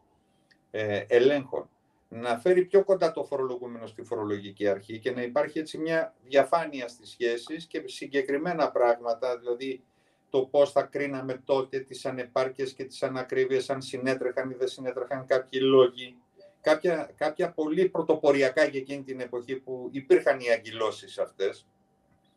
ε, 0.72 1.04
ελέγχων 1.08 1.70
να 2.10 2.38
φέρει 2.38 2.66
πιο 2.66 2.84
κοντά 2.84 3.12
το 3.12 3.24
φορολογούμενο 3.24 3.88
στη 3.88 4.04
φορολογική 4.04 4.68
αρχή 4.68 5.00
και 5.00 5.12
να 5.12 5.22
υπάρχει 5.22 5.60
έτσι 5.60 5.78
μια 5.78 6.14
διαφάνεια 6.24 6.88
στις 6.88 7.10
σχέσεις 7.10 7.66
και 7.66 7.84
συγκεκριμένα 7.86 8.72
πράγματα, 8.72 9.38
δηλαδή 9.38 9.84
το 10.30 10.42
πώς 10.42 10.72
θα 10.72 10.82
κρίναμε 10.82 11.42
τότε 11.46 11.80
τις 11.80 12.06
ανεπάρκειες 12.06 12.74
και 12.74 12.84
τις 12.84 13.04
ανακρίβειες, 13.04 13.70
αν 13.70 13.82
συνέτρεχαν 13.82 14.50
ή 14.50 14.54
δεν 14.54 14.68
συνέτρεχαν 14.68 15.26
κάποιοι 15.26 15.60
λόγοι. 15.64 16.16
Κάποια, 16.62 17.12
κάποια 17.16 17.52
πολύ 17.52 17.90
πρωτοποριακά 17.90 18.64
για 18.64 18.80
εκείνη 18.80 19.04
την 19.04 19.20
εποχή 19.20 19.56
που 19.56 19.90
υπήρχαν 19.92 20.40
οι 20.40 20.52
αγκυλώσεις 20.52 21.18
αυτές, 21.18 21.68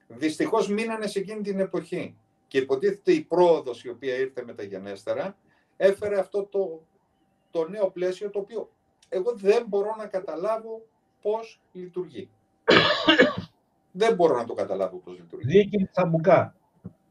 δυστυχώς 0.09 0.69
μείνανε 0.69 1.07
σε 1.07 1.19
εκείνη 1.19 1.41
την 1.41 1.61
εποχή. 1.61 2.17
Και 2.49 2.59
υποτίθεται 2.59 3.13
η 3.13 3.21
πρόοδος 3.21 3.85
η 3.85 3.89
οποία 3.89 4.15
ήρθε 4.15 4.45
μεταγενέστερα, 4.45 5.37
έφερε 5.77 6.19
αυτό 6.19 6.45
το, 6.45 6.83
το 7.51 7.69
νέο 7.69 7.91
πλαίσιο 7.91 8.31
το 8.31 8.39
οποίο 8.39 8.71
εγώ 9.09 9.33
δεν 9.37 9.65
μπορώ 9.69 9.95
να 9.99 10.07
καταλάβω 10.07 10.83
πώς 11.23 11.61
λειτουργεί. 11.73 12.31
δεν 14.01 14.15
μπορώ 14.15 14.37
να 14.37 14.45
το 14.45 14.55
καταλάβω 14.55 14.97
πώς 14.97 15.19
λειτουργεί. 15.19 15.59
Δίκη 15.59 15.89
Τσαμπουκά. 15.93 16.55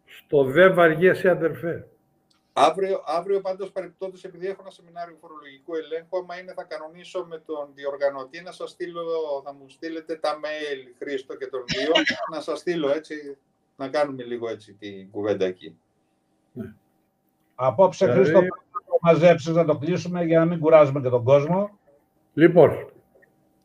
Στο 0.05 0.43
δε 0.43 0.69
βαριέσαι 0.69 1.29
αδερφέ. 1.29 1.87
Αύριο, 2.67 3.01
αύριο 3.05 3.41
πάντως 3.41 3.71
παρεπτόντως, 3.71 4.23
επειδή 4.23 4.47
έχω 4.47 4.57
ένα 4.61 4.69
σεμινάριο 4.69 5.17
φορολογικού 5.21 5.75
ελέγχου, 5.75 6.17
άμα 6.17 6.39
είναι 6.39 6.53
θα 6.53 6.63
κανονίσω 6.63 7.25
με 7.29 7.37
τον 7.37 7.69
διοργανωτή 7.73 8.41
να 8.41 8.51
σας 8.51 8.69
στείλω, 8.69 9.01
θα 9.45 9.53
μου 9.53 9.69
στείλετε 9.69 10.15
τα 10.15 10.39
mail 10.43 10.93
Χρήστο 10.97 11.35
και 11.35 11.47
τον 11.47 11.63
δύο, 11.65 11.91
να 12.33 12.41
σας 12.41 12.59
στείλω 12.59 12.89
έτσι, 12.89 13.37
να 13.75 13.87
κάνουμε 13.87 14.23
λίγο 14.23 14.49
έτσι 14.49 14.73
την 14.73 15.11
κουβέντα 15.11 15.45
εκεί. 15.45 15.77
Απόψε, 17.55 18.05
Ε, 18.05 18.11
Χρήστο, 18.11 18.39
πρέπει 18.39 18.65
να 18.73 18.81
το 18.85 18.97
μαζέψεις, 19.01 19.53
να 19.53 19.65
το 19.65 19.77
κλείσουμε 19.77 20.23
για 20.23 20.39
να 20.39 20.45
μην 20.45 20.59
κουράζουμε 20.59 21.01
και 21.01 21.09
τον 21.09 21.23
κόσμο. 21.23 21.79
Λοιπόν, 22.33 22.91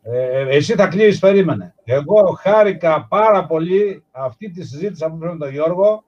Ε, 0.07 0.57
εσύ 0.57 0.75
θα 0.75 0.87
κλείσεις, 0.87 1.19
περίμενε. 1.21 1.75
Εγώ 1.85 2.39
χάρηκα 2.41 3.07
πάρα 3.09 3.47
πολύ 3.47 4.05
αυτή 4.11 4.51
τη 4.51 4.65
συζήτηση 4.65 5.07
που 5.09 5.17
με 5.17 5.37
τον 5.37 5.51
Γιώργο. 5.51 6.05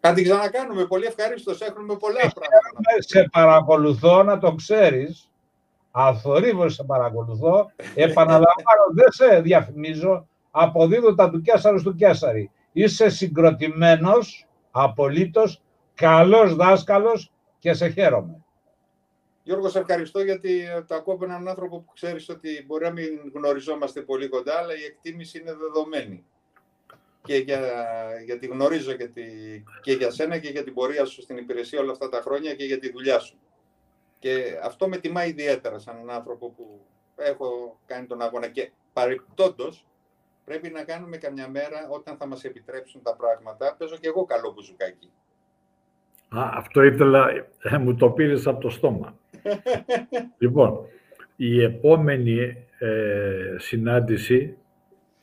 Θα 0.00 0.12
την 0.12 0.24
ξανακάνουμε. 0.24 0.86
Πολύ 0.86 1.04
ευχαρίστως. 1.04 1.60
Έχουμε 1.60 1.96
πολλά 1.96 2.20
πράγματα. 2.20 2.90
Σε 2.98 3.28
παρακολουθώ, 3.32 4.22
να 4.22 4.38
το 4.38 4.54
ξέρεις. 4.54 5.30
Αθορύβως 5.90 6.74
σε 6.74 6.84
παρακολουθώ. 6.84 7.70
Επαναλαμβάνω, 7.94 8.84
δεν 8.92 9.12
σε 9.12 9.40
διαφημίζω. 9.40 10.28
Αποδίδω 10.50 11.14
τα 11.14 11.30
του 11.30 11.40
Κέσσαρου 11.40 11.82
του 11.82 11.94
Κέσσαρη. 11.94 12.50
Είσαι 12.72 13.08
συγκροτημένος, 13.08 14.48
απολύτως, 14.70 15.62
καλός 15.94 16.54
δάσκαλος 16.54 17.32
και 17.58 17.72
σε 17.72 17.88
χαίρομαι. 17.88 18.44
Γιώργο, 19.42 19.68
σε 19.68 19.78
ευχαριστώ 19.78 20.20
γιατί 20.20 20.62
το 20.86 20.94
ακούω 20.94 21.14
από 21.14 21.24
έναν 21.24 21.48
άνθρωπο 21.48 21.80
που 21.80 21.92
ξέρεις 21.92 22.28
ότι 22.28 22.64
μπορεί 22.66 22.84
να 22.84 22.90
μην 22.90 23.08
γνωριζόμαστε 23.34 24.00
πολύ 24.00 24.28
κοντά, 24.28 24.56
αλλά 24.56 24.72
η 24.74 24.84
εκτίμηση 24.84 25.38
είναι 25.38 25.54
δεδομένη. 25.54 26.24
Και 27.22 27.36
για, 27.36 27.60
γιατί 28.24 28.46
γνωρίζω 28.46 28.92
και, 28.92 29.06
τη, 29.06 29.22
και 29.82 29.92
για 29.92 30.10
σένα 30.10 30.38
και 30.38 30.48
για 30.48 30.64
την 30.64 30.74
πορεία 30.74 31.04
σου 31.04 31.22
στην 31.22 31.36
υπηρεσία 31.36 31.80
όλα 31.80 31.92
αυτά 31.92 32.08
τα 32.08 32.20
χρόνια 32.20 32.54
και 32.54 32.64
για 32.64 32.78
τη 32.78 32.92
δουλειά 32.92 33.18
σου. 33.18 33.38
Και 34.18 34.58
αυτό 34.62 34.88
με 34.88 34.96
τιμά 34.96 35.24
ιδιαίτερα 35.24 35.78
σαν 35.78 35.96
έναν 35.96 36.10
άνθρωπο 36.10 36.50
που 36.50 36.86
έχω 37.16 37.80
κάνει 37.86 38.06
τον 38.06 38.22
αγώνα. 38.22 38.48
Και 38.48 38.70
παρεπτόντως 38.92 39.86
πρέπει 40.44 40.70
να 40.70 40.84
κάνουμε 40.84 41.16
καμιά 41.16 41.48
μέρα 41.48 41.88
όταν 41.90 42.16
θα 42.16 42.26
μας 42.26 42.44
επιτρέψουν 42.44 43.02
τα 43.02 43.16
πράγματα. 43.16 43.76
Παίζω 43.78 43.96
και 43.96 44.08
εγώ 44.08 44.24
καλό 44.24 44.52
μπουζουκάκι. 44.52 45.10
Α, 46.28 46.50
αυτό 46.54 46.82
ήθελα, 46.82 47.28
ε, 47.62 47.78
μου 47.78 47.94
το 47.94 48.10
πήρες 48.10 48.46
από 48.46 48.60
το 48.60 48.68
στόμα. 48.68 49.18
λοιπόν, 50.38 50.86
η 51.36 51.62
επόμενη 51.62 52.66
ε, 52.78 53.54
συνάντηση 53.58 54.56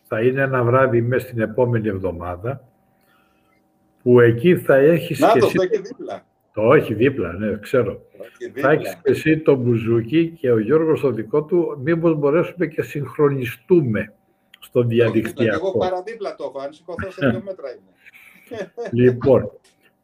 θα 0.07 0.21
είναι 0.21 0.41
ένα 0.41 0.63
βράδυ 0.63 1.01
μέσα 1.01 1.27
στην 1.27 1.39
επόμενη 1.39 1.87
εβδομάδα 1.87 2.67
που 4.03 4.19
εκεί 4.19 4.57
θα 4.57 4.75
έχεις 4.75 5.19
Να 5.19 5.31
και 5.31 5.39
το, 5.39 5.45
εσύ... 5.45 5.55
το 5.55 5.63
έχει 5.63 5.81
δίπλα. 5.81 6.25
Το 6.53 6.73
έχει 6.73 6.93
δίπλα, 6.93 7.33
ναι, 7.33 7.57
ξέρω. 7.59 7.93
Το 7.93 8.23
έχει 8.23 8.43
Θα 8.43 8.53
δίπλα. 8.53 8.71
έχεις 8.71 8.93
και 8.95 9.11
εσύ 9.11 9.37
το 9.39 9.55
μπουζούκι 9.55 10.29
και 10.39 10.51
ο 10.51 10.59
Γιώργος 10.59 11.01
το 11.01 11.11
δικό 11.11 11.43
του, 11.43 11.79
μήπως 11.83 12.15
μπορέσουμε 12.15 12.67
και 12.67 12.81
συγχρονιστούμε 12.81 14.13
στο 14.59 14.81
Το 14.81 14.87
έχει 14.89 14.89
δίπλα. 14.89 15.01
Και 15.01 15.01
εγώ 15.01 15.13
διαδικτυακό. 15.13 15.77
παραδίπλα 15.77 16.35
το 16.35 16.43
έχω. 16.43 16.59
Αν 16.59 16.73
σηκωθώ 16.73 17.11
σε 17.11 17.29
δύο 17.29 17.41
μέτρα 17.45 17.69
είμαι. 17.69 17.91
Λοιπόν, 19.03 19.51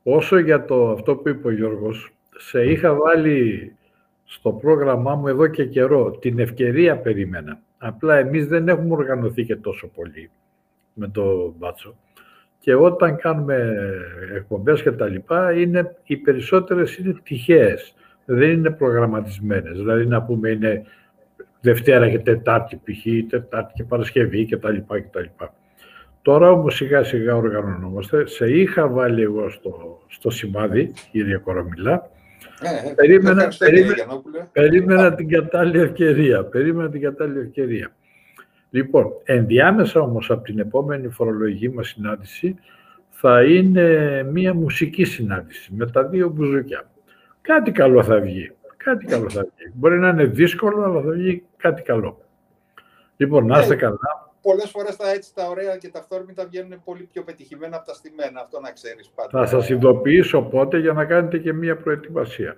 όσο 0.03 0.37
για 0.37 0.65
το, 0.65 0.91
αυτό 0.91 1.15
που 1.15 1.29
είπε 1.29 1.47
ο 1.47 1.51
Γιώργος, 1.51 2.13
σε 2.37 2.63
είχα 2.63 2.93
βάλει 2.93 3.75
στο 4.23 4.51
πρόγραμμά 4.51 5.15
μου 5.15 5.27
εδώ 5.27 5.47
και 5.47 5.65
καιρό. 5.65 6.11
Την 6.11 6.39
ευκαιρία 6.39 6.97
περίμενα. 6.97 7.61
Απλά 7.85 8.15
εμείς 8.15 8.47
δεν 8.47 8.67
έχουμε 8.67 8.93
οργανωθεί 8.93 9.45
και 9.45 9.55
τόσο 9.55 9.87
πολύ 9.87 10.29
με 10.93 11.07
το 11.07 11.53
μπάτσο. 11.57 11.95
Και 12.59 12.75
όταν 12.75 13.15
κάνουμε 13.15 13.75
εκπομπές 14.35 14.81
και 14.81 14.91
τα 14.91 15.07
λοιπά, 15.07 15.53
είναι, 15.53 15.95
οι 16.03 16.17
περισσότερες 16.17 16.97
είναι 16.97 17.15
τυχαίες. 17.23 17.95
Δεν 18.25 18.49
είναι 18.49 18.69
προγραμματισμένες. 18.69 19.77
Δηλαδή 19.77 20.05
να 20.05 20.23
πούμε 20.23 20.49
είναι 20.49 20.83
Δευτέρα 21.61 22.09
και 22.09 22.19
Τετάρτη 22.19 22.75
π.χ. 22.75 23.29
Τετάρτη 23.29 23.73
και 23.75 23.83
Παρασκευή 23.83 24.45
και 24.45 24.57
τα 24.57 24.69
λοιπά 24.69 24.99
και 24.99 25.09
τα 25.11 25.21
λοιπά. 25.21 25.53
Τώρα 26.21 26.51
όμως 26.51 26.75
σιγά 26.75 27.03
σιγά 27.03 27.35
οργανωνόμαστε. 27.35 28.25
Σε 28.25 28.45
είχα 28.45 28.87
βάλει 28.87 29.21
εγώ 29.21 29.49
στο, 29.49 29.99
στο 30.07 30.29
σημάδι, 30.29 30.91
κύριε 31.11 31.37
Κορομιλά. 31.37 32.09
Ε, 32.61 32.89
ε, 32.89 32.93
Περίμενα- 32.93 33.29
ευχαριστώ, 33.31 33.65
κύριε 33.65 33.79
περίμενα- 33.81 34.03
Γιαννόπουλε. 34.05 34.47
Περίμενα 34.51 35.15
την 35.15 35.29
κατάλληλη 35.29 35.79
ευκαιρία. 35.81 36.43
Περίμενα 36.43 36.89
την 36.89 37.01
κατάλληλη 37.01 37.39
ευκαιρία. 37.39 37.91
Λοιπόν, 38.69 39.05
ενδιάμεσα 39.23 39.99
όμως 39.99 40.31
από 40.31 40.43
την 40.43 40.59
επόμενη 40.59 41.07
φορολογική 41.09 41.69
μας 41.69 41.87
συνάντηση 41.87 42.55
θα 43.09 43.43
είναι 43.43 44.23
μία 44.31 44.53
μουσική 44.53 45.03
συνάντηση 45.03 45.73
με 45.75 45.85
τα 45.91 46.03
δύο 46.03 46.29
μπουζούκια. 46.29 46.83
Κάτι 47.41 47.71
καλό 47.71 48.03
θα 48.03 48.19
βγει. 48.19 48.51
Κάτι 48.77 49.05
καλό 49.05 49.29
θα 49.29 49.41
βγει. 49.41 49.71
Μπορεί 49.73 49.99
να 49.99 50.09
είναι 50.09 50.25
δύσκολο, 50.25 50.83
αλλά 50.83 51.01
θα 51.01 51.09
βγει 51.11 51.43
κάτι 51.57 51.81
καλό. 51.81 52.21
Λοιπόν, 53.17 53.45
να 53.45 53.59
είστε 53.59 53.73
Ναι. 53.73 53.79
καλά. 53.79 54.32
Πολλές 54.43 54.69
φορές 54.69 54.95
τα 54.95 55.09
έτσι 55.11 55.33
τα 55.33 55.47
ωραία 55.49 55.77
και 55.77 55.89
τα 55.89 55.99
αυθόρμητα 55.99 56.45
βγαίνουν 56.45 56.83
πολύ 56.83 57.03
πιο 57.03 57.23
πετυχημένα 57.23 57.75
από 57.77 57.85
τα 57.85 57.93
στημένα. 57.93 58.41
Αυτό 58.41 58.59
να 58.59 58.71
ξέρεις 58.71 59.09
πάντα. 59.09 59.29
Θα 59.39 59.45
σας 59.45 59.69
ειδοποιήσω 59.69 60.41
πότε 60.41 60.77
για 60.79 60.93
να 60.93 61.05
κάνετε 61.05 61.37
και 61.37 61.53
μία 61.53 61.77
προετοιμασία. 61.77 62.57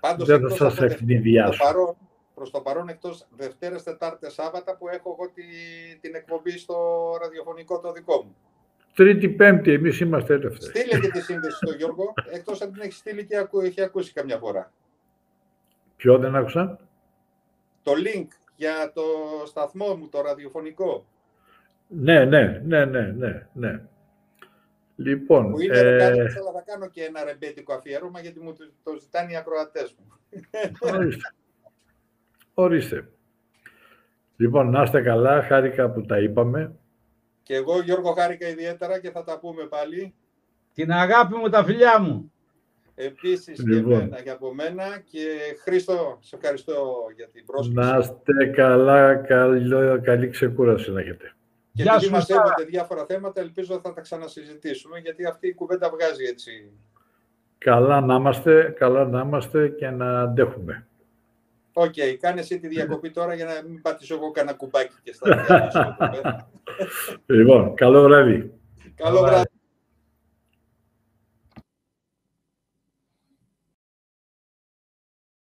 Πάντως, 0.00 0.26
δεν 0.26 0.38
θα 0.40 0.44
εκτός 0.44 0.56
σας 0.58 0.78
από 0.78 0.86
δε- 0.88 0.94
ευνηδιάσω. 0.94 1.48
προς 1.48 1.58
το 1.58 1.64
παρόν- 1.64 1.96
Προς 2.34 2.50
το 2.50 2.60
παρόν, 2.60 2.88
εκτός 2.88 3.26
Δευτέρες, 3.36 3.82
Τετάρτες, 3.82 4.32
Σάββατα 4.32 4.76
που 4.76 4.88
έχω 4.88 5.16
εγώ 5.18 5.30
τη, 5.34 5.42
την 6.00 6.14
εκπομπή 6.14 6.50
στο 6.58 6.76
ραδιοφωνικό 7.22 7.80
το 7.80 7.92
δικό 7.92 8.22
μου. 8.22 8.36
Τρίτη, 8.94 9.28
Πέμπτη, 9.28 9.72
εμείς 9.72 10.00
είμαστε 10.00 10.34
ελεύθεροι. 10.34 10.78
Στείλε 10.78 11.00
και 11.00 11.10
τη 11.10 11.20
σύνδεση 11.20 11.56
στον 11.56 11.76
Γιώργο, 11.76 12.12
εκτός 12.30 12.60
αν 12.60 12.72
την 12.72 12.82
έχεις 12.82 12.96
στείλει 12.96 13.24
και 13.26 13.36
ακού, 13.36 13.60
έχει 13.60 13.82
ακούσει 13.82 14.12
καμιά 14.12 14.38
φορά. 14.38 14.72
Ποιο 15.96 16.18
δεν 16.18 16.36
άκουσα; 16.36 16.78
Το 17.82 17.92
link 17.92 18.26
για 18.56 18.92
το 18.94 19.02
σταθμό 19.46 19.94
μου, 19.96 20.08
το 20.08 20.20
ραδιοφωνικό, 20.20 21.06
Ναι, 21.92 22.24
ναι, 22.24 22.60
ναι, 22.64 22.84
ναι, 22.84 23.00
ναι, 23.00 23.46
ναι. 23.52 23.82
Λοιπόν, 24.96 25.50
που 25.50 25.60
είναι 25.60 25.78
ε, 25.78 25.90
ροκάδικος, 25.90 26.36
αλλά 26.36 26.52
θα 26.52 26.62
κάνω 26.66 26.88
και 26.88 27.04
ένα 27.04 27.24
ρεμπέτικο 27.24 27.72
αφιέρωμα, 27.72 28.20
γιατί 28.20 28.40
μου 28.40 28.52
το, 28.52 28.70
το 28.82 28.98
ζητάνε 29.00 29.32
οι 29.32 29.36
ακροατές 29.36 29.94
μου. 29.98 30.06
ορίστε. 30.80 31.34
ορίστε. 32.54 33.08
Λοιπόν, 34.36 34.70
να 34.70 34.82
είστε 34.82 35.02
καλά, 35.02 35.42
χάρηκα 35.42 35.90
που 35.90 36.00
τα 36.00 36.18
είπαμε. 36.18 36.74
Και 37.42 37.54
εγώ, 37.54 37.80
Γιώργο, 37.80 38.12
χάρηκα 38.12 38.48
ιδιαίτερα 38.48 39.00
και 39.00 39.10
θα 39.10 39.24
τα 39.24 39.38
πούμε 39.38 39.66
πάλι. 39.66 40.14
Την 40.74 40.92
αγάπη 40.92 41.34
μου, 41.34 41.48
τα 41.48 41.64
φιλιά 41.64 42.00
μου. 42.00 42.32
Επίσης 42.94 43.58
Λοιπόν. 43.58 43.90
και 43.90 43.96
εμένα, 43.96 44.22
και 44.22 44.30
από 44.30 44.54
μένα. 44.54 45.02
Και 45.10 45.38
Χρήστο, 45.62 46.18
σε 46.20 46.36
ευχαριστώ 46.36 46.96
για 47.16 47.28
την 47.28 47.44
πρόσκληση. 47.44 47.88
Να 47.88 47.98
είστε 47.98 48.46
καλά, 48.46 49.14
καλό, 49.14 50.00
καλή 50.00 50.28
ξεκούραση 50.28 50.90
να 50.90 51.00
έχετε. 51.00 51.34
Και 51.72 51.82
Γεια 51.82 51.92
επειδή 51.92 52.06
σου, 52.06 52.12
μαζεύονται 52.12 52.48
Σάρα. 52.48 52.64
διάφορα 52.64 53.04
θέματα, 53.06 53.40
ελπίζω 53.40 53.80
θα 53.80 53.92
τα 53.92 54.00
ξανασυζητήσουμε, 54.00 54.98
γιατί 54.98 55.24
αυτή 55.26 55.48
η 55.48 55.54
κουβέντα 55.54 55.90
βγάζει 55.90 56.24
έτσι. 56.24 56.70
Καλά 57.58 58.00
να 58.00 58.14
είμαστε, 58.14 58.74
καλά 58.78 59.04
να 59.04 59.20
είμαστε 59.20 59.68
και 59.68 59.90
να 59.90 60.20
αντέχουμε. 60.20 60.86
Οκ, 61.72 61.94
κάνε 62.20 62.40
εσύ 62.40 62.58
τη 62.58 62.68
διακοπή 62.68 63.10
τώρα 63.18 63.34
για 63.34 63.44
να 63.44 63.68
μην 63.68 63.82
πατήσω 63.82 64.14
εγώ 64.14 64.30
κανένα 64.30 64.56
κουμπάκι 64.56 64.94
και 65.02 65.12
σ' 65.12 65.28
τα 65.28 65.44
διαλύσω. 65.46 65.78
Λοιπόν, 67.26 67.74
καλό 67.74 68.02
βράδυ. 68.02 68.52
Καλό 68.94 69.20
βράδυ. 69.20 69.49